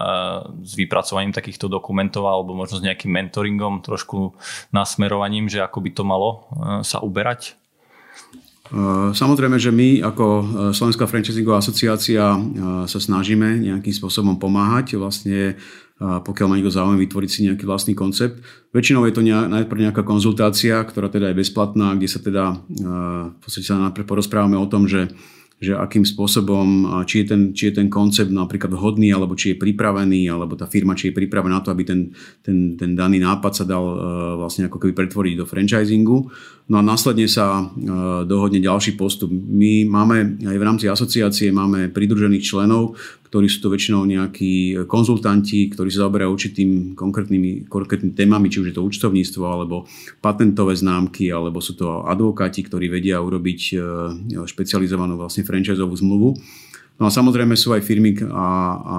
s 0.69 0.77
vypracovaním 0.77 1.33
takýchto 1.33 1.73
dokumentov 1.73 2.29
alebo 2.29 2.53
možno 2.53 2.85
s 2.85 2.87
nejakým 2.87 3.17
mentoringom, 3.17 3.81
trošku 3.81 4.37
nasmerovaním, 4.77 5.49
že 5.49 5.65
ako 5.65 5.81
by 5.81 5.91
to 5.97 6.03
malo 6.05 6.29
e, 6.53 6.85
sa 6.85 7.01
uberať? 7.01 7.62
Eh, 8.71 9.11
samozrejme, 9.11 9.59
že 9.59 9.75
my 9.75 10.07
ako 10.07 10.27
eh, 10.27 10.45
Slovenská 10.71 11.11
franchisingová 11.11 11.59
asociácia 11.59 12.23
eh, 12.31 12.41
sa 12.87 12.99
snažíme 13.03 13.59
nejakým 13.59 13.91
spôsobom 13.91 14.39
pomáhať 14.39 14.97
vlastne 14.97 15.59
pokiaľ 16.03 16.47
má 16.51 16.59
niekto 16.59 16.75
záujem 16.75 16.99
vytvoriť 16.99 17.31
si 17.31 17.47
nejaký 17.47 17.63
vlastný 17.63 17.95
koncept. 17.95 18.43
Väčšinou 18.75 19.07
je 19.07 19.15
to 19.15 19.23
najprv 19.23 19.87
nejaká 19.87 20.03
konzultácia, 20.03 20.83
ktorá 20.83 21.07
teda 21.07 21.31
je 21.31 21.39
bezplatná, 21.39 21.95
kde 21.95 22.09
sa 22.11 22.19
teda 22.19 22.59
v 23.31 23.39
podstate 23.39 23.63
sa 23.63 23.79
najprv 23.79 24.11
porozprávame 24.11 24.59
o 24.59 24.67
tom, 24.67 24.91
že 24.91 25.15
že 25.63 25.79
akým 25.79 26.03
spôsobom, 26.03 26.91
či 27.07 27.23
je, 27.23 27.27
ten, 27.31 27.43
či 27.55 27.71
je 27.71 27.79
ten 27.79 27.87
koncept 27.87 28.35
napríklad 28.35 28.75
vhodný, 28.75 29.15
alebo 29.15 29.39
či 29.39 29.55
je 29.55 29.63
pripravený, 29.63 30.27
alebo 30.27 30.59
tá 30.59 30.67
firma, 30.67 30.99
či 30.99 31.15
je 31.15 31.19
pripravená 31.23 31.55
na 31.55 31.63
to, 31.63 31.71
aby 31.71 31.87
ten, 31.87 32.11
ten, 32.43 32.75
ten 32.75 32.99
daný 32.99 33.23
nápad 33.23 33.63
sa 33.63 33.65
dal 33.65 33.85
uh, 33.87 33.97
vlastne 34.43 34.67
ako 34.67 34.83
keby 34.83 34.93
pretvoriť 35.07 35.39
do 35.39 35.47
franchisingu. 35.47 36.27
No 36.67 36.75
a 36.75 36.83
následne 36.83 37.31
sa 37.31 37.63
uh, 37.63 38.27
dohodne 38.27 38.59
ďalší 38.59 38.99
postup. 38.99 39.31
My 39.31 39.87
máme 39.87 40.43
aj 40.43 40.57
v 40.59 40.67
rámci 40.67 40.91
asociácie 40.91 41.55
máme 41.55 41.95
pridružených 41.95 42.43
členov, 42.43 42.99
ktorí 43.33 43.49
sú 43.49 43.65
to 43.65 43.73
väčšinou 43.73 44.05
nejakí 44.05 44.85
konzultanti, 44.85 45.73
ktorí 45.73 45.89
sa 45.89 46.05
zaoberajú 46.05 46.37
určitým 46.37 46.93
konkrétnymi, 46.93 47.65
konkrétnymi 47.65 48.13
témami, 48.13 48.53
či 48.53 48.61
už 48.61 48.69
je 48.69 48.77
to 48.77 48.85
účtovníctvo, 48.85 49.41
alebo 49.49 49.89
patentové 50.21 50.77
známky, 50.77 51.33
alebo 51.33 51.65
sú 51.65 51.73
to 51.73 52.05
advokáti, 52.05 52.61
ktorí 52.61 52.93
vedia 52.93 53.25
urobiť 53.25 53.61
e, 53.73 53.75
špecializovanú 54.45 55.17
vlastne 55.17 55.49
franchiseovú 55.49 55.97
zmluvu. 55.97 56.37
No 57.01 57.09
a 57.09 57.11
samozrejme 57.11 57.57
sú 57.57 57.73
aj 57.73 57.81
firmy 57.81 58.21
a, 58.21 58.49
a 58.77 58.99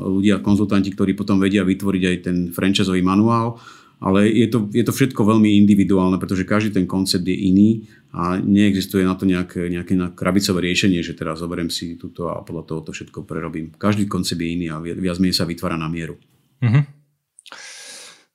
ľudia, 0.00 0.40
konzultanti, 0.40 0.88
ktorí 0.88 1.12
potom 1.12 1.36
vedia 1.36 1.60
vytvoriť 1.60 2.02
aj 2.08 2.16
ten 2.24 2.36
franchiseový 2.56 3.04
manuál, 3.04 3.60
ale 4.04 4.28
je 4.28 4.52
to, 4.52 4.68
je 4.68 4.84
to 4.84 4.92
všetko 4.92 5.24
veľmi 5.24 5.56
individuálne, 5.64 6.20
pretože 6.20 6.44
každý 6.44 6.76
ten 6.76 6.84
koncept 6.84 7.24
je 7.24 7.32
iný 7.32 7.88
a 8.12 8.36
neexistuje 8.36 9.00
na 9.00 9.16
to 9.16 9.24
nejaké, 9.24 9.72
nejaké 9.72 9.96
krabicové 10.12 10.68
riešenie, 10.68 11.00
že 11.00 11.16
teraz 11.16 11.40
zoberiem 11.40 11.72
si 11.72 11.96
túto 11.96 12.28
a 12.28 12.44
podľa 12.44 12.68
toho 12.68 12.80
to 12.84 12.90
všetko 12.92 13.24
prerobím. 13.24 13.72
Každý 13.72 14.04
koncept 14.04 14.44
je 14.44 14.52
iný 14.52 14.68
a 14.68 14.78
viac 14.78 15.16
menej 15.16 15.40
sa 15.40 15.48
vytvára 15.48 15.80
na 15.80 15.88
mieru. 15.88 16.20
Mm-hmm. 16.60 17.04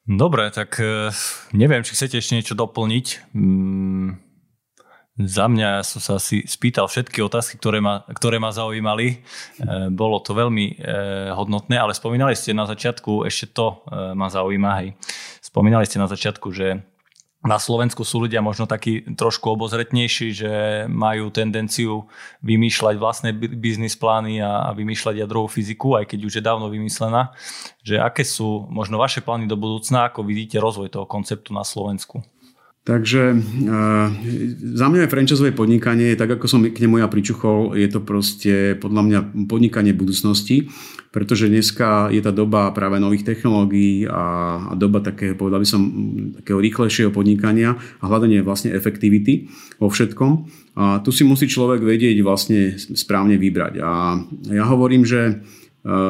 Dobre, 0.10 0.50
tak 0.50 0.82
e, 0.82 1.14
neviem, 1.54 1.86
či 1.86 1.94
chcete 1.94 2.18
ešte 2.18 2.34
niečo 2.34 2.58
doplniť. 2.58 3.30
Mm, 3.30 4.18
za 5.22 5.46
mňa 5.46 5.86
som 5.86 6.02
sa 6.02 6.18
asi 6.18 6.42
spýtal 6.50 6.90
všetky 6.90 7.22
otázky, 7.22 7.62
ktoré 7.62 7.78
ma, 7.78 8.02
ktoré 8.10 8.42
ma 8.42 8.50
zaujímali. 8.50 9.08
E, 9.14 9.18
bolo 9.94 10.18
to 10.26 10.34
veľmi 10.34 10.66
e, 10.66 10.76
hodnotné, 11.30 11.78
ale 11.78 11.94
spomínali 11.94 12.34
ste 12.34 12.58
na 12.58 12.66
začiatku, 12.66 13.22
ešte 13.30 13.54
to 13.54 13.86
ma 14.18 14.34
zaujíma, 14.34 14.72
hej. 14.82 14.98
Spomínali 15.50 15.90
ste 15.90 15.98
na 15.98 16.06
začiatku, 16.06 16.54
že 16.54 16.86
na 17.40 17.56
Slovensku 17.56 18.04
sú 18.04 18.28
ľudia 18.28 18.44
možno 18.44 18.68
takí 18.68 19.02
trošku 19.16 19.56
obozretnejší, 19.56 20.28
že 20.36 20.52
majú 20.92 21.32
tendenciu 21.32 22.06
vymýšľať 22.44 22.96
vlastné 23.00 23.32
biznis 23.34 23.96
plány 23.96 24.44
a, 24.44 24.76
vymýšľať 24.76 25.24
jadrovú 25.24 25.48
fyziku, 25.48 25.98
aj 25.98 26.14
keď 26.14 26.20
už 26.28 26.34
je 26.38 26.44
dávno 26.44 26.68
vymyslená. 26.68 27.32
Že 27.82 28.04
aké 28.04 28.28
sú 28.28 28.68
možno 28.68 29.00
vaše 29.00 29.24
plány 29.24 29.48
do 29.48 29.56
budúcna, 29.56 30.12
ako 30.12 30.22
vidíte 30.22 30.60
rozvoj 30.60 30.92
toho 30.92 31.08
konceptu 31.08 31.56
na 31.56 31.64
Slovensku? 31.64 32.22
Takže 32.90 33.38
uh, 33.38 34.10
za 34.74 34.86
mňa 34.90 35.06
je 35.06 35.14
franchiseové 35.14 35.54
podnikanie, 35.54 36.18
tak 36.18 36.42
ako 36.42 36.50
som 36.50 36.66
k 36.66 36.82
nemu 36.82 36.98
ja 36.98 37.06
pričuchol, 37.06 37.78
je 37.78 37.86
to 37.86 38.02
proste 38.02 38.82
podľa 38.82 39.02
mňa 39.06 39.20
podnikanie 39.46 39.94
budúcnosti, 39.94 40.74
pretože 41.14 41.54
dneska 41.54 42.10
je 42.10 42.18
tá 42.18 42.34
doba 42.34 42.74
práve 42.74 42.98
nových 42.98 43.30
technológií 43.30 44.10
a, 44.10 44.58
a 44.62 44.74
doba 44.74 45.06
takého, 45.06 45.38
povedal 45.38 45.62
by 45.62 45.70
som, 45.70 45.82
takého 46.42 46.58
rýchlejšieho 46.58 47.14
podnikania 47.14 47.78
a 48.02 48.04
hľadanie 48.10 48.42
vlastne 48.42 48.74
efektivity 48.74 49.46
vo 49.78 49.94
všetkom. 49.94 50.32
A 50.82 51.06
tu 51.06 51.14
si 51.14 51.22
musí 51.22 51.46
človek 51.46 51.86
vedieť 51.86 52.18
vlastne 52.26 52.74
správne 52.78 53.38
vybrať. 53.38 53.74
A 53.86 54.18
ja 54.50 54.66
hovorím, 54.66 55.06
že 55.06 55.46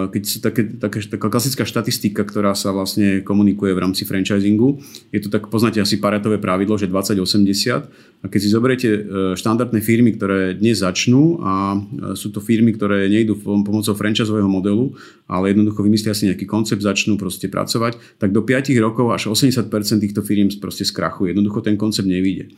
keď 0.09 0.24
sa 0.26 0.39
také, 0.49 0.65
také, 0.82 0.97
taká 1.05 1.30
klasická 1.30 1.61
štatistika, 1.61 2.26
ktorá 2.26 2.57
sa 2.57 2.74
vlastne 2.74 3.22
komunikuje 3.22 3.78
v 3.78 3.82
rámci 3.86 4.01
franchisingu, 4.01 4.82
je 5.13 5.22
to 5.22 5.30
tak, 5.30 5.45
poznáte 5.45 5.78
asi 5.78 6.01
paretové 6.01 6.41
pravidlo, 6.41 6.74
že 6.74 6.89
20-80 6.89 7.86
a 8.20 8.26
keď 8.26 8.39
si 8.41 8.49
zoberiete 8.49 8.89
e, 8.89 8.99
štandardné 9.38 9.78
firmy, 9.86 10.17
ktoré 10.17 10.57
dnes 10.57 10.82
začnú 10.82 11.38
a 11.45 11.78
e, 11.78 12.17
sú 12.17 12.34
to 12.34 12.41
firmy, 12.41 12.74
ktoré 12.74 13.05
nejdú 13.13 13.38
pomocou 13.39 13.93
franchisového 13.93 14.49
modelu, 14.49 14.89
ale 15.30 15.53
jednoducho 15.53 15.86
vymyslia 15.86 16.17
si 16.17 16.26
nejaký 16.26 16.49
koncept, 16.49 16.82
začnú 16.82 17.22
proste 17.22 17.45
pracovať, 17.45 18.17
tak 18.17 18.34
do 18.34 18.41
5 18.41 18.74
rokov 18.82 19.13
až 19.13 19.30
80% 19.30 19.70
týchto 20.01 20.26
firm 20.26 20.49
proste 20.57 20.82
skrachuje. 20.82 21.38
Jednoducho 21.38 21.61
ten 21.61 21.78
koncept 21.78 22.09
nevíde. 22.09 22.49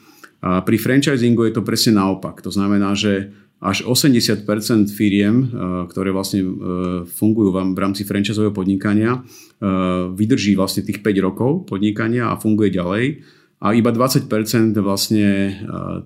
A 0.42 0.64
pri 0.64 0.80
franchisingu 0.80 1.46
je 1.46 1.54
to 1.60 1.62
presne 1.62 2.00
naopak. 2.00 2.42
To 2.42 2.50
znamená, 2.50 2.98
že 2.98 3.30
až 3.62 3.86
80 3.86 4.42
firiem, 4.90 5.46
eh, 5.46 5.50
ktoré 5.86 6.10
vlastne 6.10 6.42
eh, 6.42 6.50
fungujú 7.06 7.54
v 7.54 7.78
rámci 7.78 8.02
franchiseového 8.04 8.52
podnikania, 8.52 9.22
eh, 9.22 10.10
vydrží 10.10 10.58
vlastne 10.58 10.82
tých 10.82 11.06
5 11.06 11.22
rokov 11.22 11.70
podnikania 11.70 12.34
a 12.34 12.42
funguje 12.42 12.74
ďalej. 12.74 13.06
A 13.62 13.78
iba 13.78 13.94
20% 13.94 14.74
vlastne 14.82 15.54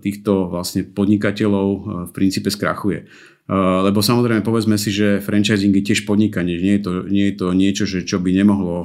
týchto 0.03 0.51
vlastne 0.51 0.83
podnikateľov 0.83 1.67
v 2.03 2.11
princípe 2.11 2.51
skrachuje. 2.51 3.07
Lebo 3.47 4.03
samozrejme 4.03 4.43
povedzme 4.43 4.75
si, 4.75 4.91
že 4.91 5.23
franchising 5.23 5.71
je 5.71 5.87
tiež 5.87 6.03
podnikanie. 6.03 6.59
Nie 6.59 6.75
je 6.75 6.83
to, 6.83 6.91
nie 7.07 7.31
je 7.31 7.35
to 7.39 7.47
niečo, 7.55 7.87
že 7.87 8.03
čo 8.03 8.19
by 8.19 8.35
nemohlo 8.35 8.77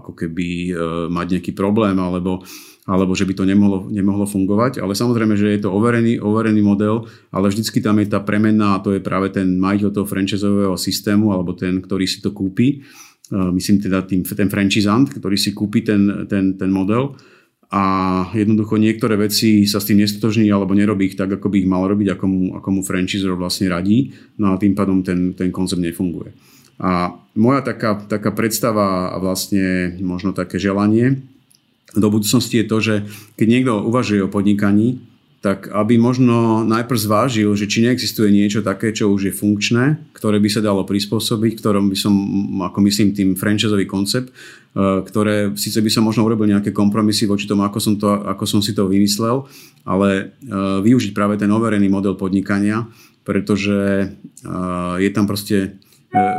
ako 0.00 0.16
keby 0.16 0.72
mať 1.12 1.26
nejaký 1.36 1.52
problém 1.52 2.00
alebo 2.00 2.40
alebo 2.84 3.16
že 3.16 3.24
by 3.24 3.32
to 3.32 3.44
nemohlo, 3.48 3.88
nemohlo 3.88 4.28
fungovať. 4.28 4.84
Ale 4.84 4.92
samozrejme, 4.92 5.40
že 5.40 5.56
je 5.56 5.60
to 5.64 5.72
overený, 5.72 6.20
overený 6.20 6.60
model, 6.60 7.08
ale 7.32 7.48
vždycky 7.48 7.80
tam 7.80 7.96
je 8.00 8.12
tá 8.12 8.20
premena 8.20 8.76
a 8.76 8.82
to 8.84 8.92
je 8.92 9.00
práve 9.00 9.32
ten 9.32 9.56
majiteľ 9.56 9.90
toho 9.92 10.06
franchisového 10.06 10.76
systému 10.76 11.32
alebo 11.32 11.56
ten, 11.56 11.80
ktorý 11.80 12.04
si 12.04 12.20
to 12.20 12.36
kúpi. 12.36 12.84
Myslím 13.32 13.80
teda 13.80 14.04
tým, 14.04 14.20
ten 14.20 14.52
franchisant, 14.52 15.08
ktorý 15.08 15.40
si 15.40 15.56
kúpi 15.56 15.80
ten, 15.80 16.28
ten, 16.28 16.60
ten 16.60 16.68
model 16.68 17.16
a 17.72 17.82
jednoducho 18.36 18.78
niektoré 18.78 19.18
veci 19.18 19.66
sa 19.66 19.82
s 19.82 19.88
tým 19.90 20.04
nestotožní 20.04 20.46
alebo 20.52 20.76
nerobí 20.76 21.10
ich 21.10 21.18
tak, 21.18 21.40
ako 21.40 21.50
by 21.50 21.56
ich 21.64 21.66
mal 21.66 21.82
robiť, 21.88 22.14
ako 22.14 22.24
mu, 22.28 22.40
ako 22.54 22.68
mu 22.70 22.80
franchisor 22.86 23.34
vlastne 23.34 23.66
radí, 23.66 24.14
no 24.38 24.54
a 24.54 24.60
tým 24.60 24.78
pádom 24.78 25.02
ten, 25.02 25.34
ten 25.34 25.50
koncept 25.50 25.82
nefunguje. 25.82 26.36
A 26.78 27.16
moja 27.34 27.66
taká, 27.66 27.98
taká 28.06 28.30
predstava 28.30 29.10
a 29.10 29.16
vlastne 29.18 29.96
možno 29.98 30.30
také 30.30 30.62
želanie 30.62 31.24
do 31.92 32.08
budúcnosti 32.08 32.64
je 32.64 32.66
to, 32.66 32.76
že 32.80 32.94
keď 33.36 33.46
niekto 33.46 33.72
uvažuje 33.84 34.24
o 34.24 34.32
podnikaní, 34.32 35.04
tak 35.44 35.68
aby 35.68 36.00
možno 36.00 36.64
najprv 36.64 36.96
zvážil, 36.96 37.52
že 37.52 37.68
či 37.68 37.84
neexistuje 37.84 38.32
niečo 38.32 38.64
také, 38.64 38.96
čo 38.96 39.12
už 39.12 39.28
je 39.28 39.32
funkčné, 39.36 40.00
ktoré 40.16 40.40
by 40.40 40.48
sa 40.48 40.64
dalo 40.64 40.88
prispôsobiť, 40.88 41.60
ktorom 41.60 41.92
by 41.92 41.96
som, 42.00 42.14
ako 42.64 42.80
myslím, 42.88 43.12
tým 43.12 43.36
franchiseový 43.36 43.84
koncept, 43.84 44.32
e, 44.32 45.04
ktoré 45.04 45.52
síce 45.52 45.84
by 45.84 45.90
som 45.92 46.08
možno 46.08 46.24
urobil 46.24 46.48
nejaké 46.48 46.72
kompromisy 46.72 47.28
voči 47.28 47.44
tomu, 47.44 47.60
ako 47.68 47.76
som, 47.76 48.00
to, 48.00 48.08
ako 48.24 48.48
som 48.48 48.64
si 48.64 48.72
to 48.72 48.88
vymyslel, 48.88 49.44
ale 49.84 50.08
e, 50.16 50.24
využiť 50.80 51.12
práve 51.12 51.36
ten 51.36 51.52
overený 51.52 51.92
model 51.92 52.16
podnikania, 52.16 52.88
pretože 53.20 53.76
e, 53.76 54.06
je 54.96 55.10
tam 55.12 55.28
proste 55.28 55.76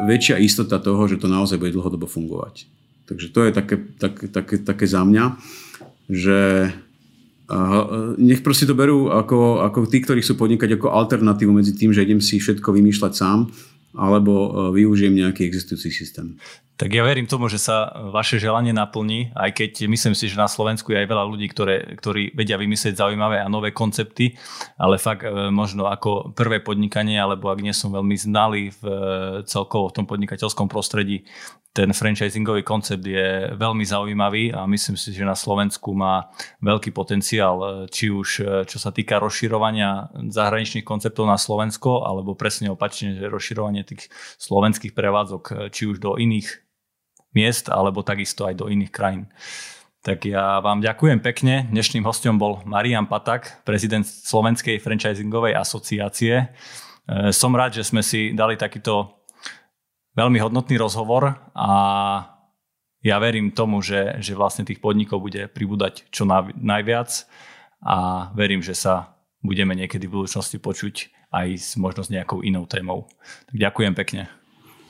väčšia 0.09 0.41
istota 0.41 0.81
toho, 0.81 1.05
že 1.05 1.21
to 1.21 1.29
naozaj 1.29 1.61
bude 1.61 1.77
dlhodobo 1.77 2.09
fungovať. 2.09 2.65
Takže 3.05 3.27
to 3.29 3.39
je 3.45 3.51
také, 3.53 3.75
také, 4.01 4.25
také, 4.27 4.55
také 4.57 4.85
za 4.89 5.05
mňa, 5.05 5.37
že 6.09 6.69
nech 8.17 8.41
proste 8.41 8.65
to 8.65 8.73
berú 8.73 9.13
ako, 9.13 9.61
ako 9.61 9.85
tí, 9.85 10.01
ktorí 10.01 10.25
chcú 10.25 10.33
podnikať 10.33 10.81
ako 10.81 10.89
alternatívu 10.89 11.53
medzi 11.53 11.77
tým, 11.77 11.93
že 11.93 12.01
idem 12.01 12.17
si 12.17 12.41
všetko 12.41 12.73
vymýšľať 12.73 13.13
sám, 13.13 13.53
alebo 13.95 14.33
e, 14.33 14.49
využijem 14.81 15.13
nejaký 15.13 15.47
existujúci 15.47 15.93
systém. 15.93 16.35
Tak 16.75 16.91
ja 16.91 17.07
verím 17.07 17.23
tomu, 17.23 17.47
že 17.47 17.55
sa 17.55 17.87
vaše 18.11 18.35
želanie 18.35 18.75
naplní, 18.75 19.31
aj 19.31 19.55
keď 19.55 19.71
myslím 19.87 20.11
si, 20.11 20.27
že 20.27 20.35
na 20.35 20.51
Slovensku 20.51 20.91
je 20.91 20.99
aj 20.99 21.07
veľa 21.07 21.23
ľudí, 21.23 21.47
ktoré, 21.47 21.95
ktorí 21.95 22.35
vedia 22.35 22.59
vymyslieť 22.59 22.99
zaujímavé 22.99 23.39
a 23.39 23.47
nové 23.47 23.71
koncepty, 23.71 24.35
ale 24.75 24.99
fakt 24.99 25.23
e, 25.23 25.31
možno 25.53 25.87
ako 25.87 26.35
prvé 26.35 26.59
podnikanie, 26.59 27.15
alebo 27.15 27.47
ak 27.47 27.63
nie 27.63 27.71
som 27.71 27.95
veľmi 27.95 28.17
znalý 28.19 28.75
v 28.75 28.83
e, 28.83 28.97
celkovo 29.47 29.87
v 29.93 29.95
tom 30.01 30.05
podnikateľskom 30.09 30.67
prostredí, 30.67 31.23
ten 31.75 31.91
franchisingový 31.91 32.63
koncept 32.63 33.03
je 33.03 33.51
veľmi 33.51 33.83
zaujímavý 33.83 34.55
a 34.55 34.63
myslím 34.63 34.95
si, 34.95 35.11
že 35.11 35.27
na 35.27 35.35
Slovensku 35.35 35.91
má 35.91 36.31
veľký 36.63 36.95
potenciál, 36.95 37.83
či 37.91 38.07
už 38.07 38.29
čo 38.63 38.77
sa 38.79 38.95
týka 38.95 39.19
rozširovania 39.19 40.07
zahraničných 40.31 40.87
konceptov 40.87 41.27
na 41.27 41.35
Slovensko, 41.35 42.07
alebo 42.07 42.31
presne 42.31 42.71
opačne, 42.71 43.19
že 43.19 43.27
rozširovanie 43.27 43.83
tých 43.83 44.07
slovenských 44.39 44.95
prevádzok, 44.95 45.67
či 45.75 45.83
už 45.83 45.99
do 45.99 46.15
iných 46.15 46.63
miest, 47.35 47.67
alebo 47.67 48.07
takisto 48.07 48.47
aj 48.47 48.55
do 48.55 48.71
iných 48.71 48.95
krajín. 48.95 49.27
Tak 49.99 50.23
ja 50.23 50.63
vám 50.63 50.79
ďakujem 50.79 51.19
pekne. 51.19 51.67
Dnešným 51.67 52.07
hostom 52.07 52.39
bol 52.39 52.63
Marian 52.63 53.09
Patak, 53.09 53.67
prezident 53.67 54.07
Slovenskej 54.07 54.79
franchisingovej 54.79 55.59
asociácie. 55.59 56.55
Som 57.35 57.51
rád, 57.57 57.75
že 57.75 57.83
sme 57.83 57.99
si 57.99 58.31
dali 58.31 58.55
takýto 58.55 59.14
veľmi 60.15 60.39
hodnotný 60.39 60.79
rozhovor 60.79 61.35
a 61.53 61.69
ja 63.05 63.21
verím 63.21 63.53
tomu, 63.53 63.85
že, 63.85 64.17
že 64.23 64.33
vlastne 64.33 64.65
tých 64.65 64.81
podnikov 64.81 65.21
bude 65.21 65.45
pribúdať 65.45 66.09
čo 66.09 66.25
najviac 66.57 67.09
a 67.85 67.95
verím, 68.33 68.65
že 68.65 68.73
sa 68.73 69.13
budeme 69.45 69.77
niekedy 69.77 70.09
v 70.09 70.25
budúcnosti 70.25 70.57
počuť 70.57 71.13
aj 71.29 71.47
s 71.53 71.69
možno 71.77 72.01
s 72.01 72.09
nejakou 72.09 72.41
inou 72.41 72.65
témou. 72.65 73.05
Tak 73.53 73.57
ďakujem 73.61 73.93
pekne. 73.93 74.25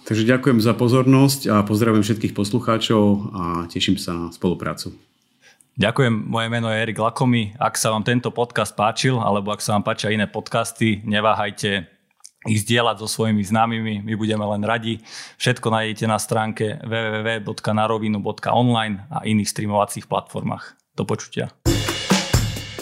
Takže 0.06 0.24
ďakujem 0.24 0.62
za 0.62 0.78
pozornosť 0.78 1.42
a 1.50 1.56
pozdravujem 1.66 2.06
všetkých 2.06 2.38
poslucháčov 2.38 3.04
a 3.34 3.44
teším 3.68 3.98
sa 3.98 4.14
na 4.14 4.28
spoluprácu. 4.30 4.94
Ďakujem, 5.76 6.14
moje 6.32 6.48
meno 6.48 6.72
je 6.72 6.88
Erik 6.88 7.02
Lakomi. 7.02 7.52
Ak 7.60 7.76
sa 7.76 7.92
vám 7.92 8.08
tento 8.08 8.32
podcast 8.32 8.72
páčil, 8.80 9.20
alebo 9.20 9.52
ak 9.52 9.60
sa 9.60 9.76
vám 9.76 9.84
páčia 9.84 10.14
iné 10.14 10.24
podcasty, 10.24 11.04
neváhajte 11.04 11.95
ich 12.46 12.62
zdieľať 12.64 13.02
so 13.02 13.10
svojimi 13.10 13.42
známymi, 13.42 14.06
my 14.06 14.14
budeme 14.16 14.46
len 14.46 14.64
radi. 14.64 15.02
Všetko 15.42 15.74
nájdete 15.74 16.06
na 16.08 16.20
stránke 16.22 16.78
www.narovinu.online 16.86 18.96
a 19.10 19.26
iných 19.26 19.50
streamovacích 19.50 20.06
platformách. 20.08 20.76
Do 20.96 21.04
počutia. 21.04 21.52